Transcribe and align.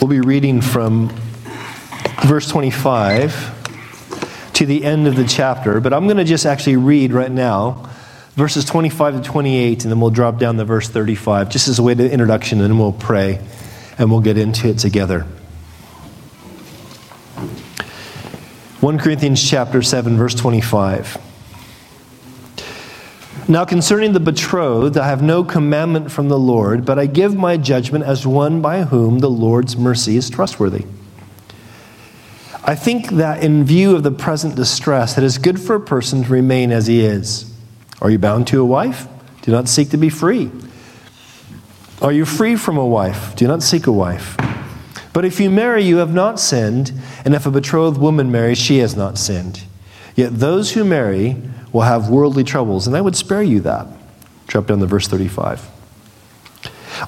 We'll 0.00 0.08
be 0.08 0.20
reading 0.20 0.62
from 0.62 1.10
verse 2.24 2.48
25 2.48 4.54
to 4.54 4.64
the 4.64 4.82
end 4.82 5.06
of 5.06 5.14
the 5.14 5.26
chapter, 5.26 5.78
but 5.78 5.92
I'm 5.92 6.06
going 6.06 6.16
to 6.16 6.24
just 6.24 6.46
actually 6.46 6.76
read 6.76 7.12
right 7.12 7.30
now 7.30 7.90
verses 8.34 8.64
25 8.64 9.16
to 9.16 9.28
28, 9.28 9.84
and 9.84 9.92
then 9.92 10.00
we'll 10.00 10.08
drop 10.08 10.38
down 10.38 10.56
to 10.56 10.64
verse 10.64 10.88
35, 10.88 11.50
just 11.50 11.68
as 11.68 11.78
a 11.78 11.82
way 11.82 11.94
to 11.94 12.10
introduction, 12.10 12.62
and 12.62 12.70
then 12.70 12.78
we'll 12.78 12.94
pray 12.94 13.46
and 13.98 14.10
we'll 14.10 14.22
get 14.22 14.38
into 14.38 14.68
it 14.68 14.78
together. 14.78 15.26
1 18.80 18.98
Corinthians 18.98 19.46
chapter 19.46 19.82
7 19.82 20.16
verse 20.16 20.34
25. 20.34 21.29
Now 23.50 23.64
concerning 23.64 24.12
the 24.12 24.20
betrothed 24.20 24.96
I 24.96 25.08
have 25.08 25.24
no 25.24 25.42
commandment 25.42 26.12
from 26.12 26.28
the 26.28 26.38
Lord, 26.38 26.84
but 26.84 27.00
I 27.00 27.06
give 27.06 27.34
my 27.34 27.56
judgment 27.56 28.04
as 28.04 28.24
one 28.24 28.62
by 28.62 28.84
whom 28.84 29.18
the 29.18 29.28
Lord's 29.28 29.76
mercy 29.76 30.16
is 30.16 30.30
trustworthy. 30.30 30.86
I 32.62 32.76
think 32.76 33.08
that 33.08 33.42
in 33.42 33.64
view 33.64 33.96
of 33.96 34.04
the 34.04 34.12
present 34.12 34.54
distress 34.54 35.18
it 35.18 35.24
is 35.24 35.36
good 35.36 35.58
for 35.58 35.74
a 35.74 35.80
person 35.80 36.22
to 36.22 36.30
remain 36.30 36.70
as 36.70 36.86
he 36.86 37.04
is. 37.04 37.52
Are 38.00 38.08
you 38.08 38.20
bound 38.20 38.46
to 38.46 38.60
a 38.60 38.64
wife? 38.64 39.08
Do 39.42 39.50
not 39.50 39.68
seek 39.68 39.90
to 39.90 39.96
be 39.96 40.10
free. 40.10 40.52
Are 42.00 42.12
you 42.12 42.24
free 42.24 42.54
from 42.54 42.78
a 42.78 42.86
wife? 42.86 43.34
Do 43.34 43.48
not 43.48 43.64
seek 43.64 43.88
a 43.88 43.92
wife. 43.92 44.36
But 45.12 45.24
if 45.24 45.40
you 45.40 45.50
marry, 45.50 45.82
you 45.82 45.96
have 45.96 46.14
not 46.14 46.38
sinned, 46.38 46.92
and 47.24 47.34
if 47.34 47.46
a 47.46 47.50
betrothed 47.50 47.98
woman 47.98 48.30
marries, 48.30 48.58
she 48.58 48.78
has 48.78 48.94
not 48.94 49.18
sinned. 49.18 49.64
Yet 50.14 50.38
those 50.38 50.74
who 50.74 50.84
marry 50.84 51.49
will 51.72 51.82
have 51.82 52.08
worldly 52.08 52.44
troubles, 52.44 52.86
and 52.86 52.96
I 52.96 53.00
would 53.00 53.16
spare 53.16 53.42
you 53.42 53.60
that. 53.60 53.86
Drop 54.46 54.66
down 54.66 54.80
to 54.80 54.86
verse 54.86 55.06
35. 55.06 55.68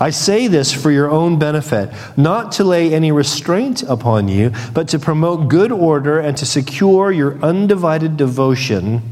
I 0.00 0.11
say 0.11 0.47
this 0.47 0.73
for 0.73 0.91
your 0.91 1.11
own 1.11 1.39
benefit, 1.39 1.91
not 2.17 2.53
to 2.53 2.64
lay 2.64 2.95
any 2.95 3.12
restraint 3.12 3.83
upon 3.83 4.28
you, 4.28 4.53
but 4.73 4.89
to 4.89 4.98
promote 4.98 5.48
good 5.48 5.73
order 5.73 6.19
and 6.19 6.36
to 6.39 6.47
secure 6.47 7.11
your 7.11 7.39
undivided 7.42 8.17
devotion 8.17 9.03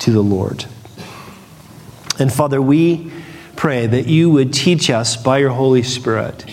to 0.00 0.10
the 0.10 0.20
Lord. 0.20 0.66
And 2.18 2.32
Father, 2.32 2.60
we 2.60 3.10
pray 3.56 3.86
that 3.86 4.06
you 4.06 4.30
would 4.30 4.52
teach 4.52 4.90
us 4.90 5.16
by 5.16 5.38
your 5.38 5.50
Holy 5.50 5.82
Spirit 5.82 6.44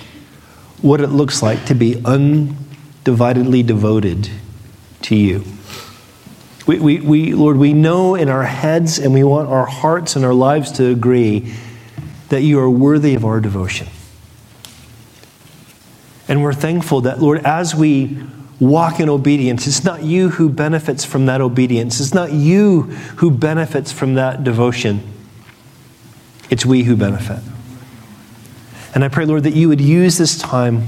what 0.82 1.02
it 1.02 1.08
looks 1.08 1.44
like 1.44 1.66
to 1.66 1.76
be 1.76 1.96
undividedly 1.96 3.66
devoted 3.66 4.30
to 5.04 5.16
you. 5.16 5.44
We, 6.72 6.80
we, 6.80 7.00
we, 7.02 7.34
Lord, 7.34 7.58
we 7.58 7.74
know 7.74 8.16
in 8.16 8.30
our 8.30 8.44
heads 8.44 8.98
and 8.98 9.14
we 9.14 9.26
want 9.26 9.50
our 9.50 9.66
hearts 9.66 10.16
and 10.16 10.24
our 10.24 10.34
lives 10.34 10.72
to 10.74 10.86
agree 10.86 11.54
that 12.30 12.44
you 12.44 12.60
are 12.60 12.70
worthy 12.70 13.14
of 13.14 13.26
our 13.26 13.42
devotion. 13.42 13.88
And 16.30 16.42
we're 16.42 16.54
thankful 16.54 17.02
that, 17.02 17.22
Lord, 17.22 17.46
as 17.46 17.76
we 17.76 18.18
walk 18.62 19.02
in 19.02 19.10
obedience, 19.10 19.68
it's 19.68 19.84
not 19.84 20.04
you 20.04 20.30
who 20.30 20.48
benefits 20.48 21.04
from 21.04 21.26
that 21.26 21.42
obedience, 21.42 22.00
it's 22.00 22.14
not 22.14 22.32
you 22.32 22.84
who 23.18 23.32
benefits 23.32 23.92
from 23.92 24.14
that 24.14 24.46
devotion, 24.46 25.02
it's 26.50 26.66
we 26.66 26.84
who 26.84 26.96
benefit. 26.96 27.44
And 28.96 29.04
I 29.04 29.10
pray, 29.10 29.26
Lord, 29.26 29.44
that 29.44 29.56
you 29.56 29.68
would 29.68 29.82
use 29.82 30.18
this 30.18 30.38
time 30.38 30.88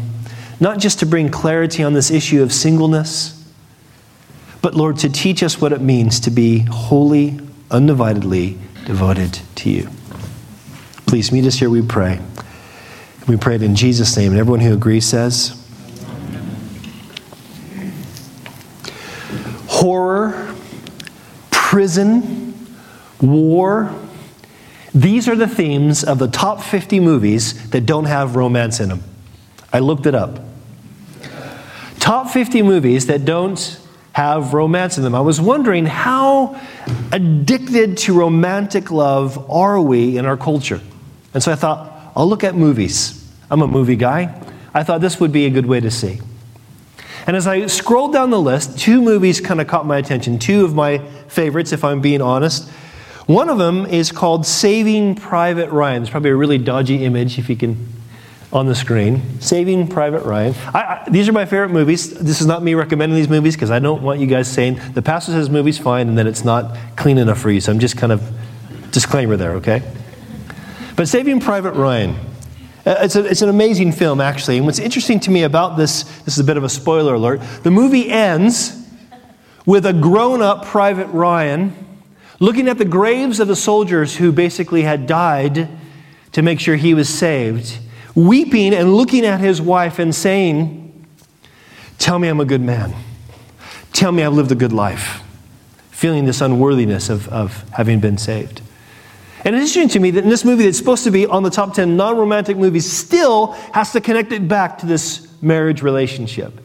not 0.62 0.80
just 0.80 1.00
to 1.00 1.06
bring 1.06 1.28
clarity 1.28 1.84
on 1.84 1.92
this 1.92 2.10
issue 2.10 2.42
of 2.42 2.54
singleness, 2.54 3.43
but 4.64 4.76
Lord, 4.76 4.98
to 5.00 5.10
teach 5.10 5.44
us 5.44 5.60
what 5.60 5.74
it 5.74 5.82
means 5.82 6.22
to 6.22 6.32
be 6.32 6.60
wholly, 6.60 7.32
undividedly 7.70 8.58
devoted 8.86 9.38
to 9.56 9.70
you. 9.70 9.90
Please 11.06 11.34
meet 11.34 11.44
us 11.44 11.56
here, 11.56 11.70
we 11.70 11.82
pray. 11.82 12.22
We 13.28 13.36
pray 13.36 13.56
it 13.56 13.62
in 13.62 13.76
Jesus' 13.76 14.16
name. 14.16 14.32
And 14.32 14.40
everyone 14.40 14.62
who 14.62 14.74
agrees 14.74 15.06
says, 15.06 15.60
Horror, 19.68 20.56
prison, 21.52 22.70
war, 23.20 23.94
these 24.96 25.28
are 25.28 25.36
the 25.36 25.48
themes 25.48 26.06
of 26.06 26.20
the 26.20 26.30
top 26.30 26.62
50 26.62 27.02
movies 27.02 27.70
that 27.72 27.86
don't 27.86 28.06
have 28.06 28.38
romance 28.38 28.80
in 28.80 28.88
them. 28.88 29.04
I 29.74 29.80
looked 29.80 30.06
it 30.06 30.16
up. 30.16 30.40
Top 32.00 32.30
50 32.30 32.62
movies 32.62 33.08
that 33.08 33.26
don't 33.26 33.83
have 34.14 34.54
romance 34.54 34.98
in 34.98 35.04
them. 35.04 35.16
I 35.16 35.22
was 35.22 35.42
wondering 35.42 35.86
how 35.86 36.60
addicted 37.12 37.98
to 37.98 38.14
romantic 38.14 38.92
love 38.92 39.50
are 39.50 39.82
we 39.82 40.18
in 40.18 40.26
our 40.26 40.38
culture? 40.38 40.82
And 41.34 41.42
so 41.42 41.52
I 41.52 41.56
thought, 41.56 41.92
I'll 42.16 42.28
look 42.28 42.44
at 42.44 42.56
movies. 42.56 43.20
I'm 43.50 43.62
a 43.62 43.68
movie 43.68 43.96
guy. 43.96 44.40
I 44.74 44.84
thought 44.84 45.02
this 45.02 45.20
would 45.20 45.32
be 45.32 45.46
a 45.46 45.50
good 45.50 45.66
way 45.66 45.80
to 45.80 45.90
see. 45.90 46.20
And 47.26 47.36
as 47.36 47.48
I 47.48 47.66
scrolled 47.68 48.14
down 48.14 48.30
the 48.30 48.40
list, 48.40 48.78
two 48.78 49.02
movies 49.02 49.42
kind 49.42 49.60
of 49.60 49.68
caught 49.68 49.86
my 49.86 49.98
attention, 49.98 50.38
two 50.38 50.64
of 50.64 50.76
my 50.76 51.00
favorites, 51.28 51.72
if 51.72 51.84
I'm 51.84 52.02
being 52.02 52.22
honest. 52.22 52.70
One 53.26 53.50
of 53.50 53.58
them 53.58 53.86
is 53.86 54.12
called 54.12 54.46
Saving 54.46 55.16
Private 55.16 55.70
Ryan. 55.70 56.04
It's 56.04 56.12
probably 56.12 56.32
a 56.32 56.36
really 56.36 56.58
dodgy 56.58 57.06
image 57.06 57.40
if 57.40 57.50
you 57.50 57.56
can 57.56 57.88
on 58.54 58.68
the 58.68 58.76
screen. 58.76 59.42
Saving 59.42 59.88
Private 59.88 60.24
Ryan. 60.24 60.54
I, 60.74 60.80
I, 60.80 61.10
these 61.10 61.28
are 61.28 61.34
my 61.34 61.46
favorite 61.46 61.72
movies. 61.72 62.14
This 62.14 62.40
is 62.40 62.48
not 62.48 62.62
me 62.64 62.76
recommending 62.76 63.18
these 63.18 63.28
movies 63.28 63.56
because 63.56 63.72
I 63.72 63.80
don't 63.80 64.04
want 64.04 64.20
you 64.20 64.28
guys 64.28 64.50
saying 64.50 64.80
the 64.94 65.02
pastor 65.02 65.32
says 65.32 65.50
movie's 65.50 65.80
fine 65.80 66.08
and 66.08 66.18
then 66.18 66.28
it's 66.28 66.46
not 66.46 66.78
clean 66.96 67.18
enough 67.18 67.40
for 67.40 67.50
you. 67.50 67.60
So 67.60 67.72
I'm 67.72 67.80
just 67.80 67.98
kind 67.98 68.14
of 68.14 68.22
disclaimer 68.92 69.36
there, 69.36 69.54
okay? 69.54 69.82
But 70.96 71.08
Saving 71.08 71.40
Private 71.40 71.74
Ryan. 71.74 72.16
Uh, 72.86 72.98
it's, 73.00 73.16
a, 73.16 73.26
it's 73.26 73.42
an 73.42 73.50
amazing 73.50 73.92
film, 73.92 74.22
actually. 74.22 74.58
And 74.58 74.66
what's 74.66 74.80
interesting 74.80 75.20
to 75.22 75.32
me 75.32 75.44
about 75.44 75.78
this, 75.78 76.04
this 76.22 76.36
is 76.36 76.40
a 76.40 76.44
bit 76.44 76.58
of 76.58 76.64
a 76.64 76.70
spoiler 76.70 77.16
alert. 77.16 77.42
The 77.64 77.72
movie 77.72 78.10
ends 78.10 78.80
with 79.66 79.86
a 79.86 79.94
grown 79.94 80.42
up 80.42 80.66
Private 80.66 81.08
Ryan 81.08 81.74
looking 82.40 82.68
at 82.68 82.78
the 82.78 82.86
graves 82.86 83.40
of 83.40 83.48
the 83.48 83.56
soldiers 83.56 84.18
who 84.18 84.32
basically 84.32 84.82
had 84.84 85.08
died 85.08 85.70
to 86.34 86.42
make 86.42 86.60
sure 86.60 86.76
he 86.76 86.94
was 86.94 87.08
saved, 87.08 87.80
weeping 88.16 88.74
and 88.74 88.96
looking 88.96 89.26
at 89.26 89.40
his 89.40 89.62
wife 89.62 90.00
and 90.00 90.14
saying, 90.14 90.80
Tell 92.00 92.20
me 92.20 92.28
I'm 92.28 92.40
a 92.40 92.46
good 92.46 92.62
man. 92.62 92.94
Tell 93.94 94.12
me 94.12 94.24
I've 94.24 94.34
lived 94.34 94.52
a 94.52 94.56
good 94.56 94.74
life. 94.74 95.22
Feeling 95.92 96.26
this 96.26 96.42
unworthiness 96.42 97.10
of, 97.10 97.30
of 97.30 97.70
having 97.70 98.00
been 98.00 98.18
saved. 98.18 98.62
And 99.46 99.56
it's 99.56 99.76
interesting 99.76 99.90
to 99.90 100.00
me 100.00 100.12
that 100.12 100.24
in 100.24 100.30
this 100.30 100.44
movie 100.44 100.66
that's 100.66 100.78
supposed 100.78 101.04
to 101.04 101.12
be 101.12 101.26
on 101.26 101.44
the 101.44 101.50
top 101.50 101.74
10 101.74 101.96
non 101.96 102.18
romantic 102.18 102.58
movies 102.58 102.92
still 102.92 103.54
has 103.74 103.92
to 103.92 104.02
connect 104.02 104.32
it 104.32 104.48
back 104.48 104.80
to 104.80 104.86
this 104.86 105.28
marriage 105.42 105.82
relationship. 105.82 106.60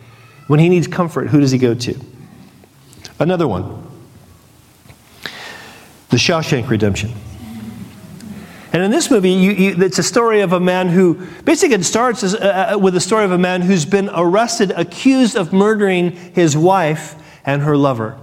When 0.46 0.60
he 0.60 0.68
needs 0.68 0.86
comfort, 0.86 1.28
who 1.28 1.40
does 1.40 1.50
he 1.50 1.58
go 1.58 1.74
to? 1.74 2.00
Another 3.18 3.46
one 3.46 3.84
the 6.10 6.16
Shawshank 6.16 6.68
Redemption. 6.70 7.12
And 8.72 8.82
in 8.82 8.90
this 8.90 9.10
movie, 9.10 9.30
you, 9.30 9.52
you, 9.52 9.82
it's 9.82 9.98
a 9.98 10.02
story 10.02 10.42
of 10.42 10.52
a 10.52 10.60
man 10.60 10.88
who 10.88 11.26
basically 11.44 11.76
it 11.76 11.84
starts 11.84 12.22
as, 12.22 12.34
uh, 12.34 12.74
uh, 12.74 12.78
with 12.78 12.94
a 12.96 13.00
story 13.00 13.24
of 13.24 13.32
a 13.32 13.38
man 13.38 13.62
who's 13.62 13.86
been 13.86 14.10
arrested, 14.12 14.72
accused 14.72 15.36
of 15.36 15.52
murdering 15.52 16.10
his 16.10 16.56
wife 16.56 17.14
and 17.46 17.62
her 17.62 17.76
lover. 17.76 18.18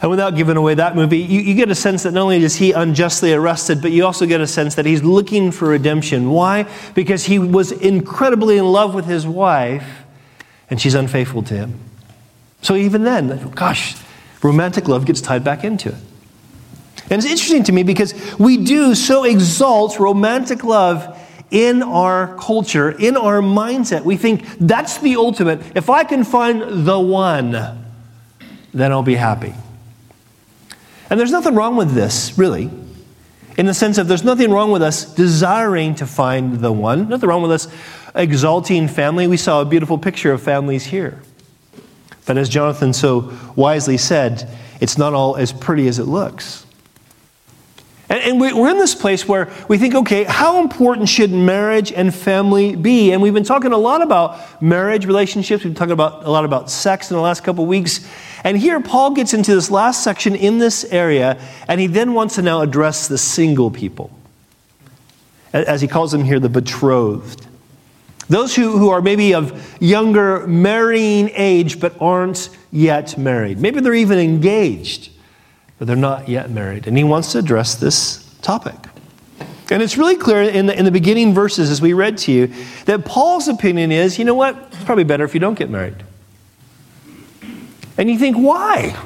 And 0.00 0.10
without 0.10 0.36
giving 0.36 0.56
away 0.56 0.74
that 0.74 0.94
movie, 0.94 1.18
you, 1.18 1.40
you 1.40 1.54
get 1.54 1.70
a 1.70 1.74
sense 1.74 2.04
that 2.04 2.12
not 2.12 2.22
only 2.22 2.42
is 2.42 2.56
he 2.56 2.72
unjustly 2.72 3.32
arrested, 3.32 3.80
but 3.80 3.92
you 3.92 4.04
also 4.04 4.26
get 4.26 4.40
a 4.40 4.46
sense 4.46 4.74
that 4.76 4.86
he's 4.86 5.02
looking 5.02 5.50
for 5.50 5.68
redemption. 5.68 6.30
Why? 6.30 6.70
Because 6.94 7.24
he 7.24 7.38
was 7.38 7.72
incredibly 7.72 8.58
in 8.58 8.64
love 8.66 8.94
with 8.94 9.06
his 9.06 9.26
wife, 9.26 10.04
and 10.70 10.80
she's 10.80 10.94
unfaithful 10.94 11.42
to 11.44 11.54
him. 11.54 11.80
So 12.60 12.76
even 12.76 13.04
then, 13.04 13.50
gosh, 13.54 13.96
romantic 14.42 14.86
love 14.86 15.06
gets 15.06 15.20
tied 15.20 15.42
back 15.42 15.64
into 15.64 15.88
it. 15.88 15.94
And 17.10 17.22
it's 17.22 17.30
interesting 17.30 17.64
to 17.64 17.72
me 17.72 17.82
because 17.82 18.14
we 18.38 18.58
do 18.58 18.94
so 18.94 19.24
exalt 19.24 19.98
romantic 19.98 20.62
love 20.62 21.18
in 21.50 21.82
our 21.82 22.36
culture, 22.36 22.90
in 22.90 23.16
our 23.16 23.40
mindset. 23.40 24.04
We 24.04 24.16
think 24.16 24.44
that's 24.58 24.98
the 24.98 25.16
ultimate. 25.16 25.60
If 25.74 25.88
I 25.88 26.04
can 26.04 26.24
find 26.24 26.86
the 26.86 27.00
one, 27.00 27.52
then 28.74 28.92
I'll 28.92 29.02
be 29.02 29.14
happy. 29.14 29.54
And 31.10 31.18
there's 31.18 31.30
nothing 31.30 31.54
wrong 31.54 31.76
with 31.76 31.92
this, 31.92 32.36
really, 32.36 32.70
in 33.56 33.64
the 33.64 33.72
sense 33.72 33.96
of 33.96 34.08
there's 34.08 34.24
nothing 34.24 34.50
wrong 34.50 34.70
with 34.70 34.82
us 34.82 35.06
desiring 35.14 35.94
to 35.96 36.06
find 36.06 36.60
the 36.60 36.70
one, 36.70 37.08
nothing 37.08 37.28
wrong 37.28 37.40
with 37.40 37.52
us 37.52 37.68
exalting 38.14 38.88
family. 38.88 39.26
We 39.26 39.38
saw 39.38 39.62
a 39.62 39.64
beautiful 39.64 39.96
picture 39.96 40.32
of 40.32 40.42
families 40.42 40.84
here. 40.84 41.22
But 42.26 42.36
as 42.36 42.50
Jonathan 42.50 42.92
so 42.92 43.32
wisely 43.56 43.96
said, 43.96 44.54
it's 44.82 44.98
not 44.98 45.14
all 45.14 45.36
as 45.36 45.50
pretty 45.50 45.88
as 45.88 45.98
it 45.98 46.04
looks. 46.04 46.66
And, 48.10 48.40
we're 48.40 48.70
in 48.70 48.78
this 48.78 48.94
place 48.94 49.28
where 49.28 49.52
we 49.68 49.76
think, 49.76 49.94
okay, 49.94 50.24
how 50.24 50.62
important 50.62 51.10
should 51.10 51.30
marriage 51.30 51.92
and 51.92 52.14
family 52.14 52.74
be? 52.74 53.12
And 53.12 53.20
we've 53.20 53.34
been 53.34 53.44
talking 53.44 53.72
a 53.72 53.76
lot 53.76 54.00
about 54.00 54.62
marriage 54.62 55.04
relationships. 55.04 55.62
We've 55.62 55.74
been 55.74 55.78
talking 55.78 55.92
about, 55.92 56.24
a 56.24 56.30
lot 56.30 56.46
about 56.46 56.70
sex 56.70 57.10
in 57.10 57.16
the 57.16 57.22
last 57.22 57.44
couple 57.44 57.64
of 57.64 57.68
weeks. 57.68 58.08
And 58.44 58.56
here, 58.56 58.80
Paul 58.80 59.10
gets 59.10 59.34
into 59.34 59.54
this 59.54 59.70
last 59.70 60.02
section 60.02 60.34
in 60.34 60.58
this 60.58 60.84
area, 60.84 61.38
and 61.68 61.80
he 61.80 61.86
then 61.86 62.14
wants 62.14 62.36
to 62.36 62.42
now 62.42 62.62
address 62.62 63.08
the 63.08 63.18
single 63.18 63.70
people. 63.70 64.10
As 65.52 65.82
he 65.82 65.88
calls 65.88 66.10
them 66.10 66.24
here, 66.24 66.40
the 66.40 66.48
betrothed. 66.48 67.46
Those 68.28 68.54
who, 68.54 68.78
who 68.78 68.90
are 68.90 69.02
maybe 69.02 69.34
of 69.34 69.76
younger 69.80 70.46
marrying 70.46 71.30
age 71.34 71.80
but 71.80 72.00
aren't 72.00 72.50
yet 72.70 73.18
married. 73.18 73.58
Maybe 73.58 73.80
they're 73.80 73.94
even 73.94 74.18
engaged, 74.18 75.10
but 75.78 75.86
they're 75.86 75.96
not 75.96 76.28
yet 76.28 76.50
married. 76.50 76.86
And 76.86 76.96
he 76.96 77.04
wants 77.04 77.32
to 77.32 77.38
address 77.38 77.74
this 77.74 78.24
topic. 78.42 78.76
And 79.70 79.82
it's 79.82 79.98
really 79.98 80.16
clear 80.16 80.42
in 80.42 80.66
the, 80.66 80.78
in 80.78 80.84
the 80.84 80.90
beginning 80.90 81.34
verses, 81.34 81.70
as 81.70 81.82
we 81.82 81.92
read 81.92 82.16
to 82.18 82.32
you, 82.32 82.52
that 82.86 83.04
Paul's 83.04 83.48
opinion 83.48 83.92
is 83.92 84.18
you 84.18 84.24
know 84.24 84.34
what? 84.34 84.56
It's 84.72 84.84
probably 84.84 85.04
better 85.04 85.24
if 85.24 85.34
you 85.34 85.40
don't 85.40 85.58
get 85.58 85.68
married. 85.70 85.96
And 87.98 88.08
you 88.08 88.18
think, 88.18 88.36
why? 88.36 88.96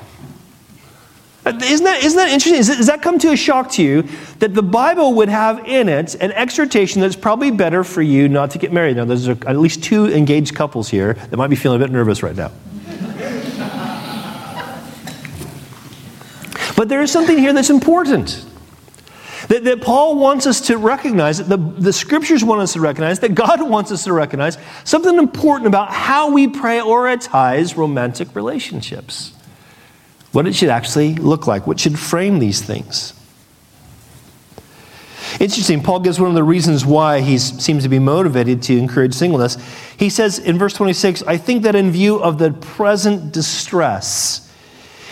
Isn't 1.44 1.84
that, 1.84 2.04
isn't 2.04 2.16
that 2.16 2.30
interesting? 2.30 2.76
Does 2.76 2.86
that 2.86 3.02
come 3.02 3.18
to 3.18 3.32
a 3.32 3.36
shock 3.36 3.72
to 3.72 3.82
you 3.82 4.02
that 4.38 4.54
the 4.54 4.62
Bible 4.62 5.14
would 5.14 5.28
have 5.28 5.66
in 5.66 5.88
it 5.88 6.14
an 6.16 6.30
exhortation 6.32 7.00
that's 7.00 7.16
probably 7.16 7.50
better 7.50 7.82
for 7.82 8.00
you 8.00 8.28
not 8.28 8.52
to 8.52 8.58
get 8.58 8.72
married? 8.72 8.96
Now, 8.96 9.06
there's 9.06 9.28
at 9.28 9.58
least 9.58 9.82
two 9.82 10.06
engaged 10.06 10.54
couples 10.54 10.88
here 10.88 11.14
that 11.14 11.36
might 11.36 11.50
be 11.50 11.56
feeling 11.56 11.80
a 11.80 11.84
bit 11.84 11.90
nervous 11.90 12.22
right 12.22 12.36
now. 12.36 12.52
But 16.76 16.88
there 16.88 17.02
is 17.02 17.10
something 17.12 17.38
here 17.38 17.52
that's 17.52 17.70
important. 17.70 18.44
That, 19.48 19.64
that 19.64 19.82
Paul 19.82 20.16
wants 20.16 20.46
us 20.46 20.60
to 20.68 20.78
recognize, 20.78 21.38
that 21.38 21.48
the, 21.48 21.56
the 21.56 21.92
scriptures 21.92 22.44
want 22.44 22.60
us 22.60 22.74
to 22.74 22.80
recognize, 22.80 23.18
that 23.20 23.34
God 23.34 23.60
wants 23.68 23.90
us 23.90 24.04
to 24.04 24.12
recognize 24.12 24.56
something 24.84 25.18
important 25.18 25.66
about 25.66 25.92
how 25.92 26.30
we 26.30 26.46
prioritize 26.46 27.76
romantic 27.76 28.34
relationships 28.34 29.32
what 30.32 30.46
it 30.46 30.54
should 30.54 30.70
actually 30.70 31.14
look 31.14 31.46
like, 31.46 31.66
what 31.66 31.78
should 31.78 31.98
frame 31.98 32.38
these 32.38 32.60
things. 32.60 33.12
Interesting, 35.38 35.82
Paul 35.82 36.00
gives 36.00 36.18
one 36.20 36.28
of 36.28 36.34
the 36.34 36.42
reasons 36.42 36.84
why 36.84 37.20
he 37.20 37.38
seems 37.38 37.84
to 37.84 37.88
be 37.88 37.98
motivated 37.98 38.62
to 38.64 38.76
encourage 38.76 39.14
singleness. 39.14 39.56
He 39.96 40.10
says 40.10 40.38
in 40.38 40.58
verse 40.58 40.74
26, 40.74 41.22
I 41.22 41.36
think 41.36 41.62
that 41.62 41.74
in 41.74 41.90
view 41.90 42.16
of 42.22 42.38
the 42.38 42.52
present 42.52 43.32
distress, 43.32 44.51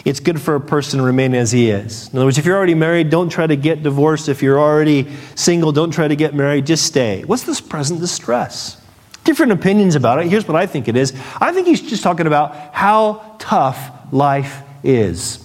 it's 0.05 0.21
good 0.21 0.41
for 0.41 0.55
a 0.55 0.61
person 0.61 0.99
to 0.99 1.05
remain 1.05 1.35
as 1.35 1.53
he 1.53 1.71
is. 1.71 2.09
In 2.09 2.19
other 2.19 2.27
words, 2.27 2.39
if 2.39 2.47
you're 2.47 2.57
already 2.57 2.75
married, 2.75 3.11
don't 3.11 3.29
try 3.29 3.47
to 3.47 3.57
get 3.57 3.83
divorced. 3.83 4.29
If 4.29 4.43
you're 4.43 4.59
already 4.59 5.09
single, 5.35 5.73
don't 5.73 5.91
try 5.91 6.09
to 6.09 6.17
get 6.17 6.35
married, 6.35 6.67
just 6.67 6.87
stay. 6.87 7.23
What's 7.25 7.45
this 7.45 7.61
present 7.61 8.01
distress? 8.01 8.81
Different 9.25 9.53
opinions 9.53 9.95
about 9.95 10.19
it. 10.19 10.29
Here's 10.29 10.49
what 10.49 10.57
I 10.57 10.67
think 10.67 10.89
it 10.89 10.97
is 10.97 11.13
I 11.41 11.53
think 11.53 11.67
he's 11.67 11.83
just 11.83 12.03
talking 12.03 12.27
about 12.27 12.75
how 12.75 13.37
tough 13.39 14.13
life 14.13 14.63
is. 14.83 15.45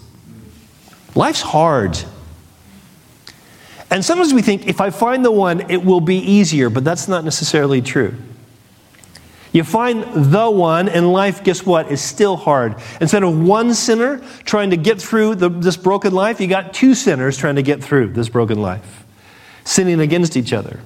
Life's 1.14 1.42
hard. 1.42 1.98
And 3.92 4.04
sometimes 4.04 4.34
we 4.34 4.42
think 4.42 4.68
if 4.68 4.82
I 4.82 4.90
find 4.90 5.24
the 5.24 5.32
one, 5.32 5.70
it 5.70 5.84
will 5.84 6.02
be 6.02 6.18
easier, 6.18 6.70
but 6.70 6.84
that's 6.84 7.08
not 7.08 7.24
necessarily 7.24 7.82
true. 7.82 8.16
You 9.56 9.64
find 9.64 10.04
the 10.34 10.52
one, 10.52 10.90
and 10.90 11.14
life, 11.14 11.42
guess 11.42 11.66
what, 11.66 11.90
is 11.90 12.02
still 12.02 12.36
hard. 12.36 12.76
Instead 13.00 13.24
of 13.24 13.40
one 13.40 13.74
sinner 13.74 14.18
trying 14.44 14.72
to 14.72 14.76
get 14.76 15.02
through 15.02 15.36
the, 15.36 15.48
this 15.48 15.78
broken 15.78 16.14
life, 16.14 16.42
you 16.42 16.48
got 16.48 16.74
two 16.74 16.94
sinners 16.94 17.38
trying 17.38 17.56
to 17.56 17.62
get 17.62 17.82
through 17.82 18.10
this 18.10 18.28
broken 18.28 18.62
life, 18.62 19.06
sinning 19.64 20.02
against 20.02 20.36
each 20.36 20.52
other. 20.52 20.82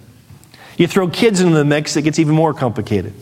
You 0.78 0.86
throw 0.86 1.08
kids 1.08 1.42
into 1.42 1.56
the 1.56 1.66
mix, 1.66 1.98
it 1.98 2.04
gets 2.04 2.20
even 2.20 2.36
more 2.36 2.54
complicated. 2.54 3.16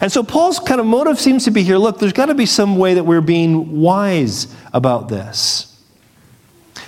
And 0.00 0.12
so 0.12 0.22
Paul's 0.22 0.60
kind 0.60 0.80
of 0.80 0.86
motive 0.86 1.18
seems 1.18 1.42
to 1.46 1.50
be 1.50 1.64
here 1.64 1.76
look, 1.76 1.98
there's 1.98 2.12
got 2.12 2.26
to 2.26 2.36
be 2.36 2.46
some 2.46 2.78
way 2.78 2.94
that 2.94 3.02
we're 3.02 3.20
being 3.20 3.80
wise 3.80 4.46
about 4.72 5.08
this. 5.08 5.75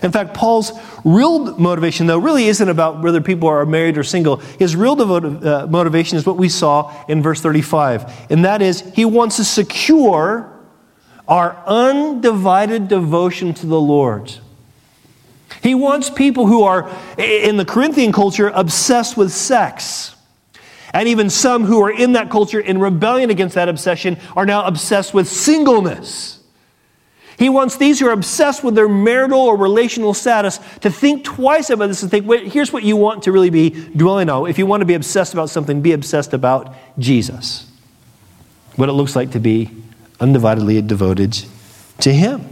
In 0.02 0.12
fact, 0.12 0.34
Paul's 0.34 0.72
real 1.04 1.58
motivation, 1.58 2.06
though, 2.06 2.18
really 2.18 2.46
isn't 2.46 2.68
about 2.68 3.02
whether 3.02 3.20
people 3.20 3.48
are 3.48 3.66
married 3.66 3.98
or 3.98 4.04
single. 4.04 4.36
His 4.36 4.76
real 4.76 5.00
uh, 5.00 5.66
motivation 5.66 6.18
is 6.18 6.26
what 6.26 6.36
we 6.36 6.48
saw 6.48 7.04
in 7.08 7.22
verse 7.22 7.40
35, 7.40 8.30
and 8.30 8.44
that 8.44 8.62
is 8.62 8.80
he 8.94 9.04
wants 9.04 9.36
to 9.36 9.44
secure 9.44 10.52
our 11.26 11.62
undivided 11.66 12.88
devotion 12.88 13.54
to 13.54 13.66
the 13.66 13.80
Lord. 13.80 14.32
He 15.62 15.74
wants 15.74 16.10
people 16.10 16.46
who 16.46 16.62
are, 16.62 16.90
in 17.18 17.56
the 17.56 17.64
Corinthian 17.64 18.12
culture, 18.12 18.48
obsessed 18.54 19.16
with 19.16 19.32
sex. 19.32 20.14
And 20.94 21.08
even 21.08 21.28
some 21.28 21.64
who 21.64 21.82
are 21.82 21.90
in 21.90 22.12
that 22.12 22.30
culture 22.30 22.60
in 22.60 22.78
rebellion 22.78 23.30
against 23.30 23.56
that 23.56 23.68
obsession 23.68 24.16
are 24.36 24.46
now 24.46 24.64
obsessed 24.64 25.12
with 25.12 25.28
singleness. 25.28 26.37
He 27.38 27.48
wants 27.48 27.76
these 27.76 28.00
who 28.00 28.08
are 28.08 28.12
obsessed 28.12 28.64
with 28.64 28.74
their 28.74 28.88
marital 28.88 29.38
or 29.40 29.56
relational 29.56 30.12
status 30.12 30.58
to 30.80 30.90
think 30.90 31.24
twice 31.24 31.70
about 31.70 31.86
this 31.86 32.02
and 32.02 32.10
think, 32.10 32.26
wait, 32.26 32.52
here's 32.52 32.72
what 32.72 32.82
you 32.82 32.96
want 32.96 33.22
to 33.22 33.32
really 33.32 33.50
be 33.50 33.70
dwelling 33.70 34.28
on. 34.28 34.50
If 34.50 34.58
you 34.58 34.66
want 34.66 34.80
to 34.80 34.86
be 34.86 34.94
obsessed 34.94 35.34
about 35.34 35.48
something, 35.48 35.80
be 35.80 35.92
obsessed 35.92 36.34
about 36.34 36.74
Jesus. 36.98 37.70
What 38.74 38.88
it 38.88 38.92
looks 38.92 39.14
like 39.14 39.30
to 39.32 39.40
be 39.40 39.70
undividedly 40.18 40.84
devoted 40.84 41.44
to 42.00 42.12
Him. 42.12 42.44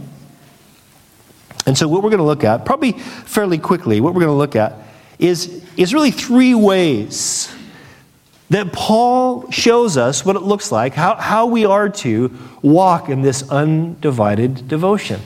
And 1.65 1.77
so, 1.77 1.89
what 1.89 2.01
we're 2.01 2.09
going 2.09 2.19
to 2.19 2.23
look 2.23 2.45
at, 2.45 2.63
probably 2.63 2.93
fairly 2.93 3.57
quickly, 3.57 3.99
what 3.99 4.13
we're 4.13 4.21
going 4.21 4.33
to 4.33 4.37
look 4.37 4.55
at 4.55 4.73
is, 5.19 5.65
is 5.75 5.93
really 5.93 6.11
three 6.11 6.55
ways 6.55 7.53
that 8.49 8.71
Paul 8.71 9.49
shows 9.51 9.97
us 9.97 10.23
what 10.23 10.35
it 10.35 10.41
looks 10.41 10.71
like, 10.71 10.93
how, 10.93 11.15
how 11.15 11.47
we 11.47 11.65
are 11.65 11.89
to 11.89 12.35
walk 12.61 13.09
in 13.09 13.21
this 13.21 13.49
undivided 13.49 14.67
devotion, 14.67 15.19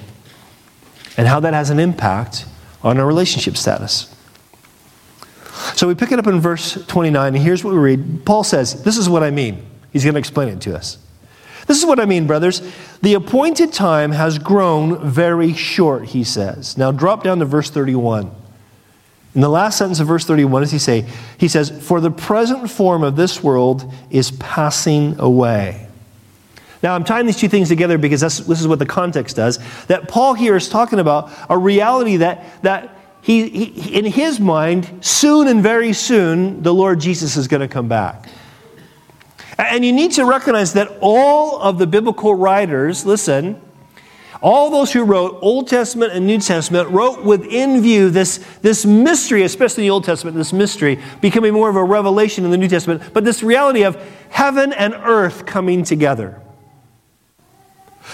and 1.18 1.28
how 1.28 1.40
that 1.42 1.54
has 1.54 1.70
an 1.70 1.80
impact 1.80 2.46
on 2.84 2.98
our 2.98 3.06
relationship 3.06 3.58
status. 3.58 4.14
So 5.76 5.88
we 5.88 5.96
pick 5.96 6.12
it 6.12 6.20
up 6.20 6.28
in 6.28 6.40
verse 6.40 6.84
29, 6.88 7.36
and 7.36 7.44
here's 7.44 7.64
what 7.64 7.74
we 7.74 7.80
read. 7.80 8.26
Paul 8.26 8.44
says, 8.44 8.84
This 8.84 8.98
is 8.98 9.08
what 9.08 9.24
I 9.24 9.30
mean. 9.30 9.66
He's 9.94 10.04
going 10.04 10.16
to 10.16 10.20
explain 10.20 10.50
it 10.50 10.62
to 10.62 10.76
us. 10.76 10.98
This 11.68 11.78
is 11.78 11.86
what 11.86 12.00
I 12.00 12.06
mean, 12.06 12.26
brothers. 12.26 12.62
The 13.02 13.14
appointed 13.14 13.72
time 13.72 14.12
has 14.12 14.40
grown 14.40 15.08
very 15.08 15.54
short, 15.54 16.06
he 16.06 16.24
says. 16.24 16.78
Now 16.78 16.92
drop 16.92 17.24
down 17.24 17.40
to 17.40 17.46
verse 17.46 17.70
31. 17.70 18.32
In 19.34 19.42
the 19.42 19.50
last 19.50 19.78
sentence 19.78 20.00
of 20.00 20.08
verse 20.08 20.26
31, 20.26 20.52
what 20.52 20.60
does 20.60 20.72
he 20.72 20.80
say? 20.80 21.06
He 21.38 21.48
says, 21.48 21.70
For 21.70 22.02
the 22.02 22.12
present 22.12 22.70
form 22.70 23.04
of 23.04 23.16
this 23.16 23.42
world 23.42 23.92
is 24.10 24.32
passing 24.32 25.20
away. 25.20 25.88
Now, 26.84 26.96
I'm 26.96 27.04
tying 27.04 27.28
these 27.28 27.38
two 27.38 27.48
things 27.48 27.70
together 27.70 27.98
because 27.98 28.22
this 28.22 28.40
is 28.50 28.68
what 28.68 28.80
the 28.80 28.86
context 28.86 29.36
does. 29.36 29.60
That 29.86 30.08
Paul 30.08 30.34
here 30.34 30.56
is 30.56 30.68
talking 30.68 31.00
about 31.00 31.32
a 31.50 31.58
reality 31.58 32.18
that, 32.18 32.44
that 32.64 32.98
he, 33.22 33.48
he, 33.50 33.98
in 33.98 34.06
his 34.06 34.40
mind, 34.40 35.06
soon 35.06 35.48
and 35.48 35.62
very 35.62 35.94
soon, 35.94 36.64
the 36.64 36.74
Lord 36.74 37.00
Jesus 37.00 37.38
is 37.38 37.48
going 37.48 37.62
to 37.62 37.68
come 37.68 37.88
back. 37.88 38.28
And 39.58 39.86
you 39.86 39.94
need 39.94 40.14
to 40.14 40.26
recognize 40.26 40.74
that 40.74 40.98
all 41.02 41.62
of 41.62 41.78
the 41.78 41.86
biblical 41.86 42.34
writers, 42.34 43.06
listen, 43.06 43.62
all 44.42 44.72
those 44.72 44.92
who 44.92 45.04
wrote 45.04 45.38
Old 45.42 45.68
Testament 45.68 46.14
and 46.14 46.26
New 46.26 46.40
Testament 46.40 46.90
wrote 46.90 47.24
within 47.24 47.82
view 47.82 48.10
this, 48.10 48.38
this 48.62 48.86
mystery, 48.86 49.44
especially 49.44 49.84
in 49.84 49.88
the 49.88 49.92
Old 49.92 50.04
Testament, 50.04 50.36
this 50.36 50.52
mystery 50.52 51.00
becoming 51.22 51.54
more 51.54 51.70
of 51.70 51.76
a 51.76 51.84
revelation 51.84 52.44
in 52.44 52.50
the 52.50 52.58
New 52.58 52.68
Testament, 52.68 53.04
but 53.14 53.24
this 53.24 53.44
reality 53.44 53.84
of 53.84 53.96
heaven 54.30 54.74
and 54.74 54.96
earth 54.96 55.46
coming 55.46 55.84
together. 55.84 56.42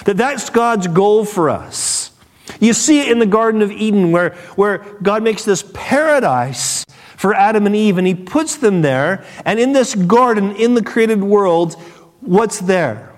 That 0.04 0.18
that's 0.18 0.50
God's 0.50 0.88
goal 0.88 1.24
for 1.24 1.50
us. 1.50 2.12
You 2.60 2.74
see 2.74 3.00
it 3.02 3.10
in 3.10 3.20
the 3.20 3.26
Garden 3.26 3.62
of 3.62 3.72
Eden 3.72 4.12
where, 4.12 4.32
where 4.56 4.80
God 5.02 5.24
makes 5.24 5.46
this 5.46 5.64
paradise 5.74 6.86
for 7.16 7.34
Adam 7.34 7.66
and 7.66 7.76
Eve, 7.76 7.98
and 7.98 8.06
He 8.06 8.14
puts 8.14 8.58
them 8.58 8.82
there. 8.82 9.26
And 9.46 9.60
in 9.60 9.72
this 9.72 9.96
garden, 9.96 10.56
in 10.56 10.74
the 10.74 10.84
created 10.84 11.24
world, 11.24 11.76
what's 12.22 12.60
there? 12.60 13.14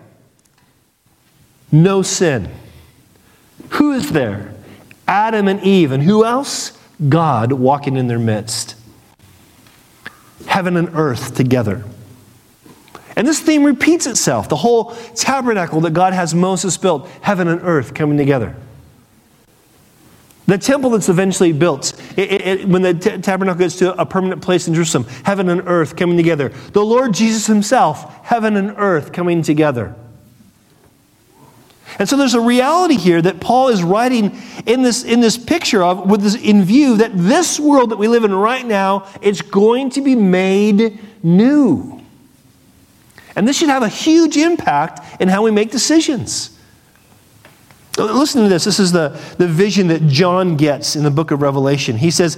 No 1.71 2.01
sin. 2.01 2.49
Who 3.71 3.93
is 3.93 4.11
there? 4.11 4.53
Adam 5.07 5.47
and 5.47 5.61
Eve. 5.63 5.91
And 5.91 6.03
who 6.03 6.25
else? 6.25 6.77
God 7.07 7.51
walking 7.53 7.95
in 7.95 8.07
their 8.07 8.19
midst. 8.19 8.75
Heaven 10.45 10.75
and 10.77 10.89
earth 10.93 11.35
together. 11.35 11.83
And 13.15 13.27
this 13.27 13.39
theme 13.39 13.63
repeats 13.63 14.07
itself. 14.07 14.49
The 14.49 14.55
whole 14.55 14.95
tabernacle 15.15 15.81
that 15.81 15.91
God 15.91 16.13
has 16.13 16.33
Moses 16.33 16.77
built, 16.77 17.07
heaven 17.21 17.47
and 17.47 17.61
earth 17.63 17.93
coming 17.93 18.17
together. 18.17 18.55
The 20.47 20.57
temple 20.57 20.89
that's 20.89 21.09
eventually 21.09 21.51
built, 21.51 21.93
it, 22.17 22.31
it, 22.41 22.67
when 22.67 22.81
the 22.81 22.93
t- 22.95 23.17
tabernacle 23.19 23.59
gets 23.59 23.75
to 23.79 23.93
a 24.01 24.05
permanent 24.05 24.41
place 24.41 24.67
in 24.67 24.73
Jerusalem, 24.73 25.05
heaven 25.23 25.47
and 25.49 25.61
earth 25.67 25.95
coming 25.95 26.17
together. 26.17 26.49
The 26.49 26.83
Lord 26.83 27.13
Jesus 27.13 27.45
Himself, 27.45 28.25
heaven 28.25 28.55
and 28.55 28.73
earth 28.77 29.11
coming 29.11 29.43
together. 29.43 29.95
And 31.99 32.07
so 32.07 32.15
there's 32.15 32.33
a 32.33 32.39
reality 32.39 32.95
here 32.95 33.21
that 33.21 33.41
Paul 33.41 33.67
is 33.67 33.83
writing 33.83 34.41
in 34.65 34.81
this, 34.81 35.03
in 35.03 35.19
this 35.19 35.37
picture 35.37 35.83
of, 35.83 36.09
with 36.09 36.21
this 36.21 36.35
in 36.35 36.63
view, 36.63 36.97
that 36.97 37.11
this 37.13 37.59
world 37.59 37.91
that 37.91 37.97
we 37.97 38.07
live 38.07 38.23
in 38.23 38.33
right 38.33 38.65
now, 38.65 39.05
it's 39.21 39.41
going 39.41 39.89
to 39.91 40.01
be 40.01 40.15
made 40.15 40.97
new. 41.21 42.01
And 43.35 43.45
this 43.45 43.57
should 43.57 43.69
have 43.69 43.83
a 43.83 43.89
huge 43.89 44.37
impact 44.37 45.21
in 45.21 45.27
how 45.27 45.43
we 45.43 45.51
make 45.51 45.71
decisions. 45.71 46.57
Listen 47.97 48.43
to 48.43 48.49
this. 48.49 48.63
This 48.63 48.79
is 48.79 48.93
the, 48.93 49.09
the 49.37 49.47
vision 49.47 49.87
that 49.87 50.07
John 50.07 50.55
gets 50.55 50.95
in 50.95 51.03
the 51.03 51.11
book 51.11 51.31
of 51.31 51.41
Revelation. 51.41 51.97
He 51.97 52.11
says, 52.11 52.37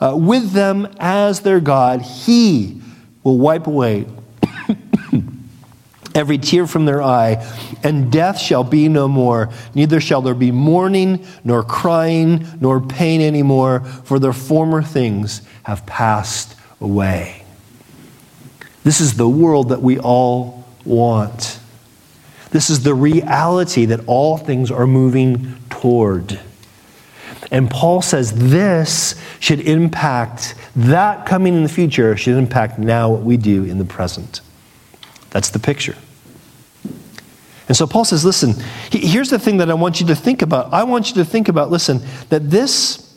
uh, 0.00 0.16
with 0.16 0.52
them 0.52 0.88
as 0.98 1.40
their 1.40 1.60
God. 1.60 2.02
He 2.02 2.80
will 3.22 3.38
wipe 3.38 3.66
away 3.66 4.06
every 6.14 6.38
tear 6.38 6.66
from 6.66 6.84
their 6.84 7.02
eye, 7.02 7.46
and 7.82 8.10
death 8.10 8.38
shall 8.38 8.64
be 8.64 8.88
no 8.88 9.08
more. 9.08 9.50
Neither 9.74 10.00
shall 10.00 10.22
there 10.22 10.34
be 10.34 10.50
mourning, 10.50 11.26
nor 11.44 11.62
crying, 11.62 12.46
nor 12.60 12.80
pain 12.80 13.20
anymore, 13.20 13.80
for 13.80 14.18
their 14.18 14.32
former 14.32 14.82
things 14.82 15.42
have 15.64 15.84
passed 15.86 16.56
away. 16.80 17.44
This 18.84 19.00
is 19.00 19.14
the 19.14 19.28
world 19.28 19.70
that 19.70 19.82
we 19.82 19.98
all 19.98 20.64
want. 20.84 21.58
This 22.50 22.70
is 22.70 22.82
the 22.82 22.94
reality 22.94 23.84
that 23.86 24.00
all 24.06 24.38
things 24.38 24.70
are 24.70 24.86
moving 24.86 25.56
toward. 25.68 26.40
And 27.50 27.70
Paul 27.70 28.02
says 28.02 28.50
this 28.50 29.20
should 29.40 29.60
impact 29.60 30.54
that 30.76 31.26
coming 31.26 31.54
in 31.54 31.62
the 31.62 31.68
future, 31.68 32.16
should 32.16 32.36
impact 32.36 32.78
now 32.78 33.10
what 33.10 33.22
we 33.22 33.36
do 33.36 33.64
in 33.64 33.78
the 33.78 33.84
present. 33.84 34.40
That's 35.30 35.50
the 35.50 35.58
picture. 35.58 35.96
And 37.68 37.76
so 37.76 37.86
Paul 37.86 38.04
says, 38.04 38.24
listen, 38.24 38.54
here's 38.90 39.28
the 39.30 39.38
thing 39.38 39.58
that 39.58 39.70
I 39.70 39.74
want 39.74 40.00
you 40.00 40.06
to 40.06 40.14
think 40.14 40.40
about. 40.40 40.72
I 40.72 40.84
want 40.84 41.10
you 41.10 41.16
to 41.16 41.24
think 41.24 41.48
about, 41.48 41.70
listen, 41.70 42.00
that 42.30 42.50
this 42.50 43.14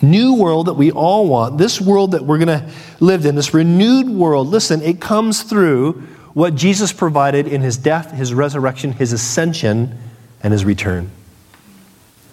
new 0.00 0.34
world 0.34 0.66
that 0.66 0.74
we 0.74 0.90
all 0.90 1.26
want, 1.26 1.58
this 1.58 1.80
world 1.80 2.12
that 2.12 2.24
we're 2.24 2.38
going 2.38 2.48
to 2.48 2.70
live 3.00 3.26
in, 3.26 3.34
this 3.34 3.52
renewed 3.52 4.08
world, 4.08 4.48
listen, 4.48 4.80
it 4.82 5.00
comes 5.00 5.42
through 5.42 5.92
what 6.32 6.54
Jesus 6.54 6.92
provided 6.92 7.46
in 7.46 7.60
his 7.62 7.76
death, 7.76 8.12
his 8.12 8.32
resurrection, 8.32 8.92
his 8.92 9.12
ascension, 9.12 9.98
and 10.42 10.52
his 10.52 10.64
return. 10.64 11.10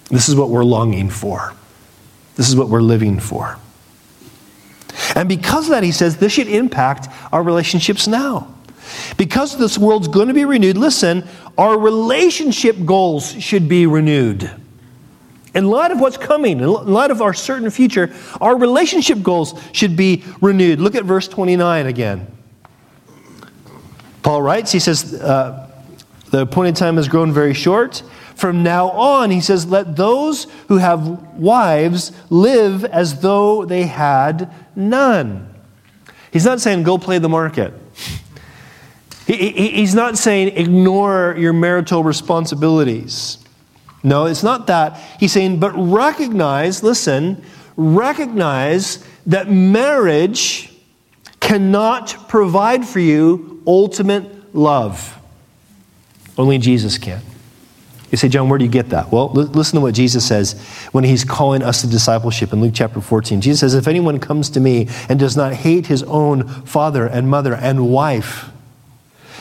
This 0.10 0.30
is 0.30 0.36
what 0.36 0.50
we're 0.50 0.64
longing 0.64 1.10
for. 1.10 1.54
This 2.36 2.50
is 2.50 2.56
what 2.56 2.70
we're 2.70 2.82
living 2.82 3.20
for. 3.20 3.58
And 5.16 5.30
because 5.30 5.66
of 5.66 5.72
that, 5.72 5.84
he 5.84 5.92
says 5.92 6.18
this 6.18 6.34
should 6.34 6.48
impact 6.48 7.08
our 7.32 7.44
relationships 7.44 8.08
now. 8.08 8.54
Because 9.18 9.58
this 9.58 9.78
world's 9.78 10.08
going 10.08 10.28
to 10.28 10.34
be 10.34 10.46
renewed, 10.46 10.78
listen, 10.78 11.28
our 11.58 11.78
relationship 11.78 12.76
goals 12.86 13.32
should 13.42 13.70
be 13.70 13.86
renewed. 13.86 14.52
In 15.56 15.68
light 15.68 15.92
of 15.92 16.00
what's 16.00 16.18
coming, 16.18 16.60
in 16.60 16.68
light 16.68 17.12
of 17.12 17.22
our 17.22 17.34
certain 17.34 17.70
future, 17.70 18.14
our 18.42 18.58
relationship 18.58 19.22
goals 19.22 19.60
should 19.72 19.96
be 19.96 20.24
renewed. 20.42 20.80
Look 20.80 20.96
at 20.96 21.06
verse 21.06 21.28
29 21.28 21.86
again. 21.86 22.28
Paul 24.24 24.42
writes, 24.42 24.72
he 24.72 24.80
says, 24.80 25.14
uh, 25.14 25.70
The 26.32 26.42
appointed 26.42 26.76
time 26.76 26.98
has 26.98 27.08
grown 27.08 27.32
very 27.32 27.54
short. 27.54 28.02
From 28.36 28.64
now 28.64 28.90
on, 28.90 29.32
he 29.32 29.42
says, 29.42 29.66
let 29.66 29.96
those 29.96 30.48
who 30.68 30.78
have 30.78 31.08
wives 31.36 32.12
live 32.30 32.84
as 32.86 33.22
though 33.22 33.66
they 33.66 33.84
had 33.84 34.52
none. 34.76 35.54
He's 36.32 36.46
not 36.46 36.60
saying 36.60 36.84
go 36.84 36.98
play 36.98 37.20
the 37.20 37.30
market. 37.30 37.74
He, 39.28 39.52
he, 39.52 39.70
he's 39.70 39.96
not 39.96 40.18
saying 40.18 40.58
ignore 40.58 41.36
your 41.38 41.54
marital 41.54 42.04
responsibilities. 42.04 43.38
No, 44.04 44.26
it's 44.26 44.44
not 44.44 44.68
that. 44.68 45.00
He's 45.20 45.32
saying, 45.32 45.60
but 45.60 45.72
recognize, 45.76 46.84
listen, 46.84 47.42
recognize 47.78 49.06
that 49.28 49.50
marriage 49.50 50.74
cannot 51.40 52.28
provide 52.28 52.86
for 52.86 53.00
you 53.00 53.62
ultimate 53.66 54.56
love. 54.56 55.18
Only 56.38 56.58
Jesus 56.58 56.98
can. 56.98 57.22
You 58.14 58.18
say, 58.18 58.30
John, 58.30 58.48
where 58.48 58.60
do 58.60 58.64
you 58.64 58.70
get 58.70 58.90
that? 58.90 59.12
Well, 59.12 59.30
listen 59.32 59.78
to 59.78 59.82
what 59.82 59.96
Jesus 59.96 60.24
says 60.24 60.54
when 60.92 61.04
he's 61.04 61.26
calling 61.26 61.64
us 61.64 61.82
to 61.82 61.88
discipleship 61.88 62.54
in 62.54 62.62
Luke 62.62 62.74
chapter 62.76 63.02
14. 63.02 63.42
Jesus 63.42 63.62
says, 63.62 63.74
If 63.74 63.88
anyone 63.88 64.20
comes 64.20 64.52
to 64.52 64.60
me 64.60 64.88
and 65.10 65.20
does 65.20 65.36
not 65.36 65.52
hate 65.54 65.88
his 65.88 66.04
own 66.04 66.48
father 66.48 67.08
and 67.08 67.28
mother 67.28 67.56
and 67.56 67.90
wife 67.90 68.52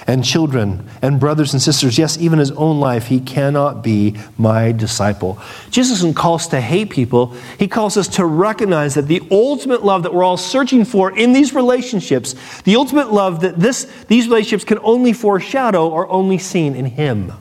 and 0.07 0.25
children 0.25 0.89
and 1.03 1.21
brothers 1.21 1.53
and 1.53 1.61
sisters, 1.61 1.99
yes, 1.99 2.17
even 2.17 2.39
his 2.39 2.51
own 2.53 2.81
life, 2.81 3.09
he 3.09 3.21
cannot 3.21 3.85
be 3.85 4.17
my 4.39 4.73
disciple. 4.73 5.39
Jesus 5.69 5.99
doesn't 5.99 6.15
call 6.15 6.37
us 6.37 6.47
to 6.47 6.59
hate 6.59 6.89
people, 6.89 7.37
he 7.59 7.69
calls 7.69 7.99
us 7.99 8.09
to 8.09 8.25
recognize 8.25 8.95
that 8.95 9.07
the 9.07 9.21
ultimate 9.31 9.85
love 9.85 10.03
that 10.05 10.15
we're 10.15 10.25
all 10.25 10.39
searching 10.39 10.87
for 10.87 11.15
in 11.15 11.35
these 11.35 11.55
relationships, 11.55 12.63
the 12.63 12.77
ultimate 12.77 13.13
love 13.13 13.43
that 13.43 13.61
this, 13.61 13.85
these 14.09 14.29
relationships 14.29 14.65
can 14.65 14.79
only 14.79 15.13
foreshadow, 15.13 15.93
are 15.93 16.09
only 16.09 16.39
seen 16.39 16.75
in 16.75 16.87
him. 16.87 17.35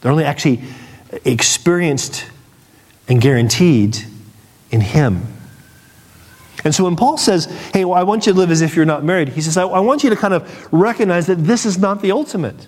They're 0.00 0.12
only 0.12 0.24
actually 0.24 0.62
experienced 1.24 2.26
and 3.08 3.20
guaranteed 3.20 4.04
in 4.70 4.80
Him. 4.80 5.26
And 6.64 6.74
so 6.74 6.84
when 6.84 6.96
Paul 6.96 7.16
says, 7.16 7.46
hey, 7.72 7.84
well, 7.84 7.98
I 7.98 8.02
want 8.02 8.26
you 8.26 8.32
to 8.32 8.38
live 8.38 8.50
as 8.50 8.60
if 8.60 8.74
you're 8.74 8.84
not 8.84 9.04
married, 9.04 9.28
he 9.28 9.40
says, 9.40 9.56
I, 9.56 9.62
I 9.62 9.80
want 9.80 10.02
you 10.02 10.10
to 10.10 10.16
kind 10.16 10.34
of 10.34 10.68
recognize 10.72 11.26
that 11.28 11.36
this 11.36 11.64
is 11.64 11.78
not 11.78 12.02
the 12.02 12.10
ultimate. 12.10 12.66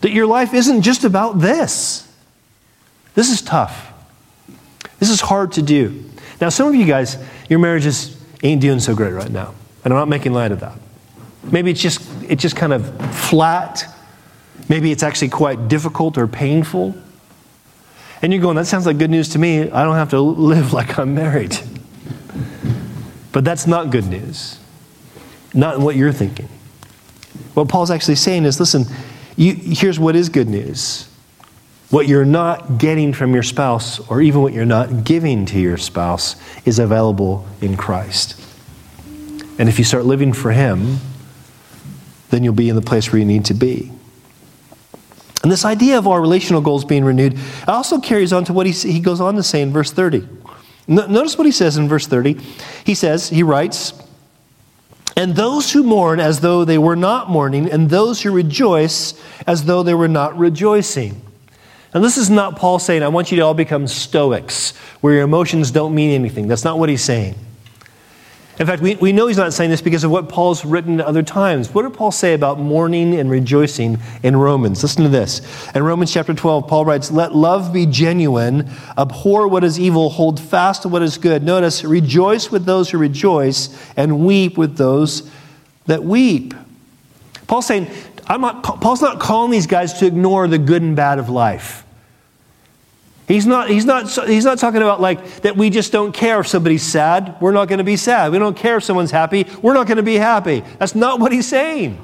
That 0.00 0.10
your 0.10 0.26
life 0.26 0.54
isn't 0.54 0.82
just 0.82 1.04
about 1.04 1.38
this. 1.38 2.08
This 3.14 3.30
is 3.30 3.42
tough. 3.42 3.92
This 4.98 5.10
is 5.10 5.20
hard 5.20 5.52
to 5.52 5.62
do. 5.62 6.04
Now, 6.40 6.48
some 6.48 6.66
of 6.66 6.74
you 6.74 6.86
guys, 6.86 7.18
your 7.48 7.58
marriages 7.58 8.16
ain't 8.42 8.60
doing 8.60 8.80
so 8.80 8.96
great 8.96 9.12
right 9.12 9.30
now. 9.30 9.54
And 9.84 9.92
I'm 9.92 9.98
not 9.98 10.08
making 10.08 10.32
light 10.32 10.50
of 10.50 10.60
that. 10.60 10.76
Maybe 11.44 11.70
it's 11.70 11.80
just, 11.80 12.00
it's 12.28 12.40
just 12.40 12.56
kind 12.56 12.72
of 12.72 13.14
flat 13.14 13.84
Maybe 14.68 14.92
it's 14.92 15.02
actually 15.02 15.28
quite 15.28 15.68
difficult 15.68 16.16
or 16.16 16.26
painful. 16.26 16.94
And 18.22 18.32
you're 18.32 18.40
going, 18.40 18.56
that 18.56 18.66
sounds 18.66 18.86
like 18.86 18.98
good 18.98 19.10
news 19.10 19.30
to 19.30 19.38
me. 19.38 19.70
I 19.70 19.82
don't 19.84 19.96
have 19.96 20.10
to 20.10 20.20
live 20.20 20.72
like 20.72 20.98
I'm 20.98 21.14
married. 21.14 21.58
But 23.32 23.44
that's 23.44 23.66
not 23.66 23.90
good 23.90 24.06
news. 24.06 24.58
Not 25.54 25.80
what 25.80 25.96
you're 25.96 26.12
thinking. 26.12 26.48
What 27.54 27.68
Paul's 27.68 27.90
actually 27.90 28.14
saying 28.14 28.44
is 28.44 28.60
listen, 28.60 28.84
you, 29.36 29.54
here's 29.54 29.98
what 29.98 30.16
is 30.16 30.28
good 30.28 30.48
news. 30.48 31.08
What 31.90 32.08
you're 32.08 32.24
not 32.24 32.78
getting 32.78 33.12
from 33.12 33.34
your 33.34 33.42
spouse, 33.42 33.98
or 34.08 34.22
even 34.22 34.40
what 34.40 34.54
you're 34.54 34.64
not 34.64 35.04
giving 35.04 35.44
to 35.46 35.58
your 35.58 35.76
spouse, 35.76 36.36
is 36.64 36.78
available 36.78 37.46
in 37.60 37.76
Christ. 37.76 38.40
And 39.58 39.68
if 39.68 39.78
you 39.78 39.84
start 39.84 40.06
living 40.06 40.32
for 40.32 40.52
Him, 40.52 40.98
then 42.30 42.44
you'll 42.44 42.54
be 42.54 42.70
in 42.70 42.76
the 42.76 42.82
place 42.82 43.12
where 43.12 43.18
you 43.18 43.26
need 43.26 43.44
to 43.46 43.54
be. 43.54 43.92
And 45.42 45.50
this 45.50 45.64
idea 45.64 45.98
of 45.98 46.06
our 46.06 46.20
relational 46.20 46.60
goals 46.60 46.84
being 46.84 47.04
renewed 47.04 47.38
also 47.66 47.98
carries 47.98 48.32
on 48.32 48.44
to 48.44 48.52
what 48.52 48.66
he, 48.66 48.72
he 48.72 49.00
goes 49.00 49.20
on 49.20 49.34
to 49.34 49.42
say 49.42 49.60
in 49.60 49.72
verse 49.72 49.90
30. 49.90 50.28
Notice 50.86 51.38
what 51.38 51.46
he 51.46 51.52
says 51.52 51.76
in 51.76 51.88
verse 51.88 52.06
30. 52.06 52.38
He 52.84 52.94
says, 52.94 53.28
he 53.28 53.42
writes, 53.42 53.92
And 55.16 55.34
those 55.34 55.72
who 55.72 55.82
mourn 55.82 56.20
as 56.20 56.40
though 56.40 56.64
they 56.64 56.78
were 56.78 56.96
not 56.96 57.30
mourning, 57.30 57.70
and 57.70 57.88
those 57.88 58.22
who 58.22 58.32
rejoice 58.32 59.20
as 59.46 59.64
though 59.64 59.82
they 59.82 59.94
were 59.94 60.08
not 60.08 60.36
rejoicing. 60.36 61.20
And 61.94 62.02
this 62.02 62.16
is 62.16 62.30
not 62.30 62.56
Paul 62.56 62.78
saying, 62.78 63.02
I 63.02 63.08
want 63.08 63.30
you 63.30 63.36
to 63.36 63.42
all 63.42 63.54
become 63.54 63.86
stoics, 63.86 64.76
where 65.00 65.14
your 65.14 65.22
emotions 65.22 65.70
don't 65.70 65.94
mean 65.94 66.10
anything. 66.10 66.48
That's 66.48 66.64
not 66.64 66.78
what 66.78 66.88
he's 66.88 67.04
saying. 67.04 67.34
In 68.62 68.68
fact, 68.68 68.80
we, 68.80 68.94
we 68.94 69.12
know 69.12 69.26
he's 69.26 69.38
not 69.38 69.52
saying 69.52 69.70
this 69.70 69.82
because 69.82 70.04
of 70.04 70.12
what 70.12 70.28
Paul's 70.28 70.64
written 70.64 71.00
at 71.00 71.06
other 71.06 71.24
times. 71.24 71.74
What 71.74 71.82
did 71.82 71.94
Paul 71.94 72.12
say 72.12 72.32
about 72.32 72.60
mourning 72.60 73.18
and 73.18 73.28
rejoicing 73.28 73.98
in 74.22 74.36
Romans? 74.36 74.84
Listen 74.84 75.02
to 75.02 75.08
this. 75.08 75.40
In 75.74 75.82
Romans 75.82 76.12
chapter 76.12 76.32
12, 76.32 76.68
Paul 76.68 76.84
writes, 76.84 77.10
Let 77.10 77.34
love 77.34 77.72
be 77.72 77.86
genuine, 77.86 78.70
abhor 78.96 79.48
what 79.48 79.64
is 79.64 79.80
evil, 79.80 80.10
hold 80.10 80.38
fast 80.38 80.82
to 80.82 80.88
what 80.88 81.02
is 81.02 81.18
good. 81.18 81.42
Notice, 81.42 81.82
rejoice 81.82 82.52
with 82.52 82.64
those 82.64 82.88
who 82.88 82.98
rejoice, 82.98 83.76
and 83.96 84.24
weep 84.24 84.56
with 84.56 84.76
those 84.76 85.28
that 85.86 86.04
weep. 86.04 86.54
Paul's 87.48 87.66
saying, 87.66 87.90
I'm 88.28 88.42
not, 88.42 88.62
Paul's 88.62 89.02
not 89.02 89.18
calling 89.18 89.50
these 89.50 89.66
guys 89.66 89.94
to 89.94 90.06
ignore 90.06 90.46
the 90.46 90.58
good 90.58 90.82
and 90.82 90.94
bad 90.94 91.18
of 91.18 91.28
life. 91.28 91.84
He's 93.32 93.46
not, 93.46 93.70
he's, 93.70 93.86
not, 93.86 94.10
he's 94.28 94.44
not 94.44 94.58
talking 94.58 94.82
about 94.82 95.00
like 95.00 95.40
that 95.40 95.56
we 95.56 95.70
just 95.70 95.90
don't 95.90 96.12
care 96.12 96.40
if 96.40 96.48
somebody's 96.48 96.82
sad. 96.82 97.34
We're 97.40 97.52
not 97.52 97.66
going 97.66 97.78
to 97.78 97.84
be 97.84 97.96
sad. 97.96 98.30
We 98.30 98.38
don't 98.38 98.54
care 98.54 98.76
if 98.76 98.84
someone's 98.84 99.10
happy. 99.10 99.46
We're 99.62 99.72
not 99.72 99.86
going 99.86 99.96
to 99.96 100.02
be 100.02 100.16
happy. 100.16 100.62
That's 100.78 100.94
not 100.94 101.18
what 101.18 101.32
he's 101.32 101.48
saying. 101.48 101.98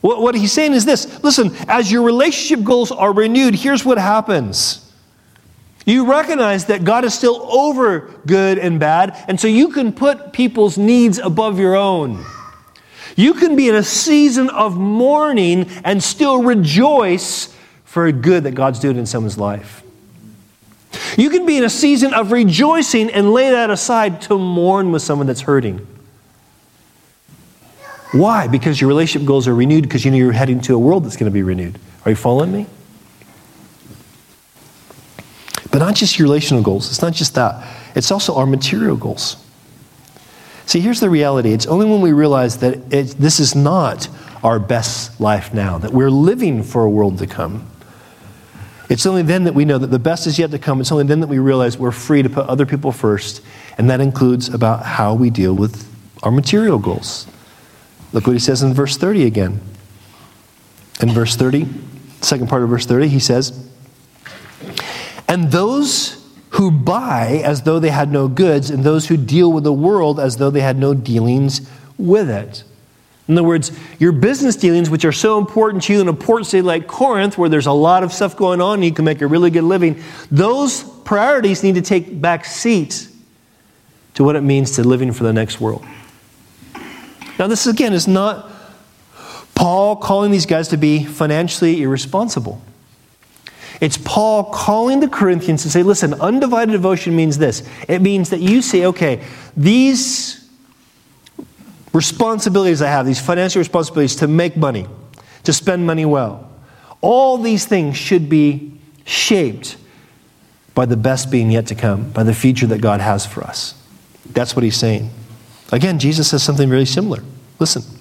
What, 0.00 0.22
what 0.22 0.36
he's 0.36 0.52
saying 0.52 0.74
is 0.74 0.84
this 0.84 1.20
listen, 1.24 1.50
as 1.66 1.90
your 1.90 2.04
relationship 2.04 2.64
goals 2.64 2.92
are 2.92 3.12
renewed, 3.12 3.56
here's 3.56 3.84
what 3.84 3.98
happens. 3.98 4.92
You 5.84 6.08
recognize 6.08 6.66
that 6.66 6.84
God 6.84 7.04
is 7.04 7.12
still 7.12 7.42
over 7.50 8.14
good 8.26 8.60
and 8.60 8.78
bad, 8.78 9.16
and 9.26 9.40
so 9.40 9.48
you 9.48 9.70
can 9.70 9.92
put 9.92 10.32
people's 10.32 10.78
needs 10.78 11.18
above 11.18 11.58
your 11.58 11.74
own. 11.74 12.24
You 13.16 13.34
can 13.34 13.56
be 13.56 13.68
in 13.68 13.74
a 13.74 13.82
season 13.82 14.50
of 14.50 14.76
mourning 14.76 15.68
and 15.82 16.00
still 16.00 16.44
rejoice 16.44 17.56
for 17.90 18.06
a 18.06 18.12
good 18.12 18.44
that 18.44 18.52
God's 18.52 18.78
doing 18.78 18.96
in 18.96 19.04
someone's 19.04 19.36
life. 19.36 19.82
You 21.18 21.28
can 21.28 21.44
be 21.44 21.56
in 21.56 21.64
a 21.64 21.68
season 21.68 22.14
of 22.14 22.30
rejoicing 22.30 23.10
and 23.10 23.32
lay 23.32 23.50
that 23.50 23.68
aside 23.68 24.20
to 24.22 24.38
mourn 24.38 24.92
with 24.92 25.02
someone 25.02 25.26
that's 25.26 25.40
hurting. 25.40 25.84
Why? 28.12 28.46
Because 28.46 28.80
your 28.80 28.86
relationship 28.86 29.26
goals 29.26 29.48
are 29.48 29.54
renewed 29.56 29.82
because 29.82 30.04
you 30.04 30.12
know 30.12 30.18
you're 30.18 30.30
heading 30.30 30.60
to 30.62 30.74
a 30.76 30.78
world 30.78 31.04
that's 31.04 31.16
going 31.16 31.28
to 31.28 31.34
be 31.34 31.42
renewed. 31.42 31.80
Are 32.04 32.12
you 32.12 32.16
following 32.16 32.52
me? 32.52 32.66
But 35.72 35.78
not 35.78 35.96
just 35.96 36.16
your 36.16 36.26
relational 36.26 36.62
goals, 36.62 36.88
it's 36.90 37.02
not 37.02 37.12
just 37.12 37.34
that, 37.34 37.66
it's 37.96 38.12
also 38.12 38.36
our 38.36 38.46
material 38.46 38.96
goals. 38.96 39.36
See, 40.66 40.78
here's 40.78 41.00
the 41.00 41.10
reality 41.10 41.52
it's 41.52 41.66
only 41.66 41.86
when 41.86 42.02
we 42.02 42.12
realize 42.12 42.58
that 42.58 42.92
it, 42.94 43.16
this 43.18 43.40
is 43.40 43.56
not 43.56 44.06
our 44.44 44.60
best 44.60 45.20
life 45.20 45.52
now, 45.52 45.78
that 45.78 45.92
we're 45.92 46.08
living 46.08 46.62
for 46.62 46.84
a 46.84 46.88
world 46.88 47.18
to 47.18 47.26
come. 47.26 47.66
It's 48.90 49.06
only 49.06 49.22
then 49.22 49.44
that 49.44 49.54
we 49.54 49.64
know 49.64 49.78
that 49.78 49.86
the 49.86 50.00
best 50.00 50.26
is 50.26 50.36
yet 50.36 50.50
to 50.50 50.58
come. 50.58 50.80
It's 50.80 50.90
only 50.90 51.04
then 51.04 51.20
that 51.20 51.28
we 51.28 51.38
realize 51.38 51.78
we're 51.78 51.92
free 51.92 52.22
to 52.22 52.28
put 52.28 52.48
other 52.48 52.66
people 52.66 52.90
first, 52.90 53.40
and 53.78 53.88
that 53.88 54.00
includes 54.00 54.48
about 54.48 54.84
how 54.84 55.14
we 55.14 55.30
deal 55.30 55.54
with 55.54 55.88
our 56.24 56.32
material 56.32 56.80
goals. 56.80 57.28
Look 58.12 58.26
what 58.26 58.32
he 58.32 58.40
says 58.40 58.64
in 58.64 58.74
verse 58.74 58.96
30 58.96 59.26
again. 59.26 59.60
In 61.00 61.10
verse 61.10 61.36
30, 61.36 61.68
second 62.20 62.48
part 62.48 62.64
of 62.64 62.68
verse 62.68 62.84
30, 62.84 63.06
he 63.06 63.20
says, 63.20 63.68
And 65.28 65.52
those 65.52 66.28
who 66.50 66.72
buy 66.72 67.40
as 67.44 67.62
though 67.62 67.78
they 67.78 67.90
had 67.90 68.10
no 68.10 68.26
goods, 68.26 68.70
and 68.70 68.82
those 68.82 69.06
who 69.06 69.16
deal 69.16 69.52
with 69.52 69.62
the 69.62 69.72
world 69.72 70.18
as 70.18 70.38
though 70.38 70.50
they 70.50 70.62
had 70.62 70.76
no 70.76 70.94
dealings 70.94 71.70
with 71.96 72.28
it. 72.28 72.64
In 73.30 73.38
other 73.38 73.46
words, 73.46 73.70
your 74.00 74.10
business 74.10 74.56
dealings, 74.56 74.90
which 74.90 75.04
are 75.04 75.12
so 75.12 75.38
important 75.38 75.84
to 75.84 75.92
you 75.92 76.00
in 76.00 76.08
a 76.08 76.12
port 76.12 76.46
city 76.46 76.62
like 76.62 76.88
Corinth, 76.88 77.38
where 77.38 77.48
there's 77.48 77.66
a 77.66 77.72
lot 77.72 78.02
of 78.02 78.12
stuff 78.12 78.36
going 78.36 78.60
on 78.60 78.74
and 78.74 78.84
you 78.84 78.92
can 78.92 79.04
make 79.04 79.20
a 79.20 79.26
really 79.28 79.50
good 79.50 79.62
living, 79.62 80.02
those 80.32 80.82
priorities 80.82 81.62
need 81.62 81.76
to 81.76 81.80
take 81.80 82.20
back 82.20 82.44
seat 82.44 83.06
to 84.14 84.24
what 84.24 84.34
it 84.34 84.40
means 84.40 84.72
to 84.72 84.82
living 84.82 85.12
for 85.12 85.22
the 85.22 85.32
next 85.32 85.60
world. 85.60 85.84
Now, 87.38 87.46
this 87.46 87.68
again 87.68 87.92
is 87.92 88.08
not 88.08 88.50
Paul 89.54 89.94
calling 89.94 90.32
these 90.32 90.46
guys 90.46 90.66
to 90.68 90.76
be 90.76 91.04
financially 91.04 91.82
irresponsible. 91.82 92.60
It's 93.80 93.96
Paul 93.96 94.42
calling 94.42 94.98
the 94.98 95.08
Corinthians 95.08 95.62
to 95.62 95.70
say, 95.70 95.84
listen, 95.84 96.14
undivided 96.14 96.72
devotion 96.72 97.14
means 97.14 97.38
this. 97.38 97.62
It 97.86 98.02
means 98.02 98.30
that 98.30 98.40
you 98.40 98.60
say, 98.60 98.86
okay, 98.86 99.22
these 99.56 100.49
responsibilities 101.92 102.82
I 102.82 102.88
have, 102.88 103.06
these 103.06 103.20
financial 103.20 103.60
responsibilities 103.60 104.16
to 104.16 104.28
make 104.28 104.56
money, 104.56 104.86
to 105.44 105.52
spend 105.52 105.86
money 105.86 106.04
well, 106.04 106.50
all 107.00 107.38
these 107.38 107.66
things 107.66 107.96
should 107.96 108.28
be 108.28 108.78
shaped 109.04 109.76
by 110.74 110.86
the 110.86 110.96
best 110.96 111.30
being 111.30 111.50
yet 111.50 111.66
to 111.68 111.74
come, 111.74 112.10
by 112.12 112.22
the 112.22 112.34
future 112.34 112.66
that 112.66 112.80
God 112.80 113.00
has 113.00 113.26
for 113.26 113.42
us. 113.42 113.74
That's 114.32 114.54
what 114.54 114.62
he's 114.62 114.76
saying. 114.76 115.10
Again, 115.72 115.98
Jesus 115.98 116.28
says 116.28 116.42
something 116.42 116.68
very 116.68 116.86
similar. 116.86 117.22
Listen. 117.58 117.99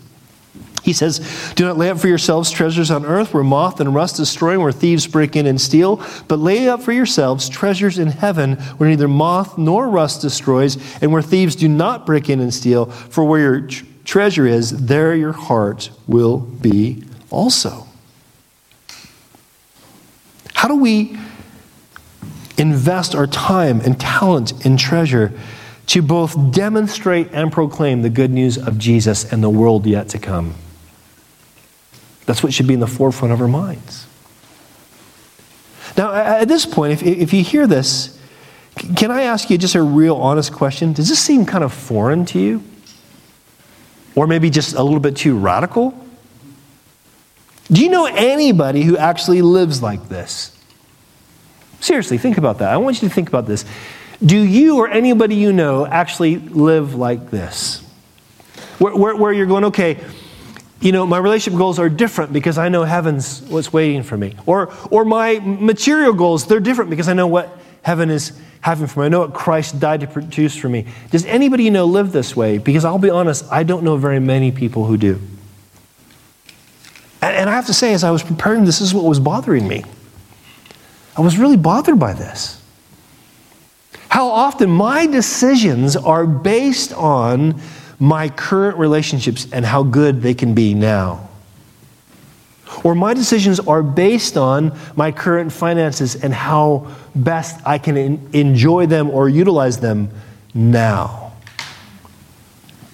He 0.89 0.93
says, 0.93 1.19
Do 1.53 1.65
not 1.65 1.77
lay 1.77 1.91
up 1.91 1.99
for 1.99 2.07
yourselves 2.07 2.49
treasures 2.49 2.89
on 2.89 3.05
earth 3.05 3.31
where 3.31 3.43
moth 3.43 3.79
and 3.79 3.93
rust 3.93 4.15
destroy, 4.15 4.53
and 4.53 4.63
where 4.63 4.71
thieves 4.71 5.05
break 5.05 5.35
in 5.35 5.45
and 5.45 5.61
steal, 5.61 6.03
but 6.27 6.39
lay 6.39 6.67
up 6.67 6.81
for 6.81 6.91
yourselves 6.91 7.47
treasures 7.47 7.99
in 7.99 8.07
heaven 8.07 8.55
where 8.55 8.89
neither 8.89 9.07
moth 9.07 9.55
nor 9.55 9.87
rust 9.87 10.21
destroys, 10.21 10.77
and 10.99 11.11
where 11.11 11.21
thieves 11.21 11.55
do 11.55 11.67
not 11.67 12.07
break 12.07 12.27
in 12.27 12.39
and 12.39 12.51
steal. 12.51 12.87
For 12.87 13.23
where 13.23 13.39
your 13.39 13.61
tr- 13.61 13.85
treasure 14.03 14.47
is, 14.47 14.87
there 14.87 15.13
your 15.13 15.33
heart 15.33 15.91
will 16.07 16.39
be 16.39 17.03
also. 17.29 17.85
How 20.55 20.67
do 20.67 20.75
we 20.75 21.15
invest 22.57 23.13
our 23.13 23.27
time 23.27 23.79
and 23.81 23.99
talent 23.99 24.65
and 24.65 24.79
treasure 24.79 25.31
to 25.89 26.03
both 26.03 26.51
demonstrate 26.51 27.31
and 27.31 27.51
proclaim 27.51 28.03
the 28.03 28.09
good 28.09 28.29
news 28.29 28.59
of 28.59 28.77
Jesus 28.77 29.31
and 29.31 29.43
the 29.43 29.49
world 29.49 29.87
yet 29.87 30.09
to 30.09 30.19
come. 30.19 30.53
That's 32.29 32.43
what 32.43 32.53
should 32.53 32.67
be 32.67 32.75
in 32.75 32.79
the 32.79 32.85
forefront 32.85 33.33
of 33.33 33.41
our 33.41 33.47
minds. 33.47 34.05
Now, 35.97 36.13
at 36.13 36.47
this 36.47 36.63
point, 36.63 36.93
if, 36.93 37.01
if 37.01 37.33
you 37.33 37.43
hear 37.43 37.65
this, 37.65 38.19
can 38.95 39.09
I 39.09 39.23
ask 39.23 39.49
you 39.49 39.57
just 39.57 39.73
a 39.73 39.81
real 39.81 40.15
honest 40.15 40.53
question? 40.53 40.93
Does 40.93 41.09
this 41.09 41.17
seem 41.17 41.43
kind 41.47 41.63
of 41.63 41.73
foreign 41.73 42.25
to 42.25 42.39
you? 42.39 42.63
Or 44.13 44.27
maybe 44.27 44.51
just 44.51 44.75
a 44.75 44.83
little 44.83 44.99
bit 44.99 45.15
too 45.15 45.39
radical? 45.39 45.99
Do 47.71 47.81
you 47.81 47.89
know 47.89 48.05
anybody 48.05 48.83
who 48.83 48.95
actually 48.95 49.41
lives 49.41 49.81
like 49.81 50.07
this? 50.07 50.55
Seriously, 51.79 52.19
think 52.19 52.37
about 52.37 52.59
that. 52.59 52.71
I 52.71 52.77
want 52.77 53.01
you 53.01 53.09
to 53.09 53.15
think 53.15 53.27
about 53.27 53.47
this. 53.47 53.65
Do 54.23 54.37
you 54.37 54.77
or 54.77 54.87
anybody 54.87 55.33
you 55.33 55.51
know 55.51 55.83
actually 55.83 56.37
live 56.37 56.93
like 56.93 57.31
this? 57.31 57.83
Where, 58.77 58.95
where, 58.95 59.15
where, 59.15 59.33
you're 59.33 59.47
going, 59.47 59.65
okay, 59.65 59.97
you 60.81 60.91
know, 60.91 61.05
my 61.05 61.17
relationship 61.17 61.57
goals 61.57 61.77
are 61.77 61.89
different 61.89 62.31
because 62.31 62.57
I 62.57 62.69
know 62.69 62.83
heaven's 62.83 63.41
what's 63.43 63.73
waiting 63.73 64.03
for 64.03 64.17
me. 64.17 64.35
Or, 64.45 64.73
or 64.89 65.03
my 65.03 65.39
material 65.39 66.13
goals, 66.13 66.47
they're 66.47 66.61
different 66.61 66.89
because 66.89 67.09
I 67.09 67.13
know 67.13 67.27
what 67.27 67.57
heaven 67.81 68.09
is 68.09 68.39
having 68.61 68.87
for 68.87 69.01
me. 69.01 69.07
I 69.07 69.09
know 69.09 69.19
what 69.21 69.33
Christ 69.33 69.79
died 69.79 70.01
to 70.01 70.07
produce 70.07 70.55
for 70.55 70.69
me. 70.69 70.85
Does 71.11 71.25
anybody 71.25 71.63
you 71.65 71.71
know 71.71 71.85
live 71.85 72.11
this 72.11 72.35
way? 72.35 72.57
Because 72.57 72.85
I'll 72.85 72.97
be 72.97 73.09
honest, 73.09 73.45
I 73.51 73.63
don't 73.63 73.83
know 73.83 73.97
very 73.97 74.19
many 74.19 74.51
people 74.51 74.85
who 74.85 74.97
do. 74.97 75.19
And, 77.21 77.35
and 77.35 77.49
I 77.49 77.53
have 77.53 77.65
to 77.67 77.73
say, 77.73 77.93
as 77.93 78.03
I 78.03 78.11
was 78.11 78.23
preparing, 78.23 78.63
this 78.63 78.79
is 78.79 78.93
what 78.93 79.03
was 79.03 79.19
bothering 79.19 79.67
me. 79.67 79.83
I 81.17 81.21
was 81.21 81.37
really 81.37 81.57
bothered 81.57 81.99
by 81.99 82.13
this. 82.13 82.61
How 84.07 84.27
often 84.27 84.69
my 84.69 85.05
decisions 85.05 85.95
are 85.95 86.25
based 86.25 86.93
on 86.93 87.61
my 87.99 88.29
current 88.29 88.77
relationships 88.77 89.47
and 89.51 89.65
how 89.65 89.83
good 89.83 90.21
they 90.21 90.33
can 90.33 90.53
be 90.53 90.73
now. 90.73 91.29
Or 92.83 92.95
my 92.95 93.13
decisions 93.13 93.59
are 93.59 93.83
based 93.83 94.37
on 94.37 94.77
my 94.95 95.11
current 95.11 95.51
finances 95.51 96.15
and 96.15 96.33
how 96.33 96.87
best 97.13 97.59
I 97.65 97.77
can 97.77 97.97
enjoy 98.33 98.85
them 98.85 99.09
or 99.09 99.27
utilize 99.27 99.79
them 99.79 100.09
now. 100.53 101.33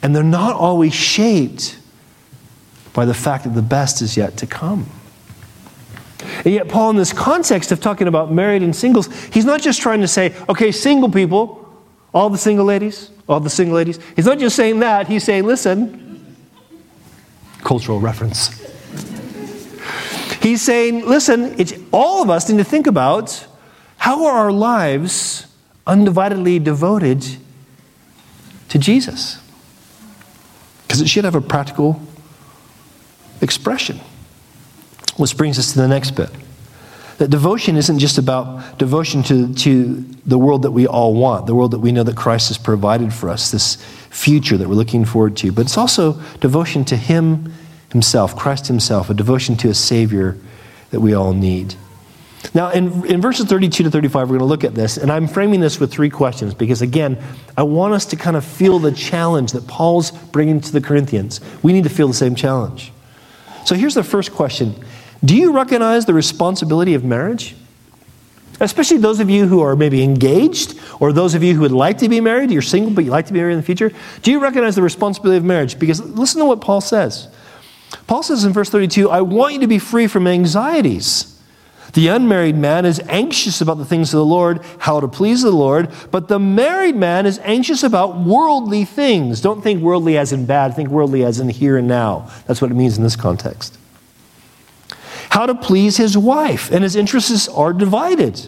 And 0.01 0.15
they're 0.15 0.23
not 0.23 0.55
always 0.55 0.93
shaped 0.93 1.77
by 2.93 3.05
the 3.05 3.13
fact 3.13 3.43
that 3.43 3.53
the 3.53 3.61
best 3.61 4.01
is 4.01 4.15
yet 4.15 4.37
to 4.37 4.47
come. 4.47 4.89
And 6.45 6.53
yet, 6.53 6.69
Paul, 6.69 6.91
in 6.91 6.95
this 6.95 7.13
context 7.13 7.71
of 7.71 7.81
talking 7.81 8.07
about 8.07 8.31
married 8.31 8.61
and 8.63 8.75
singles, 8.75 9.13
he's 9.25 9.45
not 9.45 9.61
just 9.61 9.81
trying 9.81 10.01
to 10.01 10.07
say, 10.07 10.33
okay, 10.47 10.71
single 10.71 11.09
people, 11.11 11.64
all 12.15 12.29
the 12.29 12.37
single 12.37 12.65
ladies, 12.65 13.11
all 13.27 13.41
the 13.41 13.49
single 13.49 13.75
ladies. 13.75 13.99
He's 14.15 14.25
not 14.25 14.39
just 14.39 14.55
saying 14.55 14.79
that, 14.79 15.07
he's 15.07 15.25
saying, 15.25 15.43
listen, 15.43 16.35
cultural 17.61 17.99
reference. 17.99 18.63
He's 20.41 20.61
saying, 20.61 21.05
listen, 21.05 21.59
it's, 21.59 21.73
all 21.91 22.23
of 22.23 22.29
us 22.29 22.49
need 22.49 22.57
to 22.57 22.63
think 22.63 22.87
about 22.87 23.45
how 23.97 24.25
are 24.25 24.31
our 24.31 24.51
lives 24.51 25.47
undividedly 25.85 26.63
devoted 26.63 27.25
to 28.69 28.79
Jesus? 28.79 29.41
Because 30.83 31.01
it 31.01 31.09
should 31.09 31.25
have 31.25 31.35
a 31.35 31.41
practical 31.41 31.99
expression. 33.41 33.99
Which 35.17 35.35
brings 35.35 35.59
us 35.59 35.73
to 35.73 35.79
the 35.79 35.87
next 35.87 36.11
bit. 36.11 36.29
That 37.17 37.29
devotion 37.29 37.77
isn't 37.77 37.99
just 37.99 38.17
about 38.17 38.77
devotion 38.77 39.23
to, 39.23 39.53
to 39.55 40.05
the 40.25 40.37
world 40.37 40.63
that 40.63 40.71
we 40.71 40.85
all 40.85 41.13
want, 41.13 41.45
the 41.45 41.55
world 41.55 41.71
that 41.71 41.79
we 41.79 41.91
know 41.91 42.03
that 42.03 42.17
Christ 42.17 42.49
has 42.49 42.57
provided 42.57 43.13
for 43.13 43.29
us, 43.29 43.51
this 43.51 43.75
future 44.09 44.57
that 44.57 44.67
we're 44.67 44.75
looking 44.75 45.05
forward 45.05 45.37
to, 45.37 45.51
but 45.51 45.61
it's 45.61 45.77
also 45.77 46.13
devotion 46.41 46.83
to 46.85 46.97
Him 46.97 47.53
Himself, 47.91 48.35
Christ 48.35 48.67
Himself, 48.67 49.09
a 49.09 49.13
devotion 49.13 49.55
to 49.57 49.69
a 49.69 49.73
Savior 49.73 50.37
that 50.91 50.99
we 50.99 51.13
all 51.13 51.33
need. 51.33 51.75
Now, 52.53 52.69
in, 52.71 53.05
in 53.05 53.21
verses 53.21 53.45
32 53.45 53.85
to 53.85 53.91
35, 53.91 54.29
we're 54.29 54.37
going 54.37 54.39
to 54.39 54.45
look 54.45 54.63
at 54.63 54.75
this, 54.75 54.97
and 54.97 55.11
I'm 55.11 55.27
framing 55.27 55.61
this 55.61 55.79
with 55.79 55.91
three 55.91 56.09
questions 56.09 56.53
because, 56.53 56.81
again, 56.81 57.17
I 57.57 57.63
want 57.63 57.93
us 57.93 58.05
to 58.07 58.15
kind 58.15 58.35
of 58.35 58.45
feel 58.45 58.77
the 58.77 58.91
challenge 58.91 59.53
that 59.53 59.67
Paul's 59.67 60.11
bringing 60.11 60.61
to 60.61 60.71
the 60.71 60.81
Corinthians. 60.81 61.39
We 61.63 61.73
need 61.73 61.85
to 61.85 61.89
feel 61.89 62.07
the 62.07 62.13
same 62.13 62.35
challenge. 62.35 62.91
So 63.65 63.73
here's 63.73 63.95
the 63.95 64.03
first 64.03 64.31
question 64.31 64.75
do 65.25 65.35
you 65.35 65.51
recognize 65.51 66.05
the 66.05 66.13
responsibility 66.13 66.93
of 66.93 67.03
marriage? 67.03 67.55
Especially 68.59 68.97
those 68.97 69.19
of 69.19 69.29
you 69.29 69.47
who 69.47 69.61
are 69.61 69.75
maybe 69.75 70.01
engaged, 70.01 70.79
or 70.99 71.11
those 71.11 71.35
of 71.35 71.43
you 71.43 71.55
who 71.55 71.61
would 71.61 71.71
like 71.71 71.97
to 71.97 72.07
be 72.07 72.21
married, 72.21 72.51
you're 72.51 72.61
single 72.61 72.91
but 72.91 73.03
you'd 73.03 73.11
like 73.11 73.25
to 73.25 73.33
be 73.33 73.39
married 73.39 73.53
in 73.53 73.59
the 73.59 73.65
future. 73.65 73.91
Do 74.21 74.31
you 74.31 74.39
recognize 74.39 74.75
the 74.75 74.81
responsibility 74.81 75.37
of 75.37 75.43
marriage? 75.43 75.77
Because 75.77 76.01
listen 76.01 76.39
to 76.39 76.45
what 76.45 76.61
Paul 76.61 76.81
says. 76.81 77.27
Paul 78.07 78.23
says 78.23 78.45
in 78.45 78.53
verse 78.53 78.69
32 78.69 79.09
I 79.09 79.21
want 79.21 79.53
you 79.53 79.59
to 79.61 79.67
be 79.67 79.79
free 79.79 80.07
from 80.07 80.27
anxieties. 80.27 81.31
The 81.93 82.09
unmarried 82.09 82.57
man 82.57 82.85
is 82.85 82.99
anxious 83.07 83.61
about 83.61 83.77
the 83.77 83.85
things 83.85 84.13
of 84.13 84.17
the 84.17 84.25
Lord, 84.25 84.61
how 84.79 84.99
to 84.99 85.07
please 85.07 85.43
the 85.43 85.51
Lord, 85.51 85.89
but 86.11 86.27
the 86.27 86.39
married 86.39 86.95
man 86.95 87.25
is 87.25 87.39
anxious 87.39 87.83
about 87.83 88.17
worldly 88.17 88.83
things. 88.83 89.39
Don't 89.39 89.61
think 89.61 89.81
worldly 89.81 90.17
as 90.17 90.33
in 90.33 90.45
bad, 90.45 90.75
think 90.75 90.89
worldly 90.89 91.23
as 91.23 91.39
in 91.39 91.47
here 91.47 91.77
and 91.77 91.87
now. 91.87 92.29
That's 92.47 92.61
what 92.61 92.69
it 92.69 92.73
means 92.73 92.97
in 92.97 93.03
this 93.03 93.15
context. 93.15 93.77
How 95.35 95.45
to 95.45 95.53
please 95.53 95.97
his 95.97 96.17
wife, 96.17 96.71
and 96.71 96.81
his 96.81 96.95
interests 96.95 97.49
are 97.49 97.73
divided. 97.73 98.47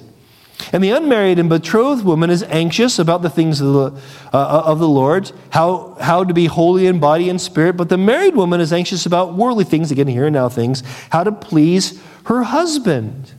And 0.71 0.81
the 0.81 0.91
unmarried 0.91 1.37
and 1.37 1.49
betrothed 1.49 2.05
woman 2.05 2.29
is 2.29 2.43
anxious 2.43 2.97
about 2.97 3.21
the 3.21 3.29
things 3.29 3.59
of 3.59 3.73
the, 3.73 4.01
uh, 4.33 4.63
of 4.65 4.79
the 4.79 4.87
Lord, 4.87 5.33
how, 5.49 5.97
how 5.99 6.23
to 6.23 6.33
be 6.33 6.45
holy 6.45 6.87
in 6.87 7.01
body 7.01 7.27
and 7.27 7.41
spirit. 7.41 7.75
But 7.75 7.89
the 7.89 7.97
married 7.97 8.37
woman 8.37 8.61
is 8.61 8.71
anxious 8.71 9.05
about 9.05 9.33
worldly 9.33 9.65
things, 9.65 9.91
again, 9.91 10.07
here 10.07 10.27
and 10.27 10.33
now 10.33 10.47
things, 10.47 10.81
how 11.09 11.25
to 11.25 11.31
please 11.33 12.01
her 12.23 12.43
husband. 12.43 13.33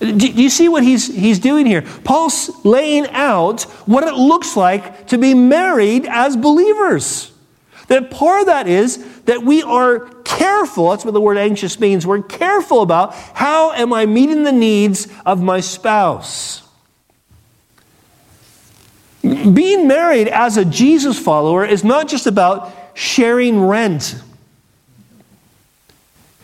Do 0.00 0.28
you 0.28 0.50
see 0.50 0.68
what 0.68 0.82
he's, 0.82 1.06
he's 1.06 1.38
doing 1.38 1.64
here? 1.64 1.80
Paul's 1.80 2.50
laying 2.62 3.06
out 3.12 3.62
what 3.86 4.04
it 4.04 4.16
looks 4.16 4.54
like 4.54 5.06
to 5.06 5.16
be 5.16 5.32
married 5.32 6.04
as 6.04 6.36
believers. 6.36 7.32
That 7.88 8.10
part 8.10 8.40
of 8.40 8.46
that 8.46 8.66
is 8.66 9.04
that 9.22 9.42
we 9.42 9.62
are 9.62 10.00
careful, 10.24 10.90
that's 10.90 11.04
what 11.04 11.12
the 11.12 11.20
word 11.20 11.36
anxious 11.36 11.78
means. 11.78 12.06
We're 12.06 12.22
careful 12.22 12.82
about 12.82 13.14
how 13.14 13.72
am 13.72 13.92
I 13.92 14.06
meeting 14.06 14.42
the 14.44 14.52
needs 14.52 15.08
of 15.26 15.42
my 15.42 15.60
spouse. 15.60 16.62
Being 19.22 19.88
married 19.88 20.28
as 20.28 20.56
a 20.56 20.64
Jesus 20.64 21.18
follower 21.18 21.64
is 21.64 21.84
not 21.84 22.08
just 22.08 22.26
about 22.26 22.72
sharing 22.94 23.60
rent. 23.60 24.16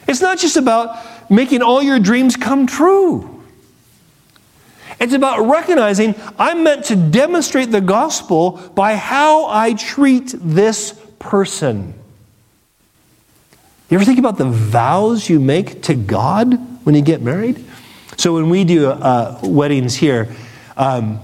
It's 0.09 0.21
not 0.21 0.39
just 0.39 0.57
about 0.57 1.31
making 1.31 1.63
all 1.63 1.83
your 1.83 1.99
dreams 1.99 2.37
come 2.37 2.67
true. 2.67 3.43
It's 4.99 5.15
about 5.15 5.49
recognizing 5.49 6.15
I'm 6.39 6.63
meant 6.63 6.87
to 6.87 6.97
demonstrate 6.97 7.71
the 7.71 7.81
gospel 7.81 8.53
by 8.75 8.97
how 8.97 9.47
I 9.47 9.75
treat 9.75 10.35
this 10.37 11.00
person. 11.21 11.95
You 13.89 13.97
ever 13.97 14.05
think 14.05 14.19
about 14.19 14.39
the 14.39 14.47
vows 14.47 15.29
you 15.29 15.39
make 15.39 15.83
to 15.83 15.95
God 15.95 16.55
when 16.85 16.97
you 16.97 17.03
get 17.03 17.23
married? 17.23 17.65
So 18.17 18.35
when 18.35 18.51
we 18.51 18.65
do 18.65 18.89
uh, 18.89 19.39
weddings 19.43 19.95
here, 19.95 20.35
um, 20.77 21.21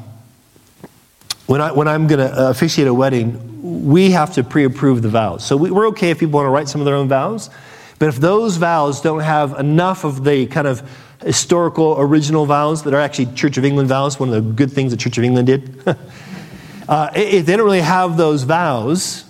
when, 1.46 1.60
I, 1.60 1.72
when 1.72 1.88
I'm 1.88 2.06
going 2.06 2.20
to 2.20 2.48
officiate 2.50 2.88
a 2.88 2.94
wedding, 2.94 3.86
we 3.86 4.12
have 4.12 4.34
to 4.34 4.44
pre 4.44 4.64
approve 4.64 5.02
the 5.02 5.08
vows. 5.08 5.44
So 5.44 5.56
we, 5.56 5.70
we're 5.70 5.88
okay 5.88 6.10
if 6.10 6.18
people 6.18 6.34
want 6.34 6.46
to 6.46 6.50
write 6.50 6.68
some 6.68 6.80
of 6.80 6.84
their 6.84 6.96
own 6.96 7.08
vows. 7.08 7.50
But 7.98 8.08
if 8.08 8.16
those 8.16 8.56
vows 8.56 9.00
don't 9.00 9.20
have 9.20 9.58
enough 9.58 10.04
of 10.04 10.24
the 10.24 10.46
kind 10.46 10.66
of 10.66 10.88
historical 11.24 11.96
original 11.98 12.46
vows 12.46 12.82
that 12.82 12.94
are 12.94 13.00
actually 13.00 13.26
Church 13.34 13.56
of 13.56 13.64
England 13.64 13.88
vows, 13.88 14.20
one 14.20 14.28
of 14.28 14.34
the 14.34 14.52
good 14.52 14.72
things 14.72 14.90
the 14.90 14.96
Church 14.96 15.18
of 15.18 15.24
England 15.24 15.46
did, 15.46 15.82
uh, 16.88 17.10
if 17.14 17.46
they 17.46 17.56
don't 17.56 17.64
really 17.64 17.80
have 17.80 18.16
those 18.16 18.42
vows, 18.42 19.22
uh, 19.22 19.25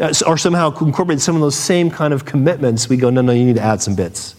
Uh, 0.00 0.12
or 0.26 0.36
somehow 0.36 0.76
incorporate 0.78 1.20
some 1.20 1.36
of 1.36 1.40
those 1.40 1.54
same 1.54 1.90
kind 1.90 2.12
of 2.12 2.24
commitments, 2.24 2.88
we 2.88 2.96
go, 2.96 3.10
no, 3.10 3.20
no, 3.20 3.32
you 3.32 3.44
need 3.44 3.56
to 3.56 3.62
add 3.62 3.80
some 3.80 3.94
bits. 3.94 4.34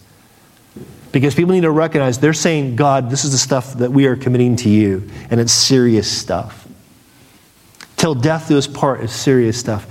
Because 1.13 1.33
people 1.33 1.53
need 1.53 1.61
to 1.61 1.71
recognize 1.71 2.19
they're 2.19 2.33
saying, 2.33 2.75
God, 2.75 3.09
this 3.09 3.23
is 3.23 3.31
the 3.31 3.37
stuff 3.37 3.75
that 3.75 3.91
we 3.91 4.05
are 4.05 4.17
committing 4.17 4.57
to 4.57 4.69
you, 4.69 5.09
and 5.29 5.39
it's 5.39 5.53
serious 5.53 6.11
stuff. 6.11 6.67
Till 7.95 8.13
death 8.13 8.49
do 8.49 8.57
us 8.57 8.67
part 8.67 8.99
is 8.99 9.13
serious 9.13 9.57
stuff. 9.57 9.87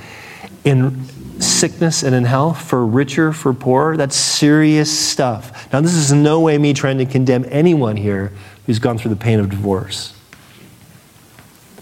In 0.64 1.03
sickness 1.40 2.03
and 2.03 2.14
in 2.14 2.24
health, 2.24 2.61
for 2.61 2.87
richer, 2.87 3.33
for 3.33 3.55
poorer, 3.55 3.96
that's 3.96 4.16
serious 4.16 4.96
stuff. 4.96 5.72
Now, 5.72 5.81
this 5.81 5.94
is 5.94 6.12
no 6.12 6.40
way 6.40 6.59
me 6.59 6.74
trying 6.74 6.98
to 6.98 7.07
condemn 7.07 7.46
anyone 7.48 7.96
here 7.96 8.33
who's 8.66 8.79
gone 8.79 8.98
through 8.98 9.11
the 9.11 9.16
pain 9.16 9.40
of 9.40 9.48
divorce. 9.50 10.13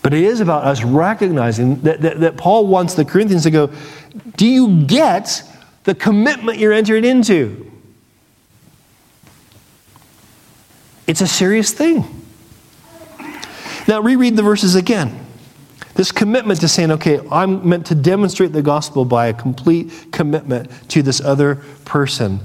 But 0.03 0.13
it 0.13 0.25
is 0.25 0.41
about 0.41 0.65
us 0.65 0.83
recognizing 0.83 1.81
that, 1.83 2.03
that, 2.03 2.21
that, 2.21 2.37
Paul 2.37 2.67
wants 2.67 2.95
the 2.95 3.05
Corinthians 3.05 3.45
to 3.45 3.51
go, 3.51 3.71
Do 4.37 4.47
you 4.47 4.85
get 4.85 5.45
the 5.85 5.95
commitment 5.95 6.59
you're 6.59 6.73
entering 6.73 7.05
into? 7.05 7.71
It's 11.07 11.21
a 11.21 11.27
serious 11.27 11.73
thing. 11.73 12.05
Now, 13.89 14.01
reread 14.01 14.37
the 14.37 14.43
verses 14.43 14.75
again. 14.75 15.19
This 15.95 16.11
commitment 16.11 16.61
to 16.61 16.69
saying, 16.69 16.91
okay, 16.93 17.21
I'm 17.31 17.69
meant 17.69 17.87
to 17.87 17.95
demonstrate 17.95 18.53
the 18.53 18.63
gospel 18.63 19.05
by 19.05 19.27
a 19.27 19.35
complete 19.35 19.93
commitment 20.11 20.71
to 20.91 21.03
this 21.03 21.21
other 21.21 21.57
person. 21.85 22.41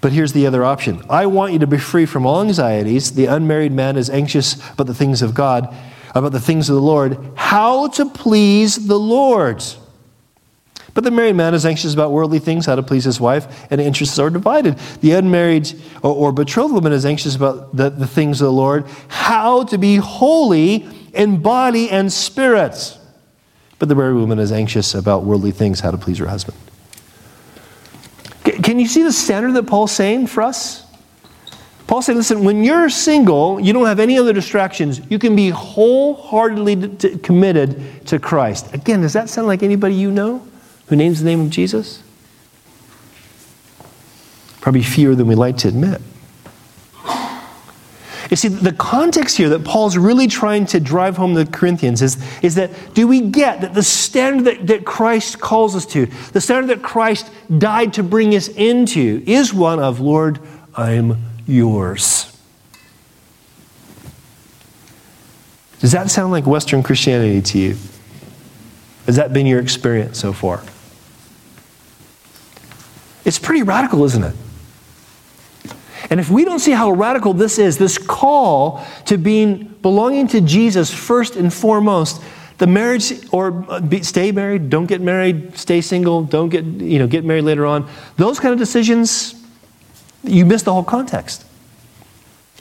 But 0.00 0.12
here's 0.12 0.32
the 0.32 0.46
other 0.46 0.64
option 0.64 1.02
I 1.10 1.26
want 1.26 1.52
you 1.52 1.58
to 1.58 1.66
be 1.66 1.78
free 1.78 2.06
from 2.06 2.24
all 2.24 2.40
anxieties. 2.40 3.14
The 3.14 3.26
unmarried 3.26 3.72
man 3.72 3.96
is 3.96 4.08
anxious 4.08 4.54
about 4.70 4.86
the 4.86 4.94
things 4.94 5.22
of 5.22 5.34
God 5.34 5.74
about 6.18 6.32
the 6.32 6.40
things 6.40 6.68
of 6.68 6.74
the 6.74 6.82
Lord, 6.82 7.18
how 7.34 7.88
to 7.88 8.06
please 8.06 8.86
the 8.86 8.98
Lord. 8.98 9.64
But 10.94 11.04
the 11.04 11.10
married 11.10 11.36
man 11.36 11.54
is 11.54 11.64
anxious 11.64 11.94
about 11.94 12.10
worldly 12.10 12.40
things, 12.40 12.66
how 12.66 12.74
to 12.74 12.82
please 12.82 13.04
his 13.04 13.20
wife, 13.20 13.66
and 13.70 13.80
interests 13.80 14.18
are 14.18 14.30
divided. 14.30 14.76
The 15.00 15.12
unmarried 15.12 15.72
or, 16.02 16.12
or 16.12 16.32
betrothed 16.32 16.74
woman 16.74 16.92
is 16.92 17.06
anxious 17.06 17.36
about 17.36 17.76
the, 17.76 17.90
the 17.90 18.06
things 18.06 18.40
of 18.40 18.46
the 18.46 18.52
Lord, 18.52 18.84
how 19.06 19.62
to 19.64 19.78
be 19.78 19.96
holy 19.96 20.88
in 21.14 21.40
body 21.40 21.88
and 21.90 22.12
spirit. 22.12 22.98
But 23.78 23.88
the 23.88 23.94
married 23.94 24.14
woman 24.14 24.40
is 24.40 24.50
anxious 24.50 24.94
about 24.94 25.22
worldly 25.22 25.52
things, 25.52 25.78
how 25.80 25.92
to 25.92 25.98
please 25.98 26.18
her 26.18 26.26
husband. 26.26 26.56
Can 28.42 28.80
you 28.80 28.88
see 28.88 29.04
the 29.04 29.12
standard 29.12 29.52
that 29.52 29.68
Paul's 29.68 29.92
saying 29.92 30.26
for 30.26 30.42
us? 30.42 30.84
Paul 31.88 32.02
said, 32.02 32.16
listen, 32.16 32.44
when 32.44 32.62
you're 32.62 32.90
single, 32.90 33.58
you 33.58 33.72
don't 33.72 33.86
have 33.86 33.98
any 33.98 34.18
other 34.18 34.34
distractions. 34.34 35.00
You 35.08 35.18
can 35.18 35.34
be 35.34 35.48
wholeheartedly 35.48 37.18
committed 37.22 38.06
to 38.08 38.18
Christ. 38.18 38.74
Again, 38.74 39.00
does 39.00 39.14
that 39.14 39.30
sound 39.30 39.46
like 39.46 39.62
anybody 39.62 39.94
you 39.94 40.10
know 40.10 40.46
who 40.88 40.96
names 40.96 41.20
the 41.20 41.24
name 41.24 41.40
of 41.40 41.48
Jesus? 41.48 42.02
Probably 44.60 44.82
fewer 44.82 45.14
than 45.14 45.26
we 45.28 45.34
like 45.34 45.56
to 45.58 45.68
admit. 45.68 46.02
You 48.30 48.36
see, 48.36 48.48
the 48.48 48.72
context 48.72 49.38
here 49.38 49.48
that 49.48 49.64
Paul's 49.64 49.96
really 49.96 50.26
trying 50.26 50.66
to 50.66 50.80
drive 50.80 51.16
home 51.16 51.32
the 51.32 51.46
Corinthians 51.46 52.02
is, 52.02 52.22
is 52.42 52.56
that 52.56 52.70
do 52.92 53.08
we 53.08 53.22
get 53.22 53.62
that 53.62 53.72
the 53.72 53.82
standard 53.82 54.44
that, 54.44 54.66
that 54.66 54.84
Christ 54.84 55.40
calls 55.40 55.74
us 55.74 55.86
to, 55.86 56.04
the 56.32 56.40
standard 56.42 56.68
that 56.76 56.82
Christ 56.82 57.30
died 57.56 57.94
to 57.94 58.02
bring 58.02 58.34
us 58.34 58.48
into, 58.48 59.22
is 59.26 59.54
one 59.54 59.78
of, 59.78 60.00
Lord, 60.00 60.38
I'm 60.74 61.16
yours. 61.48 62.32
Does 65.80 65.92
that 65.92 66.10
sound 66.10 66.32
like 66.32 66.46
Western 66.46 66.82
Christianity 66.82 67.40
to 67.40 67.58
you? 67.58 67.76
Has 69.06 69.16
that 69.16 69.32
been 69.32 69.46
your 69.46 69.60
experience 69.60 70.18
so 70.18 70.32
far? 70.32 70.62
It's 73.24 73.38
pretty 73.38 73.62
radical, 73.62 74.04
isn't 74.04 74.22
it? 74.22 74.34
And 76.10 76.20
if 76.20 76.30
we 76.30 76.44
don't 76.44 76.58
see 76.58 76.72
how 76.72 76.90
radical 76.90 77.34
this 77.34 77.58
is, 77.58 77.78
this 77.78 77.98
call 77.98 78.84
to 79.06 79.18
being 79.18 79.64
belonging 79.82 80.26
to 80.28 80.40
Jesus 80.40 80.92
first 80.92 81.36
and 81.36 81.52
foremost, 81.52 82.22
the 82.58 82.66
marriage 82.66 83.12
or 83.30 83.64
uh, 83.68 83.80
be, 83.80 84.02
stay 84.02 84.32
married, 84.32 84.68
don't 84.70 84.86
get 84.86 85.00
married, 85.00 85.56
stay 85.56 85.80
single, 85.80 86.22
don't 86.24 86.48
get 86.48 86.64
you 86.64 86.98
know 86.98 87.06
get 87.06 87.24
married 87.24 87.44
later 87.44 87.66
on. 87.66 87.88
Those 88.16 88.40
kind 88.40 88.52
of 88.52 88.58
decisions 88.58 89.37
you 90.28 90.44
miss 90.44 90.62
the 90.62 90.72
whole 90.72 90.84
context. 90.84 91.44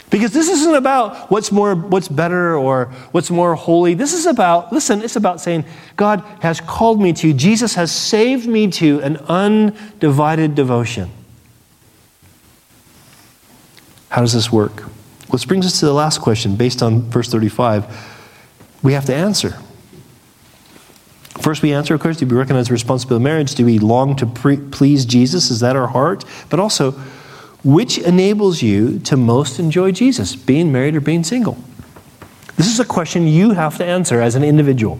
Because 0.09 0.31
this 0.31 0.47
isn't 0.47 0.75
about 0.75 1.29
what's 1.29 1.51
more, 1.51 1.75
what's 1.75 2.07
better 2.07 2.55
or 2.55 2.85
what's 3.11 3.29
more 3.29 3.55
holy. 3.55 3.93
This 3.93 4.13
is 4.13 4.25
about, 4.25 4.71
listen, 4.71 5.01
it's 5.01 5.17
about 5.17 5.41
saying, 5.41 5.65
God 5.97 6.23
has 6.39 6.61
called 6.61 7.01
me 7.01 7.11
to, 7.13 7.33
Jesus 7.33 7.75
has 7.75 7.91
saved 7.91 8.47
me 8.47 8.71
to 8.71 9.01
an 9.01 9.17
undivided 9.27 10.55
devotion. 10.55 11.09
How 14.09 14.21
does 14.21 14.31
this 14.31 14.49
work? 14.49 14.85
This 15.29 15.43
brings 15.43 15.65
us 15.65 15.81
to 15.81 15.85
the 15.85 15.93
last 15.93 16.21
question 16.21 16.55
based 16.55 16.81
on 16.81 17.01
verse 17.09 17.29
35. 17.29 18.15
We 18.81 18.93
have 18.93 19.05
to 19.05 19.15
answer. 19.15 19.57
First, 21.41 21.61
we 21.61 21.73
answer, 21.73 21.93
of 21.93 21.99
course, 21.99 22.17
do 22.17 22.25
we 22.25 22.35
recognize 22.35 22.67
the 22.67 22.73
responsibility 22.73 23.21
of 23.21 23.23
marriage? 23.23 23.55
Do 23.55 23.65
we 23.65 23.77
long 23.77 24.15
to 24.15 24.25
pre- 24.25 24.57
please 24.57 25.05
Jesus? 25.05 25.51
Is 25.51 25.59
that 25.59 25.75
our 25.75 25.87
heart? 25.87 26.23
But 26.49 26.59
also, 26.59 26.95
which 27.63 27.97
enables 27.97 28.61
you 28.61 28.99
to 28.99 29.17
most 29.17 29.59
enjoy 29.59 29.91
Jesus, 29.91 30.35
being 30.35 30.71
married 30.71 30.95
or 30.95 31.01
being 31.01 31.23
single? 31.23 31.57
This 32.55 32.67
is 32.67 32.79
a 32.79 32.85
question 32.85 33.27
you 33.27 33.51
have 33.51 33.77
to 33.77 33.85
answer 33.85 34.19
as 34.19 34.35
an 34.35 34.43
individual. 34.43 34.99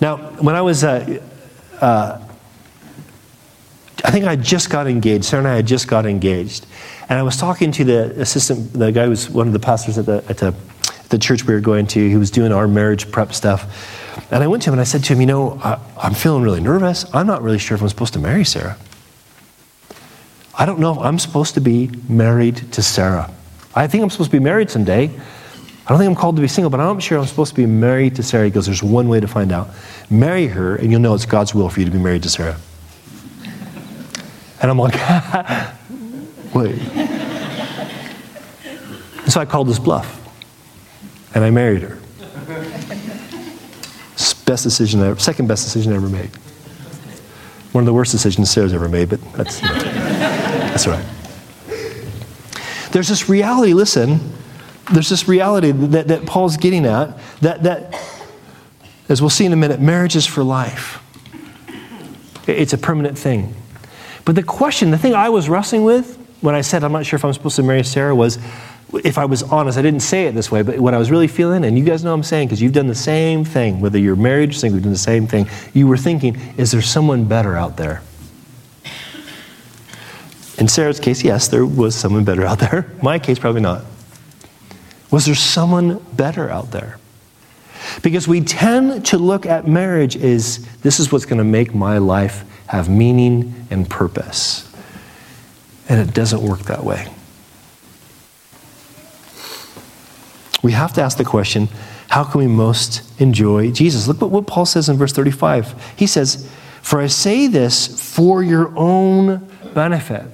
Now, 0.00 0.16
when 0.16 0.54
I 0.54 0.60
was, 0.60 0.84
uh, 0.84 1.20
uh, 1.80 2.20
I 4.04 4.10
think 4.10 4.26
I 4.26 4.36
just 4.36 4.70
got 4.70 4.86
engaged. 4.86 5.24
Sarah 5.24 5.42
and 5.42 5.48
I 5.48 5.56
had 5.56 5.66
just 5.66 5.88
got 5.88 6.06
engaged. 6.06 6.66
And 7.08 7.18
I 7.18 7.22
was 7.22 7.36
talking 7.36 7.72
to 7.72 7.84
the 7.84 8.20
assistant, 8.20 8.72
the 8.72 8.92
guy 8.92 9.04
who 9.04 9.10
was 9.10 9.28
one 9.28 9.46
of 9.46 9.52
the 9.52 9.58
pastors 9.58 9.98
at 9.98 10.06
the, 10.06 10.24
at 10.28 10.38
the, 10.38 10.54
the 11.08 11.18
church 11.18 11.44
we 11.44 11.54
were 11.54 11.60
going 11.60 11.86
to. 11.88 12.08
He 12.08 12.16
was 12.16 12.30
doing 12.30 12.52
our 12.52 12.68
marriage 12.68 13.10
prep 13.10 13.32
stuff. 13.32 14.30
And 14.30 14.42
I 14.42 14.46
went 14.46 14.62
to 14.64 14.70
him 14.70 14.74
and 14.74 14.80
I 14.80 14.84
said 14.84 15.04
to 15.04 15.12
him, 15.12 15.20
You 15.20 15.26
know, 15.26 15.60
I, 15.62 15.78
I'm 15.96 16.14
feeling 16.14 16.42
really 16.42 16.60
nervous. 16.60 17.04
I'm 17.14 17.26
not 17.26 17.42
really 17.42 17.58
sure 17.58 17.74
if 17.74 17.82
I'm 17.82 17.88
supposed 17.88 18.12
to 18.14 18.18
marry 18.18 18.44
Sarah. 18.44 18.76
I 20.56 20.66
don't 20.66 20.78
know 20.78 20.92
if 20.92 20.98
I'm 20.98 21.18
supposed 21.18 21.54
to 21.54 21.60
be 21.60 21.90
married 22.08 22.56
to 22.72 22.82
Sarah. 22.82 23.30
I 23.74 23.86
think 23.88 24.02
I'm 24.02 24.10
supposed 24.10 24.30
to 24.30 24.36
be 24.36 24.42
married 24.42 24.70
someday. 24.70 25.04
I 25.06 25.88
don't 25.88 25.98
think 25.98 26.08
I'm 26.08 26.14
called 26.14 26.36
to 26.36 26.42
be 26.42 26.48
single, 26.48 26.70
but 26.70 26.80
I'm 26.80 27.00
sure 27.00 27.18
I'm 27.18 27.26
supposed 27.26 27.50
to 27.50 27.56
be 27.56 27.66
married 27.66 28.16
to 28.16 28.22
Sarah. 28.22 28.48
Goes, 28.50 28.66
There's 28.66 28.82
one 28.82 29.08
way 29.08 29.20
to 29.20 29.26
find 29.26 29.52
out. 29.52 29.68
Marry 30.08 30.46
her, 30.46 30.76
and 30.76 30.90
you'll 30.90 31.00
know 31.00 31.14
it's 31.14 31.26
God's 31.26 31.54
will 31.54 31.68
for 31.68 31.80
you 31.80 31.86
to 31.86 31.92
be 31.92 31.98
married 31.98 32.22
to 32.22 32.30
Sarah. 32.30 32.56
And 34.62 34.70
I'm 34.70 34.78
like, 34.78 34.94
Wait. 36.54 36.78
so 39.28 39.40
I 39.40 39.44
called 39.44 39.68
this 39.68 39.78
bluff, 39.78 40.20
and 41.34 41.44
I 41.44 41.50
married 41.50 41.82
her. 41.82 41.98
Best 44.46 44.62
decision, 44.62 45.02
ever, 45.02 45.18
second 45.18 45.48
best 45.48 45.64
decision 45.64 45.92
I 45.92 45.96
ever 45.96 46.08
made. 46.08 46.30
One 47.72 47.82
of 47.82 47.86
the 47.86 47.94
worst 47.94 48.12
decisions 48.12 48.50
Sarah's 48.50 48.72
ever 48.72 48.88
made, 48.88 49.08
but 49.08 49.20
that's, 49.32 49.60
you 49.60 49.68
know, 49.68 50.03
that's 50.74 50.88
right. 50.88 51.04
There's 52.90 53.06
this 53.06 53.28
reality, 53.28 53.74
listen, 53.74 54.18
there's 54.92 55.08
this 55.08 55.28
reality 55.28 55.70
that, 55.70 56.08
that 56.08 56.26
Paul's 56.26 56.56
getting 56.56 56.84
at 56.84 57.16
that, 57.42 57.62
that, 57.62 57.94
as 59.08 59.22
we'll 59.22 59.30
see 59.30 59.44
in 59.44 59.52
a 59.52 59.56
minute, 59.56 59.80
marriage 59.80 60.16
is 60.16 60.26
for 60.26 60.42
life. 60.42 61.00
It's 62.48 62.72
a 62.72 62.78
permanent 62.78 63.16
thing. 63.16 63.54
But 64.24 64.34
the 64.34 64.42
question, 64.42 64.90
the 64.90 64.98
thing 64.98 65.14
I 65.14 65.28
was 65.28 65.48
wrestling 65.48 65.84
with 65.84 66.16
when 66.40 66.56
I 66.56 66.62
said 66.62 66.82
I'm 66.82 66.90
not 66.90 67.06
sure 67.06 67.18
if 67.18 67.24
I'm 67.24 67.32
supposed 67.32 67.54
to 67.54 67.62
marry 67.62 67.84
Sarah 67.84 68.16
was 68.16 68.40
if 69.04 69.16
I 69.16 69.26
was 69.26 69.44
honest, 69.44 69.78
I 69.78 69.82
didn't 69.82 70.00
say 70.00 70.26
it 70.26 70.34
this 70.34 70.50
way, 70.50 70.62
but 70.62 70.80
what 70.80 70.92
I 70.92 70.98
was 70.98 71.08
really 71.08 71.28
feeling, 71.28 71.64
and 71.64 71.78
you 71.78 71.84
guys 71.84 72.02
know 72.02 72.10
what 72.10 72.16
I'm 72.16 72.22
saying 72.24 72.48
because 72.48 72.60
you've 72.60 72.72
done 72.72 72.88
the 72.88 72.96
same 72.96 73.44
thing, 73.44 73.80
whether 73.80 73.98
you're 73.98 74.16
married 74.16 74.50
or 74.50 74.52
single, 74.54 74.78
you've 74.78 74.84
done 74.84 74.92
the 74.92 74.98
same 74.98 75.28
thing. 75.28 75.48
You 75.72 75.86
were 75.86 75.96
thinking, 75.96 76.36
is 76.56 76.72
there 76.72 76.82
someone 76.82 77.26
better 77.26 77.56
out 77.56 77.76
there? 77.76 78.02
In 80.58 80.68
Sarah's 80.68 81.00
case, 81.00 81.24
yes, 81.24 81.48
there 81.48 81.66
was 81.66 81.94
someone 81.94 82.24
better 82.24 82.44
out 82.44 82.58
there. 82.58 82.90
My 83.02 83.18
case, 83.18 83.38
probably 83.38 83.60
not. 83.60 83.84
Was 85.10 85.26
there 85.26 85.34
someone 85.34 85.98
better 86.14 86.50
out 86.50 86.70
there? 86.70 86.98
Because 88.02 88.26
we 88.26 88.40
tend 88.40 89.06
to 89.06 89.18
look 89.18 89.46
at 89.46 89.66
marriage 89.66 90.16
as 90.16 90.64
this 90.78 90.98
is 90.98 91.12
what's 91.12 91.26
going 91.26 91.38
to 91.38 91.44
make 91.44 91.74
my 91.74 91.98
life 91.98 92.44
have 92.66 92.88
meaning 92.88 93.66
and 93.70 93.88
purpose. 93.88 94.68
And 95.88 96.00
it 96.00 96.14
doesn't 96.14 96.42
work 96.42 96.60
that 96.62 96.82
way. 96.82 97.12
We 100.62 100.72
have 100.72 100.94
to 100.94 101.02
ask 101.02 101.18
the 101.18 101.24
question 101.24 101.68
how 102.08 102.24
can 102.24 102.40
we 102.40 102.46
most 102.46 103.02
enjoy 103.20 103.70
Jesus? 103.70 104.08
Look 104.08 104.22
at 104.22 104.30
what 104.30 104.46
Paul 104.46 104.66
says 104.66 104.88
in 104.88 104.96
verse 104.96 105.12
35. 105.12 105.94
He 105.96 106.06
says, 106.06 106.50
For 106.80 107.00
I 107.00 107.06
say 107.06 107.48
this 107.48 108.14
for 108.14 108.42
your 108.42 108.72
own 108.76 109.48
benefit 109.74 110.24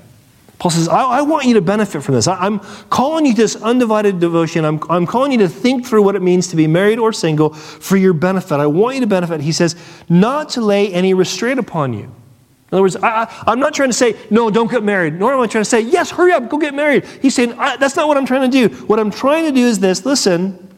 Paul 0.60 0.70
says, 0.70 0.88
I, 0.88 1.02
I, 1.02 1.22
want 1.22 1.46
you 1.46 1.54
to 1.54 1.62
benefit 1.62 2.02
from 2.02 2.14
this. 2.14 2.28
I, 2.28 2.46
am 2.46 2.60
calling 2.90 3.24
you 3.24 3.32
to 3.32 3.36
this 3.40 3.56
undivided 3.56 4.20
devotion. 4.20 4.66
I'm, 4.66 4.78
I'm 4.90 5.06
calling 5.06 5.32
you 5.32 5.38
to 5.38 5.48
think 5.48 5.86
through 5.86 6.02
what 6.02 6.16
it 6.16 6.20
means 6.20 6.48
to 6.48 6.56
be 6.56 6.66
married 6.66 6.98
or 6.98 7.14
single 7.14 7.54
for 7.54 7.96
your 7.96 8.12
benefit. 8.12 8.60
I 8.60 8.66
want 8.66 8.96
you 8.96 9.00
to 9.00 9.06
benefit. 9.06 9.40
He 9.40 9.52
says, 9.52 9.74
not 10.10 10.50
to 10.50 10.60
lay 10.60 10.92
any 10.92 11.14
restraint 11.14 11.58
upon 11.58 11.94
you. 11.94 12.02
In 12.02 12.76
other 12.76 12.82
words, 12.82 12.94
I, 12.96 13.26
am 13.46 13.58
not 13.58 13.72
trying 13.72 13.88
to 13.88 13.94
say, 13.94 14.14
no, 14.28 14.50
don't 14.50 14.70
get 14.70 14.82
married. 14.82 15.14
Nor 15.14 15.32
am 15.32 15.40
I 15.40 15.46
trying 15.46 15.64
to 15.64 15.70
say, 15.70 15.80
yes, 15.80 16.10
hurry 16.10 16.32
up, 16.32 16.50
go 16.50 16.58
get 16.58 16.74
married. 16.74 17.06
He's 17.22 17.34
saying, 17.34 17.56
that's 17.56 17.96
not 17.96 18.06
what 18.06 18.18
I'm 18.18 18.26
trying 18.26 18.50
to 18.50 18.68
do. 18.68 18.74
What 18.84 19.00
I'm 19.00 19.10
trying 19.10 19.46
to 19.46 19.52
do 19.52 19.66
is 19.66 19.80
this 19.80 20.04
listen, 20.04 20.68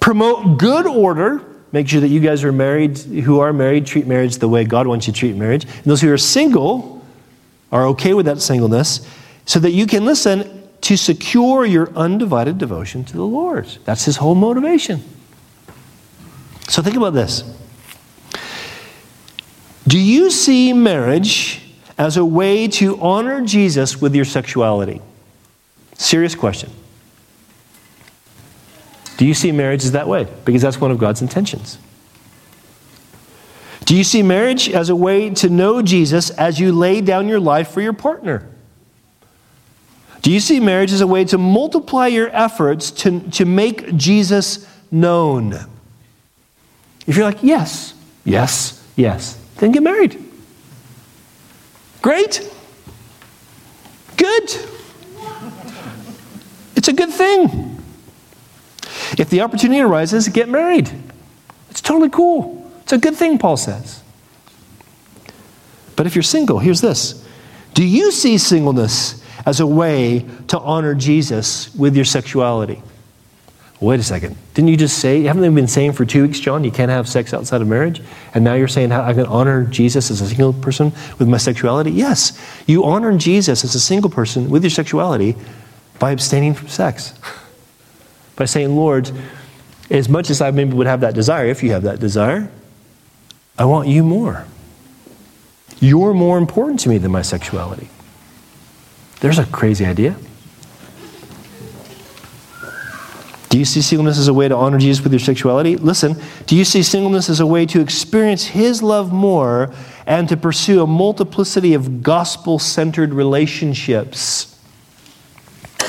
promote 0.00 0.58
good 0.58 0.86
order. 0.86 1.44
Make 1.70 1.88
sure 1.88 2.00
that 2.00 2.08
you 2.08 2.18
guys 2.18 2.42
are 2.42 2.52
married, 2.52 2.98
who 2.98 3.38
are 3.38 3.52
married, 3.52 3.86
treat 3.86 4.08
marriage 4.08 4.38
the 4.38 4.48
way 4.48 4.64
God 4.64 4.88
wants 4.88 5.06
you 5.06 5.12
to 5.12 5.18
treat 5.18 5.36
marriage. 5.36 5.64
And 5.64 5.84
those 5.84 6.00
who 6.00 6.12
are 6.12 6.18
single, 6.18 7.01
are 7.72 7.86
okay 7.86 8.14
with 8.14 8.26
that 8.26 8.40
singleness 8.40 9.08
so 9.46 9.58
that 9.58 9.72
you 9.72 9.86
can 9.86 10.04
listen 10.04 10.68
to 10.82 10.96
secure 10.96 11.64
your 11.64 11.90
undivided 11.96 12.58
devotion 12.58 13.04
to 13.04 13.12
the 13.14 13.24
Lord. 13.24 13.66
That's 13.84 14.04
his 14.04 14.16
whole 14.18 14.34
motivation. 14.34 15.02
So 16.68 16.82
think 16.82 16.96
about 16.96 17.14
this. 17.14 17.42
Do 19.86 19.98
you 19.98 20.30
see 20.30 20.72
marriage 20.72 21.62
as 21.98 22.16
a 22.16 22.24
way 22.24 22.68
to 22.68 23.00
honor 23.00 23.44
Jesus 23.44 24.00
with 24.00 24.14
your 24.14 24.24
sexuality? 24.24 25.00
Serious 25.96 26.34
question. 26.34 26.70
Do 29.16 29.26
you 29.26 29.34
see 29.34 29.52
marriage 29.52 29.84
as 29.84 29.92
that 29.92 30.08
way? 30.08 30.26
Because 30.44 30.62
that's 30.62 30.80
one 30.80 30.90
of 30.90 30.98
God's 30.98 31.22
intentions. 31.22 31.78
Do 33.92 33.98
you 33.98 34.04
see 34.04 34.22
marriage 34.22 34.70
as 34.70 34.88
a 34.88 34.96
way 34.96 35.28
to 35.28 35.50
know 35.50 35.82
Jesus 35.82 36.30
as 36.30 36.58
you 36.58 36.72
lay 36.72 37.02
down 37.02 37.28
your 37.28 37.38
life 37.38 37.72
for 37.72 37.82
your 37.82 37.92
partner? 37.92 38.48
Do 40.22 40.32
you 40.32 40.40
see 40.40 40.60
marriage 40.60 40.94
as 40.94 41.02
a 41.02 41.06
way 41.06 41.26
to 41.26 41.36
multiply 41.36 42.06
your 42.06 42.30
efforts 42.34 42.90
to, 43.02 43.20
to 43.32 43.44
make 43.44 43.94
Jesus 43.94 44.66
known? 44.90 45.52
If 47.06 47.18
you're 47.18 47.26
like, 47.26 47.42
yes, 47.42 47.92
yes, 48.24 48.82
yes, 48.96 49.38
then 49.56 49.72
get 49.72 49.82
married. 49.82 50.24
Great. 52.00 52.50
Good. 54.16 54.56
It's 56.76 56.88
a 56.88 56.94
good 56.94 57.10
thing. 57.10 57.78
If 59.18 59.28
the 59.28 59.42
opportunity 59.42 59.82
arises, 59.82 60.28
get 60.28 60.48
married. 60.48 60.90
It's 61.68 61.82
totally 61.82 62.08
cool. 62.08 62.61
It's 62.92 63.02
a 63.02 63.08
good 63.08 63.16
thing, 63.16 63.38
Paul 63.38 63.56
says. 63.56 64.02
But 65.96 66.06
if 66.06 66.14
you're 66.14 66.22
single, 66.22 66.58
here's 66.58 66.82
this 66.82 67.26
Do 67.72 67.86
you 67.86 68.12
see 68.12 68.36
singleness 68.36 69.24
as 69.46 69.60
a 69.60 69.66
way 69.66 70.26
to 70.48 70.58
honor 70.58 70.94
Jesus 70.94 71.74
with 71.74 71.96
your 71.96 72.04
sexuality? 72.04 72.82
Wait 73.80 73.98
a 73.98 74.02
second. 74.02 74.36
Didn't 74.52 74.68
you 74.68 74.76
just 74.76 74.98
say, 74.98 75.22
haven't 75.22 75.40
they 75.40 75.48
been 75.48 75.66
saying 75.66 75.92
for 75.94 76.04
two 76.04 76.24
weeks, 76.24 76.38
John, 76.38 76.64
you 76.64 76.70
can't 76.70 76.90
have 76.90 77.08
sex 77.08 77.32
outside 77.32 77.62
of 77.62 77.66
marriage? 77.66 78.02
And 78.34 78.44
now 78.44 78.52
you're 78.52 78.68
saying 78.68 78.92
I 78.92 79.14
can 79.14 79.24
honor 79.24 79.64
Jesus 79.64 80.10
as 80.10 80.20
a 80.20 80.28
single 80.28 80.52
person 80.52 80.92
with 81.18 81.28
my 81.28 81.38
sexuality? 81.38 81.92
Yes. 81.92 82.38
You 82.66 82.84
honor 82.84 83.16
Jesus 83.16 83.64
as 83.64 83.74
a 83.74 83.80
single 83.80 84.10
person 84.10 84.50
with 84.50 84.64
your 84.64 84.70
sexuality 84.70 85.34
by 85.98 86.10
abstaining 86.10 86.52
from 86.52 86.68
sex. 86.68 87.14
by 88.36 88.44
saying, 88.44 88.76
Lord, 88.76 89.10
as 89.88 90.10
much 90.10 90.28
as 90.28 90.42
I 90.42 90.50
maybe 90.50 90.74
would 90.74 90.86
have 90.86 91.00
that 91.00 91.14
desire, 91.14 91.46
if 91.46 91.62
you 91.62 91.72
have 91.72 91.84
that 91.84 91.98
desire, 91.98 92.50
I 93.58 93.64
want 93.64 93.88
you 93.88 94.02
more. 94.02 94.46
You're 95.80 96.14
more 96.14 96.38
important 96.38 96.80
to 96.80 96.88
me 96.88 96.98
than 96.98 97.10
my 97.10 97.22
sexuality. 97.22 97.88
There's 99.20 99.38
a 99.38 99.46
crazy 99.46 99.84
idea. 99.84 100.16
Do 103.48 103.58
you 103.58 103.64
see 103.66 103.82
singleness 103.82 104.18
as 104.18 104.28
a 104.28 104.32
way 104.32 104.48
to 104.48 104.56
honor 104.56 104.78
Jesus 104.78 105.04
with 105.04 105.12
your 105.12 105.20
sexuality? 105.20 105.76
Listen, 105.76 106.16
do 106.46 106.56
you 106.56 106.64
see 106.64 106.82
singleness 106.82 107.28
as 107.28 107.40
a 107.40 107.46
way 107.46 107.66
to 107.66 107.80
experience 107.80 108.46
His 108.46 108.82
love 108.82 109.12
more 109.12 109.74
and 110.06 110.28
to 110.30 110.36
pursue 110.38 110.82
a 110.82 110.86
multiplicity 110.86 111.74
of 111.74 112.02
gospel 112.02 112.58
centered 112.58 113.12
relationships? 113.12 114.58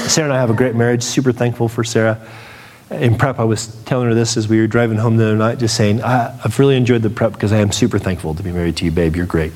Sarah 0.08 0.26
and 0.26 0.34
I 0.34 0.40
have 0.42 0.50
a 0.50 0.54
great 0.54 0.76
marriage, 0.76 1.04
super 1.04 1.32
thankful 1.32 1.70
for 1.70 1.86
Sarah 1.86 2.28
in 2.94 3.18
prep, 3.18 3.40
I 3.40 3.44
was 3.44 3.76
telling 3.84 4.08
her 4.08 4.14
this 4.14 4.38
as 4.38 4.48
we 4.48 4.60
were 4.60 4.68
driving 4.68 4.98
home 4.98 5.18
the 5.18 5.26
other 5.26 5.36
night, 5.36 5.60
just 5.60 5.76
saying, 5.76 6.02
I've 6.02 6.58
really 6.60 6.76
enjoyed 6.76 7.02
the 7.02 7.10
prep 7.10 7.34
because 7.34 7.52
I 7.52 7.58
am 7.58 7.72
super 7.72 8.00
thankful 8.00 8.36
to 8.36 8.44
be 8.44 8.52
married 8.52 8.78
to 8.78 8.86
you, 8.86 8.92
babe. 8.92 9.16
You're 9.16 9.26
great. 9.26 9.52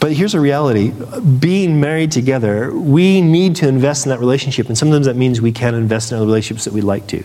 But 0.00 0.12
here's 0.12 0.34
a 0.34 0.40
reality 0.40 0.92
being 1.38 1.80
married 1.80 2.12
together, 2.12 2.74
we 2.74 3.22
need 3.22 3.56
to 3.56 3.68
invest 3.68 4.04
in 4.04 4.10
that 4.10 4.20
relationship. 4.20 4.68
And 4.68 4.76
sometimes 4.76 5.06
that 5.06 5.16
means 5.16 5.40
we 5.40 5.52
can't 5.52 5.74
invest 5.76 6.12
in 6.12 6.16
other 6.16 6.26
relationships 6.26 6.64
that 6.64 6.74
we'd 6.74 6.84
like 6.84 7.06
to. 7.06 7.24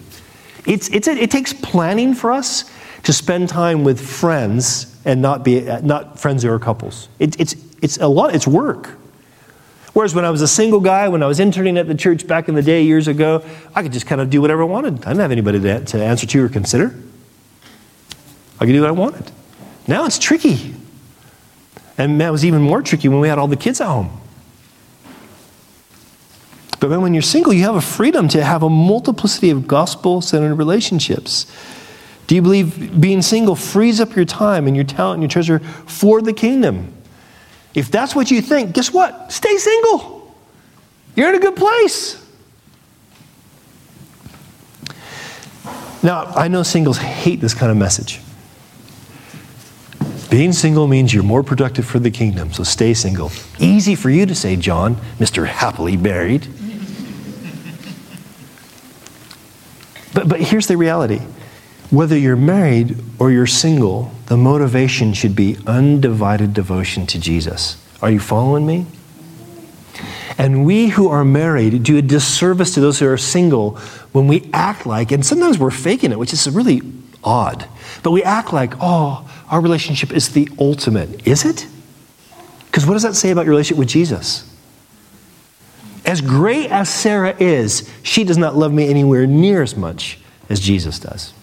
It's, 0.65 0.87
it's 0.89 1.07
a, 1.07 1.11
it 1.11 1.31
takes 1.31 1.51
planning 1.51 2.13
for 2.13 2.31
us 2.31 2.71
to 3.03 3.13
spend 3.13 3.49
time 3.49 3.83
with 3.83 3.99
friends 3.99 4.95
and 5.03 5.21
not, 5.21 5.43
be, 5.43 5.61
not 5.81 6.19
friends 6.19 6.43
who 6.43 6.51
are 6.51 6.59
couples. 6.59 7.09
It, 7.19 7.39
it's, 7.39 7.55
it's 7.81 7.97
a 7.97 8.07
lot, 8.07 8.35
it's 8.35 8.47
work. 8.47 8.98
Whereas 9.99 10.15
when 10.15 10.23
I 10.23 10.29
was 10.29 10.41
a 10.41 10.47
single 10.47 10.79
guy, 10.79 11.09
when 11.09 11.21
I 11.21 11.25
was 11.25 11.41
interning 11.41 11.77
at 11.77 11.85
the 11.85 11.93
church 11.93 12.25
back 12.25 12.47
in 12.47 12.55
the 12.55 12.61
day 12.61 12.83
years 12.83 13.09
ago, 13.09 13.43
I 13.75 13.83
could 13.83 13.91
just 13.91 14.07
kind 14.07 14.21
of 14.21 14.29
do 14.29 14.39
whatever 14.39 14.61
I 14.61 14.65
wanted. 14.65 14.93
I 15.03 15.09
didn't 15.09 15.17
have 15.17 15.31
anybody 15.33 15.59
to, 15.59 15.83
to 15.83 16.01
answer 16.01 16.25
to 16.25 16.45
or 16.45 16.47
consider. 16.47 16.95
I 18.61 18.65
could 18.65 18.71
do 18.71 18.79
what 18.79 18.87
I 18.87 18.93
wanted. 18.93 19.29
Now 19.89 20.05
it's 20.05 20.17
tricky. 20.17 20.73
And 21.97 22.21
that 22.21 22.31
was 22.31 22.45
even 22.45 22.61
more 22.61 22.81
tricky 22.81 23.09
when 23.09 23.19
we 23.19 23.27
had 23.27 23.37
all 23.39 23.49
the 23.49 23.57
kids 23.57 23.81
at 23.81 23.87
home. 23.87 24.21
But 26.79 26.97
when 26.97 27.13
you're 27.13 27.21
single, 27.21 27.51
you 27.51 27.65
have 27.65 27.75
a 27.75 27.81
freedom 27.81 28.29
to 28.29 28.41
have 28.41 28.63
a 28.63 28.69
multiplicity 28.69 29.49
of 29.49 29.67
gospel 29.67 30.21
centered 30.21 30.55
relationships. 30.55 31.45
Do 32.27 32.35
you 32.35 32.41
believe 32.41 33.01
being 33.01 33.21
single 33.21 33.57
frees 33.57 33.99
up 33.99 34.15
your 34.15 34.23
time 34.23 34.65
and 34.65 34.77
your 34.77 34.85
talent 34.85 35.15
and 35.15 35.23
your 35.23 35.29
treasure 35.29 35.59
for 35.59 36.21
the 36.21 36.31
kingdom? 36.31 36.93
If 37.73 37.91
that's 37.91 38.15
what 38.15 38.31
you 38.31 38.41
think, 38.41 38.73
guess 38.73 38.91
what? 38.91 39.31
Stay 39.31 39.57
single. 39.57 40.35
You're 41.15 41.29
in 41.29 41.35
a 41.35 41.39
good 41.39 41.55
place. 41.55 42.25
Now, 46.01 46.25
I 46.25 46.47
know 46.47 46.63
singles 46.63 46.97
hate 46.97 47.41
this 47.41 47.53
kind 47.53 47.71
of 47.71 47.77
message. 47.77 48.21
Being 50.29 50.53
single 50.53 50.87
means 50.87 51.13
you're 51.13 51.23
more 51.23 51.43
productive 51.43 51.85
for 51.85 51.99
the 51.99 52.11
kingdom, 52.11 52.53
so 52.53 52.63
stay 52.63 52.93
single. 52.93 53.31
Easy 53.57 53.95
for 53.95 54.09
you 54.09 54.25
to 54.25 54.35
say, 54.35 54.55
John, 54.55 54.95
Mr. 55.17 55.45
Happily 55.47 55.97
Married. 55.97 56.47
but, 60.13 60.29
but 60.29 60.39
here's 60.39 60.67
the 60.67 60.77
reality 60.77 61.19
whether 61.89 62.15
you're 62.15 62.35
married 62.35 62.95
or 63.17 63.31
you're 63.31 63.47
single, 63.47 64.11
the 64.29 64.37
motivation 64.37 65.11
should 65.11 65.35
be 65.35 65.57
undivided 65.65 66.53
devotion 66.53 67.07
to 67.07 67.19
Jesus. 67.19 67.83
Are 67.99 68.11
you 68.11 68.19
following 68.19 68.65
me? 68.65 68.85
And 70.37 70.65
we 70.65 70.87
who 70.87 71.09
are 71.09 71.25
married 71.25 71.81
do 71.81 71.97
a 71.97 72.01
disservice 72.01 72.75
to 72.75 72.79
those 72.79 72.99
who 72.99 73.07
are 73.07 73.17
single 73.17 73.77
when 74.11 74.27
we 74.27 74.47
act 74.53 74.85
like, 74.85 75.11
and 75.11 75.25
sometimes 75.25 75.57
we're 75.57 75.71
faking 75.71 76.11
it, 76.11 76.19
which 76.19 76.31
is 76.31 76.47
really 76.47 76.81
odd, 77.23 77.67
but 78.03 78.11
we 78.11 78.23
act 78.23 78.53
like, 78.53 78.73
oh, 78.79 79.29
our 79.49 79.59
relationship 79.61 80.11
is 80.11 80.29
the 80.29 80.47
ultimate. 80.59 81.27
Is 81.27 81.43
it? 81.43 81.67
Because 82.67 82.85
what 82.85 82.93
does 82.93 83.03
that 83.03 83.15
say 83.15 83.31
about 83.31 83.45
your 83.45 83.51
relationship 83.51 83.79
with 83.79 83.89
Jesus? 83.89 84.45
As 86.05 86.21
great 86.21 86.69
as 86.69 86.87
Sarah 86.87 87.35
is, 87.39 87.89
she 88.03 88.23
does 88.23 88.37
not 88.37 88.55
love 88.55 88.71
me 88.71 88.87
anywhere 88.87 89.25
near 89.25 89.63
as 89.63 89.75
much 89.75 90.19
as 90.49 90.59
Jesus 90.59 90.99
does. 90.99 91.33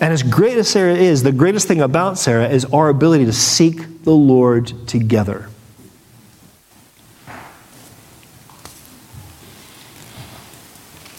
And 0.00 0.14
as 0.14 0.22
great 0.22 0.56
as 0.56 0.68
Sarah 0.68 0.94
is, 0.94 1.22
the 1.22 1.32
greatest 1.32 1.68
thing 1.68 1.82
about 1.82 2.18
Sarah 2.18 2.48
is 2.48 2.64
our 2.66 2.88
ability 2.88 3.26
to 3.26 3.34
seek 3.34 4.02
the 4.02 4.12
Lord 4.12 4.88
together. 4.88 5.48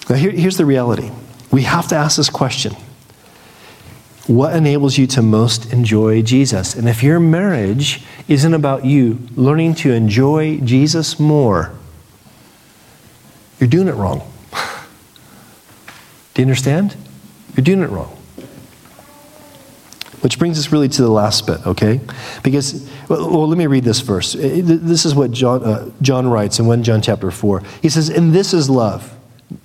Now, 0.09 0.15
here, 0.17 0.31
here's 0.31 0.57
the 0.57 0.65
reality 0.65 1.11
we 1.51 1.61
have 1.61 1.87
to 1.89 1.95
ask 1.95 2.17
this 2.17 2.29
question 2.29 2.75
What 4.25 4.55
enables 4.55 4.97
you 4.97 5.05
to 5.07 5.21
most 5.21 5.71
enjoy 5.71 6.23
Jesus? 6.23 6.73
And 6.73 6.89
if 6.89 7.03
your 7.03 7.19
marriage 7.19 8.03
isn't 8.27 8.53
about 8.53 8.83
you 8.83 9.19
learning 9.35 9.75
to 9.75 9.91
enjoy 9.91 10.57
Jesus 10.57 11.19
more, 11.19 11.71
you're 13.59 13.69
doing 13.69 13.87
it 13.87 13.93
wrong. 13.93 14.27
Do 16.33 16.41
you 16.41 16.45
understand? 16.45 16.97
You're 17.55 17.63
doing 17.63 17.83
it 17.83 17.89
wrong. 17.91 18.17
Which 20.21 20.37
brings 20.37 20.59
us 20.59 20.71
really 20.71 20.87
to 20.89 21.01
the 21.01 21.09
last 21.09 21.47
bit, 21.47 21.65
okay? 21.65 21.99
Because, 22.43 22.89
well, 23.09 23.47
let 23.47 23.57
me 23.57 23.65
read 23.65 23.83
this 23.83 24.01
verse. 24.01 24.33
This 24.33 25.05
is 25.05 25.15
what 25.15 25.31
John, 25.31 25.63
uh, 25.63 25.89
John 26.01 26.27
writes 26.27 26.59
in 26.59 26.67
1 26.67 26.83
John 26.83 27.01
chapter 27.01 27.31
4. 27.31 27.63
He 27.81 27.89
says, 27.89 28.09
And 28.09 28.31
this 28.31 28.53
is 28.53 28.69
love. 28.69 29.17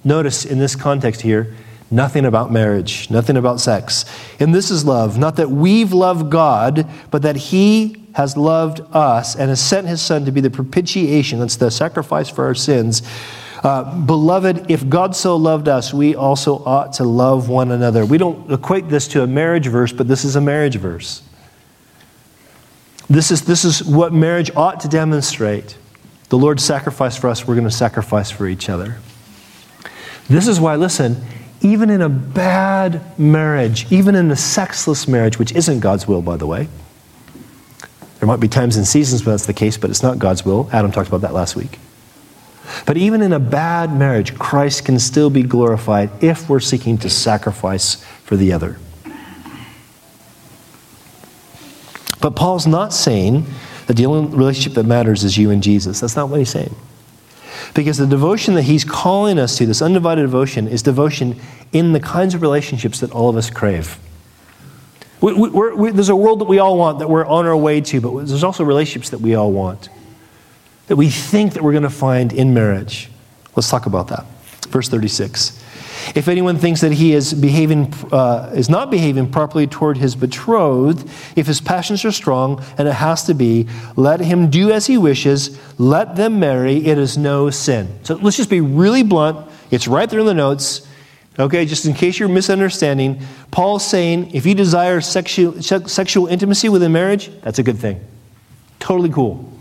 Notice 0.03 0.45
in 0.47 0.59
this 0.59 0.75
context 0.75 1.21
here, 1.21 1.55
nothing 1.91 2.25
about 2.25 2.51
marriage, 2.51 3.11
nothing 3.11 3.37
about 3.37 3.61
sex. 3.61 4.07
And 4.41 4.55
this 4.55 4.71
is 4.71 4.85
love, 4.85 5.19
not 5.19 5.37
that 5.37 5.51
we've 5.51 5.93
loved 5.93 6.31
God, 6.31 6.89
but 7.11 7.23
that 7.23 7.37
He 7.37 8.07
has 8.15 8.37
loved 8.37 8.81
us 8.93 9.37
and 9.37 9.51
has 9.51 9.61
sent 9.61 9.87
His 9.87 10.01
Son 10.01 10.25
to 10.25 10.33
be 10.33 10.41
the 10.41 10.51
propitiation, 10.51 11.39
that's 11.39 11.57
the 11.57 11.71
sacrifice 11.71 12.31
for 12.31 12.47
our 12.47 12.55
sins 12.55 13.03
uh, 13.67 13.83
Beloved, 13.97 14.71
if 14.71 14.89
God 14.89 15.17
so 15.17 15.35
loved 15.35 15.67
us, 15.67 15.93
we 15.93 16.15
also 16.15 16.63
ought 16.65 16.93
to 16.95 17.05
love 17.05 17.49
one 17.49 17.73
another. 17.73 18.07
We 18.07 18.17
don't 18.17 18.49
equate 18.53 18.89
this 18.89 19.09
to 19.09 19.25
a 19.25 19.27
marriage 19.27 19.67
verse, 19.67 19.93
but 19.93 20.07
this 20.07 20.25
is 20.25 20.37
a 20.37 20.41
marriage 20.41 20.77
verse. 20.77 21.21
This 23.11 23.33
is, 23.33 23.43
this 23.43 23.65
is 23.65 23.83
what 23.83 24.13
marriage 24.13 24.53
ought 24.55 24.79
to 24.81 24.89
demonstrate. 24.89 25.77
The 26.29 26.39
Lord 26.39 26.61
sacrificed 26.61 27.19
for 27.19 27.29
us, 27.29 27.45
we're 27.45 27.57
going 27.57 27.69
to 27.69 27.71
sacrifice 27.73 28.31
for 28.31 28.47
each 28.47 28.69
other. 28.69 28.99
This 30.29 30.47
is 30.47 30.61
why, 30.61 30.77
listen, 30.77 31.17
even 31.61 31.91
in 31.91 32.03
a 32.03 32.09
bad 32.09 33.19
marriage, 33.19 33.91
even 33.91 34.15
in 34.15 34.31
a 34.31 34.37
sexless 34.37 35.09
marriage, 35.09 35.41
which 35.41 35.51
isn't 35.51 35.81
God's 35.81 36.07
will, 36.07 36.23
by 36.23 36.37
the 36.37 36.47
way, 36.47 36.69
there 38.21 38.29
might 38.29 38.39
be 38.39 38.47
times 38.47 38.77
and 38.77 38.87
seasons 38.87 39.27
when 39.27 39.33
that's 39.33 39.47
the 39.47 39.53
case, 39.53 39.77
but 39.77 39.91
it's 39.91 40.05
not 40.05 40.21
God's 40.21 40.45
will. 40.45 40.71
Adam 40.73 40.93
talked 40.93 41.09
about 41.09 41.23
that 41.23 41.35
last 41.35 41.57
week. 41.57 41.81
But 42.85 42.97
even 42.97 43.23
in 43.23 43.33
a 43.33 43.39
bad 43.39 43.97
marriage, 43.97 44.39
Christ 44.39 44.85
can 44.85 44.99
still 44.99 45.31
be 45.31 45.43
glorified 45.43 46.11
if 46.23 46.49
we're 46.49 46.61
seeking 46.61 46.99
to 46.99 47.11
sacrifice 47.11 48.03
for 48.25 48.37
the 48.37 48.53
other. 48.53 48.79
But 52.21 52.35
Paul's 52.35 52.67
not 52.67 52.93
saying 52.93 53.47
that 53.87 53.97
the 53.97 54.07
only 54.07 54.37
relationship 54.37 54.75
that 54.75 54.85
matters 54.85 55.23
is 55.23 55.39
you 55.39 55.51
and 55.51 55.63
Jesus. 55.63 56.01
That's 56.01 56.17
not 56.17 56.29
what 56.29 56.39
he's 56.39 56.51
saying. 56.51 56.75
Because 57.75 57.99
the 57.99 58.07
devotion 58.07 58.55
that 58.55 58.63
he's 58.63 58.85
calling 58.85 59.39
us 59.39 59.57
to, 59.59 59.67
this 59.67 59.83
undivided 59.83 60.25
devotion, 60.25 60.67
is 60.67 60.83
devotion 60.83 61.39
in 61.73 61.93
the 61.93 62.01
kinds 62.01 62.35
of 62.35 62.43
relationships 62.43 63.01
that 63.01 63.13
all 63.13 63.29
of 63.29 63.37
us 63.37 63.51
crave. 63.51 63.99
We, 65.21 65.35
we, 65.35 65.49
we, 65.49 65.91
there's 65.91 66.09
a 66.09 66.17
world 66.17 66.41
that 66.41 66.47
we 66.47 66.59
all 66.59 66.77
want 66.77 66.99
that 66.99 67.09
we're 67.09 67.27
on 67.27 67.47
our 67.47 67.57
way 67.57 67.81
to, 67.81 68.01
but 68.01 68.27
there's 68.27 68.45
also 68.45 68.65
relationships 68.65 69.11
that 69.11 69.21
we 69.21 69.35
all 69.35 69.53
want 69.53 69.89
that 70.87 70.97
we 70.97 71.09
think 71.11 71.55
that 71.55 71.63
we're 71.63 71.73
going 71.73 71.83
to 71.83 71.91
find 71.91 72.33
in 72.33 72.55
marriage. 72.55 73.11
Let's 73.55 73.71
talk 73.71 73.87
about 73.87 74.09
that. 74.09 74.25
Verse 74.69 74.89
36. 74.89 75.63
If 76.15 76.29
anyone 76.29 76.59
thinks 76.59 76.83
that 76.83 76.93
he 76.93 77.15
is 77.15 77.35
behaving 77.35 77.93
uh, 78.13 78.53
is 78.55 78.69
not 78.69 78.91
behaving 78.91 79.31
properly 79.31 79.67
toward 79.67 79.97
his 79.97 80.15
betrothed, 80.15 81.09
if 81.35 81.47
his 81.47 81.61
passions 81.61 82.05
are 82.05 82.13
strong, 82.13 82.63
and 82.79 82.87
it 82.87 82.95
has 82.95 83.25
to 83.25 83.35
be, 83.35 83.67
let 83.97 84.21
him 84.21 84.49
do 84.51 84.71
as 84.71 84.87
he 84.87 84.99
wishes. 84.99 85.59
Let 85.79 86.15
them 86.17 86.39
marry. 86.39 86.77
It 86.87 86.99
is 86.99 87.19
no 87.19 87.51
sin. 87.51 87.99
So 88.05 88.15
let's 88.17 88.37
just 88.37 88.51
be 88.51 88.61
really 88.61 89.03
blunt. 89.03 89.49
It's 89.71 89.89
right 89.89 90.09
there 90.09 90.21
in 90.21 90.27
the 90.27 90.35
notes. 90.35 90.87
Okay, 91.39 91.67
just 91.67 91.85
in 91.85 91.93
case 91.93 92.19
you're 92.19 92.31
misunderstanding, 92.31 93.21
Paul's 93.51 93.85
saying 93.85 94.35
if 94.35 94.47
you 94.47 94.55
desire 94.55 95.01
sexual, 95.01 95.61
sexual 95.63 96.29
intimacy 96.29 96.69
within 96.69 96.93
marriage, 96.93 97.31
that's 97.43 97.59
a 97.59 97.63
good 97.63 97.79
thing. 97.79 98.01
Totally 98.79 99.11
cool. 99.11 99.53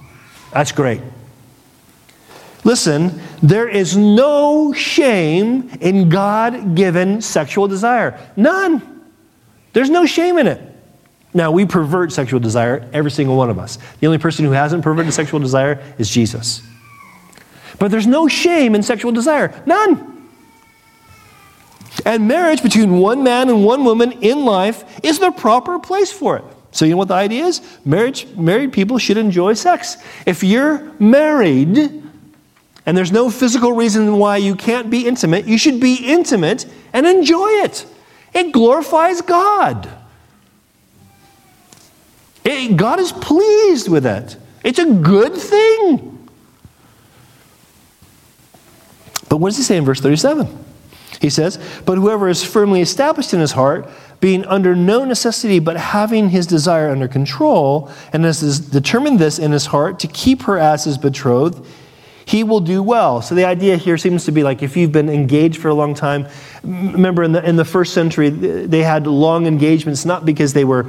That's 0.54 0.72
great. 0.72 1.02
Listen, 2.66 3.22
there 3.44 3.70
is 3.70 3.96
no 3.96 4.74
shame 4.74 5.70
in 5.80 6.10
God 6.10 6.76
given 6.76 7.22
sexual 7.22 7.68
desire. 7.68 8.20
None. 8.36 9.06
There's 9.72 9.92
no 9.92 10.08
shame 10.08 10.40
in 10.40 10.48
it. 10.48 10.60
Now, 11.32 11.52
we 11.52 11.66
pervert 11.66 12.12
sexual 12.12 12.40
desire, 12.40 12.90
every 12.92 13.12
single 13.12 13.38
one 13.38 13.52
of 13.52 13.60
us. 13.60 13.78
The 14.00 14.08
only 14.08 14.18
person 14.18 14.46
who 14.46 14.52
hasn't 14.52 14.84
perverted 14.84 15.14
sexual 15.14 15.40
desire 15.40 15.84
is 16.00 16.10
Jesus. 16.10 16.64
But 17.78 17.92
there's 17.92 18.08
no 18.08 18.28
shame 18.28 18.74
in 18.74 18.82
sexual 18.82 19.12
desire. 19.12 19.62
None. 19.68 20.28
And 22.04 22.28
marriage 22.28 22.64
between 22.64 22.98
one 22.98 23.24
man 23.24 23.50
and 23.50 23.64
one 23.64 23.84
woman 23.84 24.14
in 24.24 24.44
life 24.44 25.04
is 25.04 25.20
the 25.20 25.30
proper 25.32 25.78
place 25.78 26.12
for 26.12 26.38
it. 26.38 26.44
So, 26.72 26.86
you 26.86 26.92
know 26.92 26.98
what 26.98 27.10
the 27.10 27.14
idea 27.14 27.46
is? 27.46 27.62
Marriage, 27.86 28.28
married 28.36 28.74
people 28.74 28.98
should 28.98 29.18
enjoy 29.18 29.54
sex. 29.54 29.98
If 30.26 30.44
you're 30.44 30.94
married, 31.00 32.05
and 32.86 32.98
there's 32.98 33.12
no 33.12 33.30
physical 33.30 33.74
reason 33.74 34.18
why 34.18 34.38
you 34.38 34.56
can't 34.56 34.90
be 34.90 35.08
intimate, 35.08 35.46
you 35.46 35.58
should 35.58 35.80
be 35.80 35.96
intimate 35.96 36.66
and 36.94 37.06
enjoy 37.06 37.48
it. 37.48 37.86
It 38.34 38.52
glorifies 38.52 39.22
God. 39.22 39.90
It, 42.44 42.78
God 42.78 43.00
is 43.00 43.12
pleased 43.12 43.90
with 43.90 44.06
it. 44.06 44.38
It's 44.64 44.80
a 44.80 44.86
good 44.86 45.34
thing. 45.34 46.12
But 49.30 49.38
what 49.38 49.50
does 49.50 49.58
he 49.58 49.64
say 49.64 49.78
in 49.78 49.86
verse 49.86 50.00
37? 50.00 50.48
He 51.20 51.30
says, 51.30 51.60
But 51.86 51.98
whoever 51.98 52.30
is 52.30 52.44
firmly 52.44 52.82
established 52.82 53.34
in 53.34 53.40
his 53.40 53.54
heart, 53.54 53.90
being 54.20 54.46
under 54.46 54.76
no 54.76 55.06
necessity 55.06 55.60
but 55.60 55.78
having 55.78 56.30
his 56.30 56.46
desire 56.46 56.90
under 56.90 57.08
control, 57.08 57.92
and 58.14 58.24
has 58.24 58.60
determined 58.60 59.20
this 59.20 59.40
in 59.40 59.52
his 59.52 59.68
heart 59.68 60.00
to 60.00 60.08
keep 60.08 60.44
her 60.44 60.58
as 60.58 60.84
his 60.84 60.98
betrothed, 60.98 61.66
he 62.26 62.44
will 62.44 62.60
do 62.60 62.82
well. 62.82 63.22
So 63.22 63.36
the 63.36 63.46
idea 63.46 63.78
here 63.78 63.98
seems 63.98 64.26
to 64.26 64.32
be 64.32 64.44
like 64.44 64.64
if 64.64 64.76
you've 64.76 64.92
been 64.92 65.10
engaged 65.10 65.58
for 65.58 65.70
a 65.70 65.74
long 65.74 65.94
time, 65.94 66.28
remember 66.64 67.24
in 67.24 67.32
the, 67.32 67.48
in 67.48 67.56
the 67.56 67.66
first 67.66 67.94
century, 67.94 68.30
they 68.30 68.84
had 68.84 69.08
long 69.08 69.46
engagements 69.46 70.06
not 70.06 70.26
because 70.26 70.54
they 70.54 70.66
were 70.66 70.88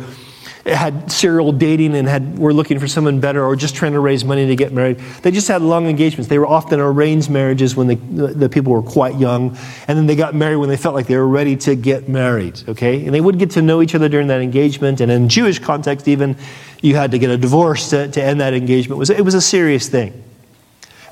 had 0.64 1.12
serial 1.12 1.53
dating 1.53 1.95
and 1.95 2.09
had 2.09 2.39
were 2.39 2.53
looking 2.53 2.78
for 2.78 2.89
someone 2.89 3.20
better 3.20 3.45
or 3.45 3.55
just 3.55 3.76
trying 3.76 3.93
to 3.93 4.01
raise 4.01 4.24
money 4.24 4.47
to 4.47 4.57
get 4.57 4.72
married. 4.72 4.99
They 5.22 5.30
just 5.30 5.47
had 5.47 5.62
long 5.62 5.87
engagements. 5.87 6.28
They 6.28 6.39
were 6.39 6.47
often 6.47 6.80
arranged 6.80 7.30
marriages 7.30 7.76
when 7.76 7.87
the, 7.87 7.95
the 7.95 8.49
people 8.49 8.72
were 8.72 8.82
quite 8.82 9.16
young, 9.16 9.57
and 9.87 9.97
then 9.97 10.07
they 10.07 10.16
got 10.16 10.34
married 10.34 10.57
when 10.57 10.68
they 10.68 10.76
felt 10.76 10.95
like 10.95 11.07
they 11.07 11.16
were 11.16 11.28
ready 11.28 11.57
to 11.59 11.76
get 11.76 12.09
married. 12.09 12.61
Okay, 12.68 13.05
and 13.05 13.14
they 13.14 13.20
would 13.20 13.39
get 13.39 13.53
to 13.53 13.62
know 13.62 13.80
each 13.80 13.95
other 13.95 14.09
during 14.09 14.26
that 14.26 14.41
engagement. 14.41 15.01
And 15.01 15.12
in 15.12 15.28
Jewish 15.28 15.61
context, 15.61 16.09
even 16.09 16.37
you 16.82 16.97
had 16.97 17.12
to 17.12 17.18
get 17.18 17.30
a 17.30 17.39
divorce 17.39 17.91
to, 17.91 18.09
to 18.09 18.22
end 18.22 18.41
that 18.41 18.55
engagement. 18.55 18.97
It 18.97 18.99
was, 18.99 19.11
it 19.11 19.24
was 19.24 19.34
a 19.34 19.41
serious 19.41 19.89
thing. 19.89 20.24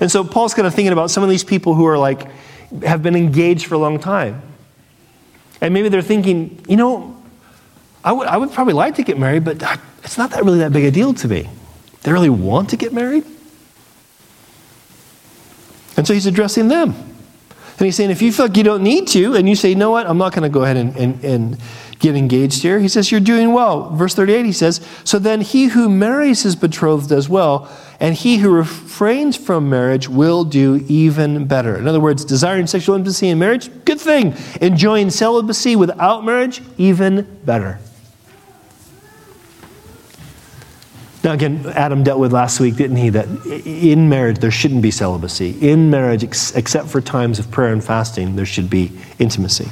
And 0.00 0.10
so 0.10 0.24
Paul's 0.24 0.54
kind 0.54 0.66
of 0.66 0.74
thinking 0.74 0.92
about 0.92 1.10
some 1.10 1.22
of 1.22 1.30
these 1.30 1.44
people 1.44 1.74
who 1.74 1.86
are 1.86 1.98
like, 1.98 2.26
have 2.82 3.02
been 3.02 3.14
engaged 3.16 3.66
for 3.66 3.74
a 3.74 3.78
long 3.78 3.98
time. 3.98 4.42
And 5.60 5.72
maybe 5.72 5.88
they're 5.88 6.02
thinking, 6.02 6.64
you 6.68 6.76
know, 6.76 7.16
I 8.02 8.12
would, 8.12 8.26
I 8.26 8.36
would 8.36 8.52
probably 8.52 8.74
like 8.74 8.96
to 8.96 9.02
get 9.02 9.18
married, 9.18 9.44
but 9.44 9.62
it's 10.02 10.18
not 10.18 10.30
that 10.32 10.44
really 10.44 10.58
that 10.58 10.72
big 10.72 10.84
a 10.84 10.90
deal 10.90 11.14
to 11.14 11.28
me. 11.28 11.48
They 12.02 12.12
really 12.12 12.28
want 12.28 12.70
to 12.70 12.76
get 12.76 12.92
married? 12.92 13.24
And 15.96 16.06
so 16.06 16.12
he's 16.12 16.26
addressing 16.26 16.68
them. 16.68 17.13
And 17.78 17.86
he's 17.86 17.96
saying, 17.96 18.10
if 18.10 18.22
you 18.22 18.32
feel 18.32 18.46
like 18.46 18.56
you 18.56 18.62
don't 18.62 18.84
need 18.84 19.08
to, 19.08 19.34
and 19.34 19.48
you 19.48 19.56
say, 19.56 19.70
you 19.70 19.74
know 19.74 19.90
what, 19.90 20.06
I'm 20.06 20.18
not 20.18 20.32
going 20.32 20.44
to 20.44 20.48
go 20.48 20.62
ahead 20.62 20.76
and, 20.76 20.94
and, 20.96 21.24
and 21.24 21.58
get 21.98 22.14
engaged 22.14 22.62
here, 22.62 22.78
he 22.78 22.86
says, 22.86 23.10
you're 23.10 23.20
doing 23.20 23.52
well. 23.52 23.90
Verse 23.90 24.14
38, 24.14 24.46
he 24.46 24.52
says, 24.52 24.80
so 25.02 25.18
then 25.18 25.40
he 25.40 25.66
who 25.66 25.88
marries 25.88 26.42
his 26.44 26.54
betrothed 26.54 27.08
does 27.08 27.28
well, 27.28 27.68
and 27.98 28.14
he 28.14 28.36
who 28.36 28.50
refrains 28.50 29.36
from 29.36 29.68
marriage 29.68 30.08
will 30.08 30.44
do 30.44 30.84
even 30.86 31.46
better. 31.46 31.76
In 31.76 31.88
other 31.88 32.00
words, 32.00 32.24
desiring 32.24 32.68
sexual 32.68 32.94
intimacy 32.94 33.28
in 33.28 33.40
marriage, 33.40 33.68
good 33.84 34.00
thing. 34.00 34.34
Enjoying 34.60 35.10
celibacy 35.10 35.74
without 35.74 36.24
marriage, 36.24 36.62
even 36.78 37.22
better. 37.44 37.80
Now, 41.24 41.32
again, 41.32 41.64
Adam 41.74 42.02
dealt 42.02 42.20
with 42.20 42.34
last 42.34 42.60
week, 42.60 42.76
didn't 42.76 42.98
he, 42.98 43.08
that 43.08 43.26
in 43.64 44.10
marriage 44.10 44.38
there 44.38 44.50
shouldn't 44.50 44.82
be 44.82 44.90
celibacy. 44.90 45.56
In 45.66 45.88
marriage, 45.88 46.22
ex- 46.22 46.54
except 46.54 46.88
for 46.88 47.00
times 47.00 47.38
of 47.38 47.50
prayer 47.50 47.72
and 47.72 47.82
fasting, 47.82 48.36
there 48.36 48.44
should 48.44 48.68
be 48.68 48.92
intimacy. 49.18 49.70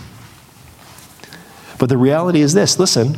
But 1.78 1.90
the 1.90 1.98
reality 1.98 2.40
is 2.40 2.54
this 2.54 2.78
listen, 2.78 3.16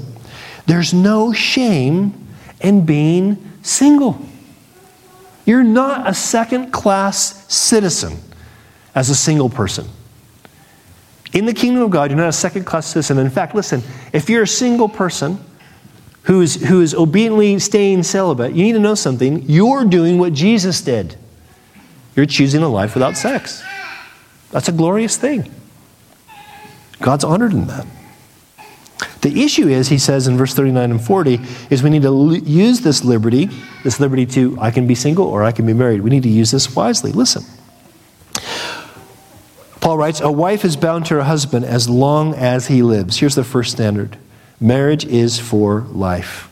there's 0.67 0.93
no 0.93 1.33
shame 1.33 2.13
in 2.61 2.85
being 2.85 3.53
single. 3.63 4.19
You're 5.45 5.63
not 5.63 6.09
a 6.09 6.15
second 6.15 6.73
class 6.73 7.47
citizen 7.53 8.19
as 8.97 9.11
a 9.11 9.15
single 9.15 9.51
person. 9.51 9.87
In 11.33 11.47
the 11.47 11.55
kingdom 11.55 11.83
of 11.83 11.91
God, 11.91 12.11
you're 12.11 12.19
not 12.19 12.29
a 12.29 12.33
second 12.33 12.65
class 12.65 12.87
citizen. 12.87 13.19
In 13.19 13.31
fact, 13.31 13.55
listen, 13.55 13.83
if 14.13 14.29
you're 14.29 14.43
a 14.43 14.49
single 14.49 14.89
person, 14.89 15.39
who 16.25 16.41
is, 16.41 16.55
who 16.67 16.81
is 16.81 16.95
obediently 16.95 17.59
staying 17.59 18.03
celibate, 18.03 18.55
you 18.55 18.65
need 18.65 18.73
to 18.73 18.79
know 18.79 18.95
something. 18.95 19.43
You're 19.47 19.85
doing 19.85 20.19
what 20.19 20.33
Jesus 20.33 20.81
did. 20.81 21.17
You're 22.17 22.27
choosing 22.27 22.63
a 22.63 22.69
life 22.69 22.95
without 22.95 23.17
sex. 23.17 23.63
That's 24.51 24.69
a 24.69 24.73
glorious 24.73 25.17
thing. 25.17 25.53
God's 27.01 27.25
honored 27.25 27.53
in 27.53 27.67
that. 27.67 27.87
The 29.21 29.43
issue 29.43 29.69
is, 29.69 29.89
he 29.89 29.99
says 29.99 30.27
in 30.27 30.37
verse 30.37 30.55
39 30.55 30.91
and 30.93 31.03
40, 31.03 31.41
is 31.71 31.83
we 31.83 31.91
need 31.91 32.03
to 32.03 32.41
use 32.45 32.81
this 32.81 33.05
liberty, 33.05 33.49
this 33.83 33.99
liberty 33.99 34.27
to, 34.27 34.57
I 34.61 34.71
can 34.71 34.87
be 34.87 34.95
single 34.95 35.27
or 35.27 35.43
I 35.43 35.53
can 35.53 35.67
be 35.67 35.73
married. 35.73 36.03
We 36.03 36.11
need 36.11 36.23
to 36.23 36.29
use 36.29 36.51
this 36.51 36.75
wisely. 36.75 37.13
Listen. 37.13 37.43
Paul 39.81 39.99
writes, 39.99 40.21
A 40.21 40.31
wife 40.31 40.65
is 40.65 40.77
bound 40.77 41.07
to 41.07 41.15
her 41.15 41.23
husband 41.23 41.65
as 41.65 41.89
long 41.89 42.35
as 42.35 42.69
he 42.69 42.83
lives. 42.83 43.19
Here's 43.19 43.35
the 43.35 43.45
first 43.45 43.73
standard 43.73 44.17
Marriage 44.61 45.05
is 45.05 45.39
for 45.39 45.81
life. 45.81 46.51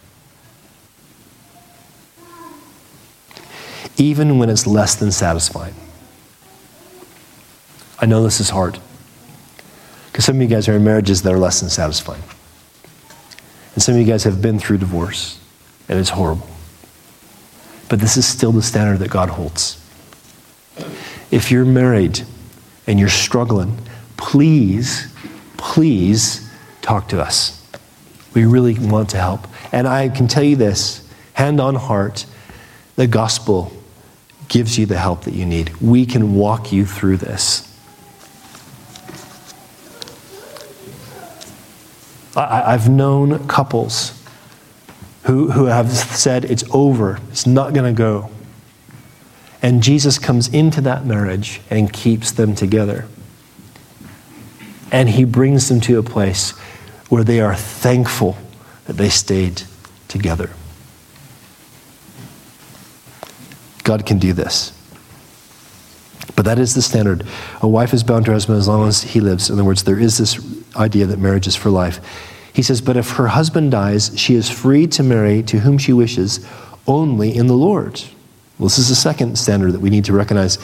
Even 3.97 4.39
when 4.39 4.51
it's 4.51 4.67
less 4.67 4.95
than 4.97 5.13
satisfying. 5.13 5.75
I 8.01 8.07
know 8.07 8.23
this 8.23 8.41
is 8.41 8.51
hard. 8.51 8.79
Because 10.07 10.25
some 10.25 10.37
of 10.37 10.43
you 10.43 10.49
guys 10.49 10.69
are 10.69 10.75
in 10.75 10.85
marriages 10.85 11.23
that 11.23 11.33
are 11.33 11.39
less 11.39 11.61
than 11.61 11.71
satisfying. 11.71 12.23
And 13.75 13.83
some 13.83 13.95
of 13.95 14.01
you 14.01 14.07
guys 14.07 14.25
have 14.25 14.43
been 14.43 14.59
through 14.59 14.79
divorce, 14.79 15.41
and 15.89 15.99
it's 15.99 16.11
horrible. 16.11 16.49
But 17.89 18.01
this 18.01 18.17
is 18.17 18.27
still 18.27 18.53
the 18.53 18.63
standard 18.63 18.99
that 18.99 19.11
God 19.11 19.31
holds. 19.31 19.79
If 21.31 21.51
you're 21.51 21.65
married 21.65 22.23
and 22.87 22.99
you're 22.99 23.09
struggling, 23.09 23.79
please, 24.17 25.15
please 25.57 26.51
talk 26.83 27.09
to 27.09 27.23
us. 27.23 27.62
We 28.35 28.45
really 28.45 28.79
want 28.79 29.11
to 29.11 29.19
help. 29.19 29.47
And 29.73 29.87
I 29.87 30.09
can 30.09 30.29
tell 30.29 30.43
you 30.43 30.57
this 30.57 31.07
hand 31.35 31.61
on 31.61 31.75
heart, 31.75 32.27
the 32.97 33.07
gospel 33.07 33.73
gives 34.49 34.79
you 34.79 34.87
the 34.87 34.99
help 34.99 35.25
that 35.25 35.35
you 35.35 35.47
need. 35.47 35.75
We 35.81 36.07
can 36.07 36.35
walk 36.35 36.73
you 36.73 36.85
through 36.85 37.19
this. 37.19 37.69
I, 42.35 42.73
have 42.73 42.89
known 42.89 43.47
couples 43.47 44.19
who, 45.25 45.51
who 45.51 45.67
have 45.67 45.91
said, 45.91 46.45
It's 46.47 46.65
over, 46.71 47.19
it's 47.31 47.47
not 47.47 47.75
going 47.75 47.95
to 47.95 47.97
go. 47.97 48.31
And 49.61 49.83
Jesus 49.83 50.19
comes 50.19 50.49
into 50.49 50.81
that 50.81 51.05
marriage 51.05 51.61
and 51.71 51.93
keeps 51.93 52.33
them 52.33 52.55
together. 52.55 53.07
And 54.91 55.09
he 55.09 55.25
brings 55.25 55.69
them 55.69 55.81
to 55.83 55.99
a 55.99 56.03
place 56.03 56.55
where 57.13 57.25
they 57.25 57.41
are 57.41 57.55
thankful 57.55 58.39
that 58.87 58.95
they 58.95 59.11
stayed 59.11 59.61
together. 60.09 60.49
God 63.85 64.07
can 64.07 64.19
do 64.19 64.33
this. 64.33 64.73
But 66.35 66.47
that 66.47 66.59
is 66.59 66.75
the 66.75 66.81
standard. 66.81 67.27
A 67.61 67.69
wife 67.69 67.93
is 67.93 68.03
bound 68.03 68.25
to 68.25 68.31
her 68.31 68.35
husband 68.35 68.57
as 68.61 68.67
long 68.67 68.89
as 68.89 69.03
he 69.03 69.21
lives. 69.21 69.51
In 69.51 69.57
other 69.57 69.65
words, 69.65 69.85
there 69.85 70.01
is 70.01 70.17
this 70.17 70.41
idea 70.75 71.05
that 71.05 71.19
marriage 71.19 71.47
is 71.47 71.55
for 71.55 71.69
life. 71.69 72.01
He 72.55 72.63
says, 72.63 72.81
But 72.81 72.97
if 72.97 73.11
her 73.11 73.27
husband 73.27 73.73
dies, 73.73 74.19
she 74.19 74.35
is 74.35 74.49
free 74.49 74.87
to 74.87 75.03
marry 75.03 75.43
to 75.43 75.59
whom 75.59 75.77
she 75.77 75.93
wishes, 75.93 76.49
only 76.87 77.37
in 77.37 77.47
the 77.47 77.53
Lord. 77.53 78.01
Well, 78.59 78.69
this 78.69 78.79
is 78.79 78.89
the 78.89 78.95
second 78.95 79.37
standard 79.37 79.73
that 79.73 79.81
we 79.81 79.91
need 79.91 80.07
to 80.07 80.15
recognize. 80.15 80.57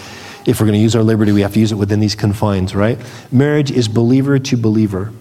If 0.46 0.60
we're 0.60 0.66
going 0.66 0.78
to 0.78 0.82
use 0.82 0.96
our 0.96 1.02
liberty, 1.02 1.32
we 1.32 1.42
have 1.42 1.52
to 1.52 1.60
use 1.60 1.72
it 1.72 1.76
within 1.76 2.00
these 2.00 2.14
confines, 2.14 2.74
right? 2.74 2.98
Marriage 3.30 3.70
is 3.70 3.86
believer 3.86 4.38
to 4.38 4.56
believer. 4.56 5.12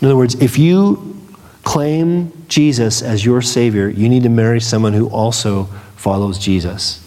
In 0.00 0.06
other 0.06 0.16
words, 0.16 0.34
if 0.36 0.58
you 0.58 1.16
claim 1.64 2.32
Jesus 2.48 3.02
as 3.02 3.24
your 3.24 3.42
Savior, 3.42 3.88
you 3.88 4.08
need 4.08 4.22
to 4.22 4.28
marry 4.28 4.60
someone 4.60 4.92
who 4.92 5.08
also 5.08 5.64
follows 5.96 6.38
Jesus. 6.38 7.04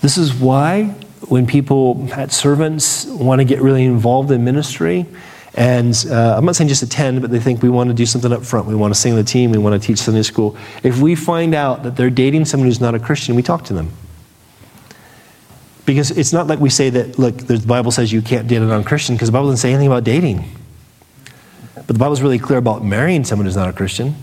This 0.00 0.18
is 0.18 0.34
why 0.34 0.94
when 1.28 1.46
people, 1.46 2.08
at 2.12 2.32
servants, 2.32 3.06
want 3.06 3.40
to 3.40 3.44
get 3.44 3.62
really 3.62 3.84
involved 3.84 4.30
in 4.32 4.44
ministry, 4.44 5.06
and 5.54 6.06
uh, 6.10 6.34
I'm 6.36 6.44
not 6.44 6.56
saying 6.56 6.68
just 6.68 6.82
attend, 6.82 7.20
but 7.20 7.30
they 7.30 7.38
think 7.38 7.62
we 7.62 7.68
want 7.68 7.88
to 7.88 7.94
do 7.94 8.06
something 8.06 8.32
up 8.32 8.44
front. 8.44 8.66
We 8.66 8.74
want 8.74 8.94
to 8.94 8.98
sing 8.98 9.14
the 9.16 9.22
team. 9.22 9.50
We 9.50 9.58
want 9.58 9.80
to 9.80 9.86
teach 9.86 9.98
Sunday 9.98 10.22
school. 10.22 10.56
If 10.82 11.00
we 11.00 11.14
find 11.14 11.54
out 11.54 11.82
that 11.82 11.94
they're 11.94 12.10
dating 12.10 12.46
someone 12.46 12.68
who's 12.68 12.80
not 12.80 12.94
a 12.94 12.98
Christian, 12.98 13.34
we 13.34 13.42
talk 13.42 13.64
to 13.64 13.74
them. 13.74 13.90
Because 15.84 16.10
it's 16.10 16.32
not 16.32 16.46
like 16.46 16.58
we 16.58 16.70
say 16.70 16.90
that, 16.90 17.18
look, 17.18 17.36
the 17.36 17.58
Bible 17.58 17.90
says 17.90 18.12
you 18.12 18.22
can't 18.22 18.48
date 18.48 18.56
a 18.56 18.60
non 18.60 18.82
Christian, 18.82 19.14
because 19.14 19.28
the 19.28 19.32
Bible 19.32 19.48
doesn't 19.48 19.58
say 19.58 19.70
anything 19.70 19.88
about 19.88 20.04
dating. 20.04 20.44
But 21.86 21.94
the 21.94 21.98
Bible's 21.98 22.22
really 22.22 22.38
clear 22.38 22.58
about 22.58 22.84
marrying 22.84 23.24
someone 23.24 23.46
who's 23.46 23.56
not 23.56 23.68
a 23.68 23.72
Christian. 23.72 24.14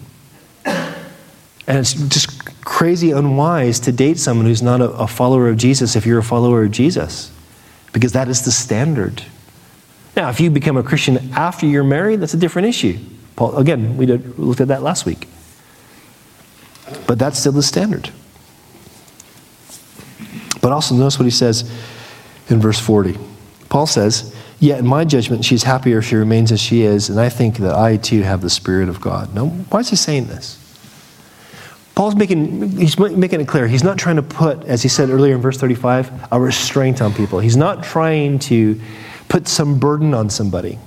And 0.66 1.78
it's 1.78 1.94
just 1.94 2.46
crazy 2.66 3.12
unwise 3.12 3.80
to 3.82 3.92
date 3.92 4.18
someone 4.18 4.48
who's 4.48 4.64
not 4.64 4.82
a, 4.82 4.90
a 4.92 5.08
follower 5.08 5.50
of 5.50 5.58
Jesus 5.58 5.96
if 5.96 6.04
you're 6.04 6.18
a 6.18 6.24
follower 6.24 6.64
of 6.64 6.72
Jesus, 6.72 7.32
because 7.94 8.14
that 8.14 8.28
is 8.28 8.44
the 8.44 8.52
standard. 8.52 9.22
Now, 10.16 10.30
if 10.30 10.40
you 10.40 10.50
become 10.50 10.78
a 10.78 10.84
Christian 10.84 11.32
after 11.34 11.68
you're 11.68 11.84
married, 11.84 12.22
that's 12.22 12.34
a 12.34 12.38
different 12.38 12.68
issue. 12.68 12.98
Paul, 13.36 13.56
again, 13.58 13.98
we 13.98 14.08
did, 14.08 14.40
looked 14.40 14.62
at 14.62 14.70
that 14.70 14.82
last 14.82 15.06
week. 15.06 15.28
But 17.06 17.20
that's 17.20 17.38
still 17.38 17.52
the 17.52 17.62
standard. 17.62 18.10
But 20.62 20.72
also 20.72 20.96
notice 20.96 21.20
what 21.20 21.26
he 21.26 21.32
says 21.32 21.70
in 22.50 22.60
verse 22.60 22.80
40. 22.80 23.18
Paul 23.70 23.86
says, 23.86 24.36
Yet, 24.60 24.80
in 24.80 24.88
my 24.88 25.06
judgment, 25.06 25.46
she's 25.46 25.64
happier 25.64 26.00
if 26.00 26.06
she 26.06 26.16
remains 26.16 26.52
as 26.52 26.60
she 26.60 26.82
is, 26.82 27.10
and 27.10 27.20
I 27.20 27.30
think 27.30 27.58
that 27.58 27.76
I 27.76 27.96
too 27.96 28.24
have 28.24 28.42
the 28.42 28.50
Spirit 28.50 28.90
of 28.90 29.00
God. 29.00 29.34
Now, 29.34 29.48
why 29.48 29.80
is 29.80 29.90
he 29.90 29.96
saying 29.96 30.28
this? 30.28 30.58
Paul's 31.96 32.16
making, 32.16 32.78
he's 32.78 32.98
making 32.98 33.42
it 33.42 33.48
clear. 33.48 33.68
He's 33.68 33.84
not 33.84 33.98
trying 33.98 34.18
to 34.18 34.22
put, 34.22 34.64
as 34.66 34.82
he 34.82 34.90
said 34.90 35.10
earlier 35.10 35.36
in 35.36 35.42
verse 35.42 35.58
35, 35.58 36.28
a 36.32 36.40
restraint 36.40 37.02
on 37.02 37.14
people. 37.14 37.40
He's 37.40 37.58
not 37.58 37.84
trying 37.84 38.40
to 38.40 38.80
put 39.28 39.48
some 39.48 39.80
burden 39.80 40.14
on 40.14 40.30
somebody. 40.30 40.80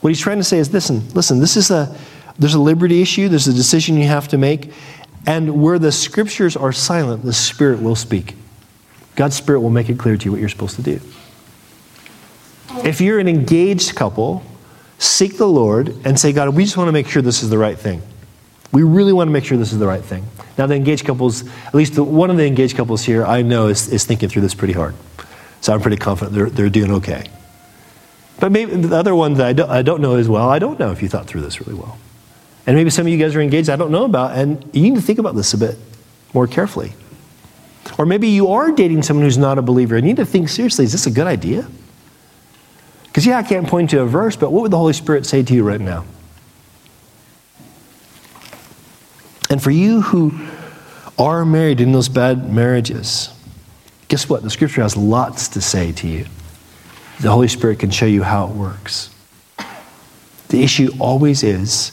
What 0.00 0.10
he's 0.10 0.20
trying 0.20 0.38
to 0.38 0.44
say 0.44 0.58
is 0.58 0.72
listen, 0.72 1.08
listen, 1.10 1.40
this 1.40 1.56
is 1.56 1.70
a, 1.70 1.94
there's 2.38 2.54
a 2.54 2.60
liberty 2.60 3.02
issue, 3.02 3.28
there's 3.28 3.48
a 3.48 3.52
decision 3.52 3.96
you 3.96 4.06
have 4.06 4.28
to 4.28 4.38
make, 4.38 4.72
and 5.26 5.60
where 5.62 5.78
the 5.78 5.92
scriptures 5.92 6.56
are 6.56 6.72
silent, 6.72 7.22
the 7.22 7.32
Spirit 7.32 7.82
will 7.82 7.96
speak. 7.96 8.34
God's 9.16 9.36
Spirit 9.36 9.60
will 9.60 9.70
make 9.70 9.88
it 9.88 9.98
clear 9.98 10.16
to 10.16 10.24
you 10.24 10.30
what 10.30 10.40
you're 10.40 10.48
supposed 10.48 10.76
to 10.76 10.82
do. 10.82 11.00
If 12.84 13.00
you're 13.00 13.18
an 13.18 13.28
engaged 13.28 13.94
couple, 13.94 14.42
seek 14.98 15.36
the 15.36 15.48
Lord 15.48 15.88
and 16.04 16.18
say, 16.18 16.32
God, 16.32 16.54
we 16.54 16.64
just 16.64 16.76
want 16.76 16.88
to 16.88 16.92
make 16.92 17.08
sure 17.08 17.22
this 17.22 17.42
is 17.42 17.50
the 17.50 17.58
right 17.58 17.78
thing. 17.78 18.02
We 18.72 18.82
really 18.82 19.12
want 19.12 19.28
to 19.28 19.32
make 19.32 19.44
sure 19.44 19.56
this 19.56 19.72
is 19.72 19.78
the 19.78 19.86
right 19.86 20.04
thing. 20.04 20.26
Now, 20.58 20.66
the 20.66 20.74
engaged 20.74 21.06
couples, 21.06 21.48
at 21.66 21.74
least 21.74 21.94
the, 21.94 22.04
one 22.04 22.30
of 22.30 22.36
the 22.36 22.46
engaged 22.46 22.76
couples 22.76 23.04
here, 23.04 23.24
I 23.24 23.42
know 23.42 23.68
is, 23.68 23.88
is 23.88 24.04
thinking 24.04 24.28
through 24.28 24.42
this 24.42 24.54
pretty 24.54 24.74
hard. 24.74 24.94
So 25.60 25.72
I'm 25.72 25.80
pretty 25.80 25.96
confident 25.96 26.36
they're, 26.36 26.50
they're 26.50 26.70
doing 26.70 26.92
okay. 26.92 27.24
But 28.40 28.52
maybe 28.52 28.76
the 28.76 28.96
other 28.96 29.14
one 29.14 29.34
that 29.34 29.46
I 29.46 29.52
don't, 29.52 29.70
I 29.70 29.82
don't 29.82 30.00
know 30.00 30.16
as 30.16 30.28
well, 30.28 30.48
I 30.48 30.58
don't 30.58 30.78
know 30.78 30.92
if 30.92 31.02
you 31.02 31.08
thought 31.08 31.26
through 31.26 31.40
this 31.40 31.60
really 31.60 31.74
well. 31.78 31.98
And 32.66 32.76
maybe 32.76 32.90
some 32.90 33.06
of 33.06 33.12
you 33.12 33.18
guys 33.18 33.34
are 33.34 33.40
engaged 33.40 33.70
I 33.70 33.76
don't 33.76 33.90
know 33.90 34.04
about, 34.04 34.36
and 34.36 34.62
you 34.72 34.82
need 34.82 34.94
to 34.96 35.00
think 35.00 35.18
about 35.18 35.34
this 35.34 35.54
a 35.54 35.58
bit 35.58 35.76
more 36.34 36.46
carefully. 36.46 36.92
Or 37.96 38.04
maybe 38.04 38.28
you 38.28 38.48
are 38.48 38.70
dating 38.70 39.02
someone 39.02 39.24
who's 39.24 39.38
not 39.38 39.58
a 39.58 39.62
believer 39.62 39.96
and 39.96 40.06
you 40.06 40.12
need 40.12 40.18
to 40.18 40.26
think 40.26 40.48
seriously 40.48 40.84
is 40.84 40.92
this 40.92 41.06
a 41.06 41.10
good 41.10 41.26
idea? 41.26 41.66
Because, 43.18 43.26
yeah, 43.26 43.38
I 43.38 43.42
can't 43.42 43.66
point 43.66 43.90
to 43.90 44.02
a 44.02 44.06
verse, 44.06 44.36
but 44.36 44.52
what 44.52 44.62
would 44.62 44.70
the 44.70 44.78
Holy 44.78 44.92
Spirit 44.92 45.26
say 45.26 45.42
to 45.42 45.52
you 45.52 45.64
right 45.64 45.80
now? 45.80 46.04
And 49.50 49.60
for 49.60 49.72
you 49.72 50.02
who 50.02 50.46
are 51.18 51.44
married 51.44 51.80
in 51.80 51.90
those 51.90 52.08
bad 52.08 52.48
marriages, 52.48 53.30
Guess 54.08 54.28
what? 54.28 54.42
The 54.42 54.50
scripture 54.50 54.82
has 54.82 54.96
lots 54.96 55.48
to 55.48 55.60
say 55.60 55.90
to 55.92 56.06
you. 56.06 56.26
The 57.20 57.30
Holy 57.30 57.48
Spirit 57.48 57.80
can 57.80 57.90
show 57.90 58.06
you 58.06 58.22
how 58.22 58.46
it 58.46 58.54
works. 58.54 59.10
The 60.48 60.62
issue 60.62 60.90
always 60.98 61.42
is 61.42 61.90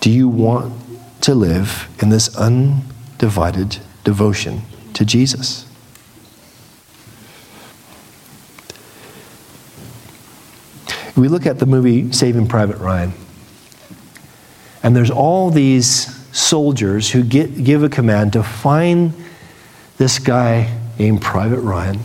do 0.00 0.10
you 0.10 0.28
want 0.28 0.72
to 1.20 1.34
live 1.34 1.88
in 2.00 2.08
this 2.08 2.34
undivided 2.36 3.78
devotion 4.02 4.62
to 4.94 5.04
Jesus? 5.04 5.66
We 11.16 11.28
look 11.28 11.46
at 11.46 11.58
the 11.58 11.66
movie 11.66 12.10
Saving 12.12 12.48
Private 12.48 12.78
Ryan, 12.78 13.12
and 14.82 14.96
there's 14.96 15.10
all 15.10 15.50
these 15.50 16.18
soldiers 16.36 17.10
who 17.10 17.22
get, 17.22 17.62
give 17.62 17.82
a 17.82 17.88
command 17.88 18.32
to 18.32 18.42
find 18.42 19.12
this 19.98 20.18
guy 20.18 20.74
named 20.98 21.20
Private 21.20 21.60
Ryan 21.60 22.00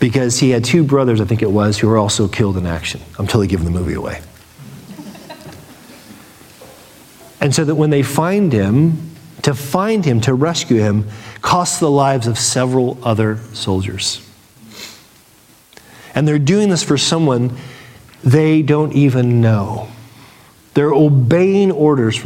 because 0.00 0.40
he 0.40 0.50
had 0.50 0.64
two 0.64 0.82
brothers, 0.82 1.20
I 1.20 1.24
think 1.24 1.42
it 1.42 1.50
was, 1.50 1.78
who 1.78 1.86
were 1.86 1.96
also 1.96 2.26
killed 2.26 2.56
in 2.56 2.66
action. 2.66 3.00
I'm 3.18 3.26
totally 3.26 3.46
giving 3.46 3.64
the 3.64 3.70
movie 3.70 3.94
away. 3.94 4.20
and 7.40 7.54
so 7.54 7.64
that 7.64 7.76
when 7.76 7.90
they 7.90 8.02
find 8.02 8.52
him, 8.52 9.10
to 9.42 9.54
find 9.54 10.04
him, 10.04 10.20
to 10.22 10.34
rescue 10.34 10.80
him, 10.80 11.08
costs 11.40 11.78
the 11.78 11.90
lives 11.90 12.26
of 12.26 12.36
several 12.36 12.98
other 13.04 13.38
soldiers. 13.52 14.28
And 16.14 16.26
they're 16.28 16.38
doing 16.38 16.68
this 16.68 16.82
for 16.82 16.98
someone 16.98 17.56
they 18.22 18.62
don't 18.62 18.92
even 18.92 19.40
know. 19.40 19.88
They're 20.74 20.92
obeying 20.92 21.70
orders 21.70 22.24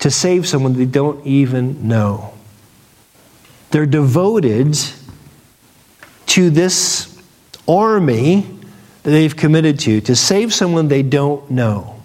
to 0.00 0.10
save 0.10 0.46
someone 0.46 0.74
they 0.74 0.86
don't 0.86 1.24
even 1.26 1.86
know. 1.86 2.34
They're 3.70 3.86
devoted 3.86 4.76
to 6.26 6.50
this 6.50 7.20
army 7.68 8.46
that 9.02 9.10
they've 9.10 9.36
committed 9.36 9.78
to, 9.80 10.00
to 10.02 10.16
save 10.16 10.52
someone 10.52 10.88
they 10.88 11.02
don't 11.02 11.50
know. 11.50 12.02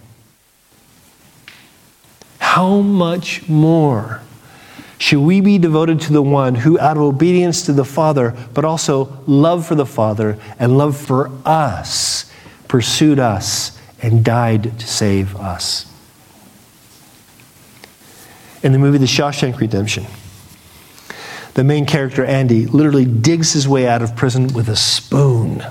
How 2.39 2.81
much 2.81 3.47
more 3.49 4.21
should 4.97 5.19
we 5.19 5.41
be 5.41 5.57
devoted 5.57 5.99
to 6.01 6.13
the 6.13 6.21
one 6.21 6.55
who, 6.55 6.79
out 6.79 6.97
of 6.97 7.03
obedience 7.03 7.65
to 7.65 7.73
the 7.73 7.85
Father, 7.85 8.35
but 8.53 8.63
also 8.63 9.21
love 9.27 9.67
for 9.67 9.75
the 9.75 9.85
Father 9.85 10.37
and 10.57 10.77
love 10.77 10.95
for 10.95 11.29
us, 11.45 12.31
pursued 12.67 13.19
us 13.19 13.77
and 14.01 14.23
died 14.23 14.79
to 14.79 14.87
save 14.87 15.35
us? 15.35 15.91
In 18.63 18.71
the 18.71 18.79
movie 18.79 18.97
The 18.97 19.05
Shawshank 19.05 19.59
Redemption, 19.59 20.05
the 21.55 21.63
main 21.63 21.85
character, 21.85 22.25
Andy, 22.25 22.65
literally 22.65 23.05
digs 23.05 23.53
his 23.53 23.67
way 23.67 23.87
out 23.87 24.01
of 24.01 24.15
prison 24.15 24.53
with 24.53 24.69
a 24.69 24.75
spoon. 24.75 25.63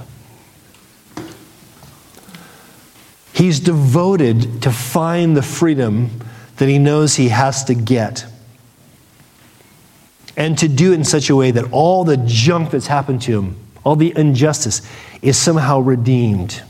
He's 3.35 3.59
devoted 3.59 4.63
to 4.63 4.71
find 4.71 5.37
the 5.37 5.43
freedom 5.43 6.21
that 6.57 6.69
he 6.69 6.79
knows 6.79 7.17
he 7.17 7.29
has 7.29 7.65
to 7.65 7.75
get. 7.75 8.27
And 10.37 10.59
to 10.59 10.69
do 10.69 10.93
it 10.93 10.97
in 10.97 11.05
such 11.05 11.31
a 11.31 11.37
way 11.37 11.51
that 11.51 11.73
all 11.73 12.05
the 12.05 12.17
junk 12.17 12.71
that's 12.71 12.87
happened 12.87 13.23
to 13.23 13.39
him, 13.39 13.57
all 13.85 13.97
the 13.97 14.13
injustice, 14.17 14.83
is 15.23 15.37
somehow 15.37 15.81
redeemed. 15.81 16.63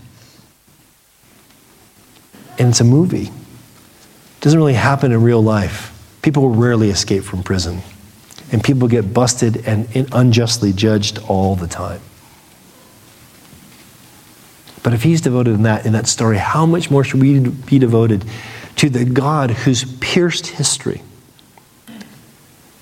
And 2.58 2.68
it's 2.68 2.80
a 2.80 2.84
movie. 2.84 3.28
It 3.28 4.40
doesn't 4.40 4.58
really 4.58 4.74
happen 4.74 5.12
in 5.12 5.22
real 5.22 5.42
life. 5.42 5.90
People 6.22 6.50
rarely 6.50 6.90
escape 6.90 7.24
from 7.24 7.42
prison 7.42 7.82
and 8.52 8.62
people 8.62 8.86
get 8.88 9.12
busted 9.12 9.66
and 9.66 9.88
unjustly 10.12 10.72
judged 10.72 11.18
all 11.28 11.56
the 11.56 11.66
time. 11.66 12.00
But 14.82 14.92
if 14.92 15.02
he's 15.02 15.22
devoted 15.22 15.54
in 15.54 15.62
that, 15.62 15.86
in 15.86 15.92
that 15.94 16.06
story, 16.06 16.36
how 16.36 16.66
much 16.66 16.90
more 16.90 17.02
should 17.02 17.20
we 17.20 17.40
be 17.40 17.78
devoted 17.78 18.24
to 18.76 18.90
the 18.90 19.04
God 19.04 19.50
who's 19.50 19.84
pierced 19.98 20.46
history, 20.46 21.02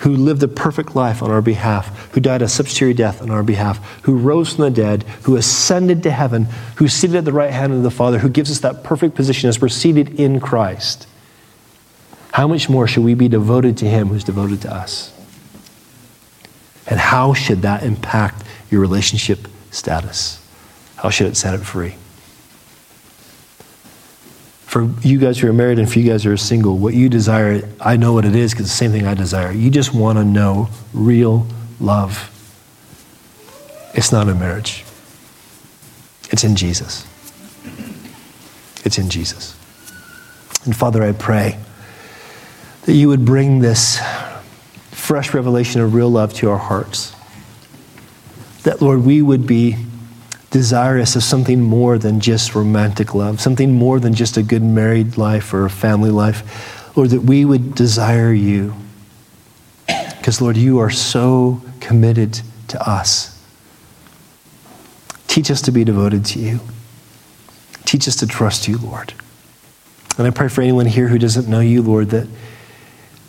who 0.02 0.16
lived 0.16 0.42
a 0.42 0.48
perfect 0.48 0.96
life 0.96 1.22
on 1.22 1.30
our 1.30 1.40
behalf, 1.40 2.10
who 2.12 2.20
died 2.20 2.42
a 2.42 2.48
substitutionary 2.48 2.92
death 2.92 3.22
on 3.22 3.30
our 3.30 3.44
behalf, 3.44 3.78
who 4.02 4.16
rose 4.16 4.52
from 4.52 4.64
the 4.64 4.70
dead, 4.70 5.04
who 5.22 5.36
ascended 5.36 6.02
to 6.02 6.10
heaven, 6.10 6.44
who's 6.76 6.92
seated 6.92 7.14
at 7.14 7.24
the 7.24 7.32
right 7.32 7.52
hand 7.52 7.72
of 7.72 7.84
the 7.84 7.90
Father, 7.90 8.18
who 8.18 8.28
gives 8.28 8.50
us 8.50 8.58
that 8.60 8.82
perfect 8.82 9.14
position 9.14 9.48
as 9.48 9.60
we're 9.60 9.68
seated 9.68 10.18
in 10.18 10.40
Christ? 10.40 11.06
How 12.32 12.48
much 12.48 12.68
more 12.68 12.88
should 12.88 13.04
we 13.04 13.14
be 13.14 13.28
devoted 13.28 13.76
to 13.78 13.84
him 13.86 14.08
who's 14.08 14.24
devoted 14.24 14.60
to 14.62 14.74
us? 14.74 15.12
And 16.88 16.98
how 16.98 17.32
should 17.32 17.62
that 17.62 17.84
impact 17.84 18.42
your 18.70 18.80
relationship 18.80 19.46
status? 19.70 20.44
How 20.96 21.10
should 21.10 21.28
it 21.28 21.36
set 21.36 21.54
it 21.54 21.58
free? 21.58 21.94
For 24.72 24.88
you 25.02 25.18
guys 25.18 25.38
who 25.38 25.50
are 25.50 25.52
married 25.52 25.78
and 25.78 25.92
for 25.92 25.98
you 25.98 26.10
guys 26.10 26.24
who 26.24 26.32
are 26.32 26.36
single, 26.38 26.78
what 26.78 26.94
you 26.94 27.10
desire, 27.10 27.60
I 27.78 27.98
know 27.98 28.14
what 28.14 28.24
it 28.24 28.34
is 28.34 28.52
because 28.52 28.64
it's 28.64 28.72
the 28.72 28.78
same 28.78 28.90
thing 28.90 29.06
I 29.06 29.12
desire. 29.12 29.52
You 29.52 29.70
just 29.70 29.92
want 29.92 30.16
to 30.16 30.24
know 30.24 30.70
real 30.94 31.46
love. 31.78 32.30
It's 33.92 34.10
not 34.10 34.30
a 34.30 34.34
marriage, 34.34 34.82
it's 36.30 36.42
in 36.42 36.56
Jesus. 36.56 37.06
It's 38.82 38.96
in 38.96 39.10
Jesus. 39.10 39.54
And 40.64 40.74
Father, 40.74 41.02
I 41.02 41.12
pray 41.12 41.58
that 42.86 42.94
you 42.94 43.08
would 43.08 43.26
bring 43.26 43.58
this 43.58 44.00
fresh 44.90 45.34
revelation 45.34 45.82
of 45.82 45.92
real 45.92 46.08
love 46.08 46.32
to 46.36 46.48
our 46.48 46.56
hearts. 46.56 47.14
That, 48.62 48.80
Lord, 48.80 49.04
we 49.04 49.20
would 49.20 49.46
be 49.46 49.76
desirous 50.52 51.16
of 51.16 51.24
something 51.24 51.60
more 51.62 51.98
than 51.98 52.20
just 52.20 52.54
romantic 52.54 53.14
love, 53.14 53.40
something 53.40 53.72
more 53.72 53.98
than 53.98 54.14
just 54.14 54.36
a 54.36 54.42
good 54.42 54.62
married 54.62 55.16
life 55.16 55.52
or 55.52 55.64
a 55.64 55.70
family 55.70 56.10
life. 56.10 56.96
Lord, 56.96 57.10
that 57.10 57.22
we 57.22 57.44
would 57.44 57.74
desire 57.74 58.32
you. 58.32 58.74
Because, 59.86 60.40
Lord, 60.40 60.56
you 60.56 60.78
are 60.78 60.90
so 60.90 61.62
committed 61.80 62.40
to 62.68 62.88
us. 62.88 63.42
Teach 65.26 65.50
us 65.50 65.62
to 65.62 65.72
be 65.72 65.82
devoted 65.82 66.24
to 66.26 66.38
you. 66.38 66.60
Teach 67.86 68.06
us 68.06 68.16
to 68.16 68.26
trust 68.26 68.68
you, 68.68 68.76
Lord. 68.76 69.14
And 70.18 70.26
I 70.26 70.30
pray 70.30 70.48
for 70.48 70.60
anyone 70.60 70.86
here 70.86 71.08
who 71.08 71.18
doesn't 71.18 71.48
know 71.48 71.60
you, 71.60 71.80
Lord, 71.80 72.10
that 72.10 72.28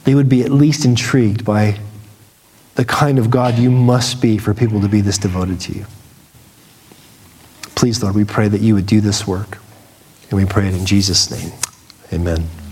they 0.04 0.14
would 0.14 0.28
be 0.28 0.44
at 0.44 0.52
least 0.52 0.84
intrigued 0.84 1.46
by 1.46 1.80
the 2.76 2.84
kind 2.84 3.18
of 3.18 3.30
God 3.30 3.58
you 3.58 3.72
must 3.72 4.22
be 4.22 4.38
for 4.38 4.54
people 4.54 4.82
to 4.82 4.90
be 4.90 5.00
this 5.00 5.18
devoted 5.18 5.62
to 5.62 5.72
you. 5.72 5.86
Please, 7.84 8.02
Lord, 8.02 8.16
we 8.16 8.24
pray 8.24 8.48
that 8.48 8.62
you 8.62 8.76
would 8.76 8.86
do 8.86 9.02
this 9.02 9.28
work. 9.28 9.58
And 10.30 10.40
we 10.40 10.46
pray 10.46 10.70
it 10.70 10.74
in 10.74 10.86
Jesus' 10.86 11.30
name. 11.30 11.52
Amen. 12.14 12.63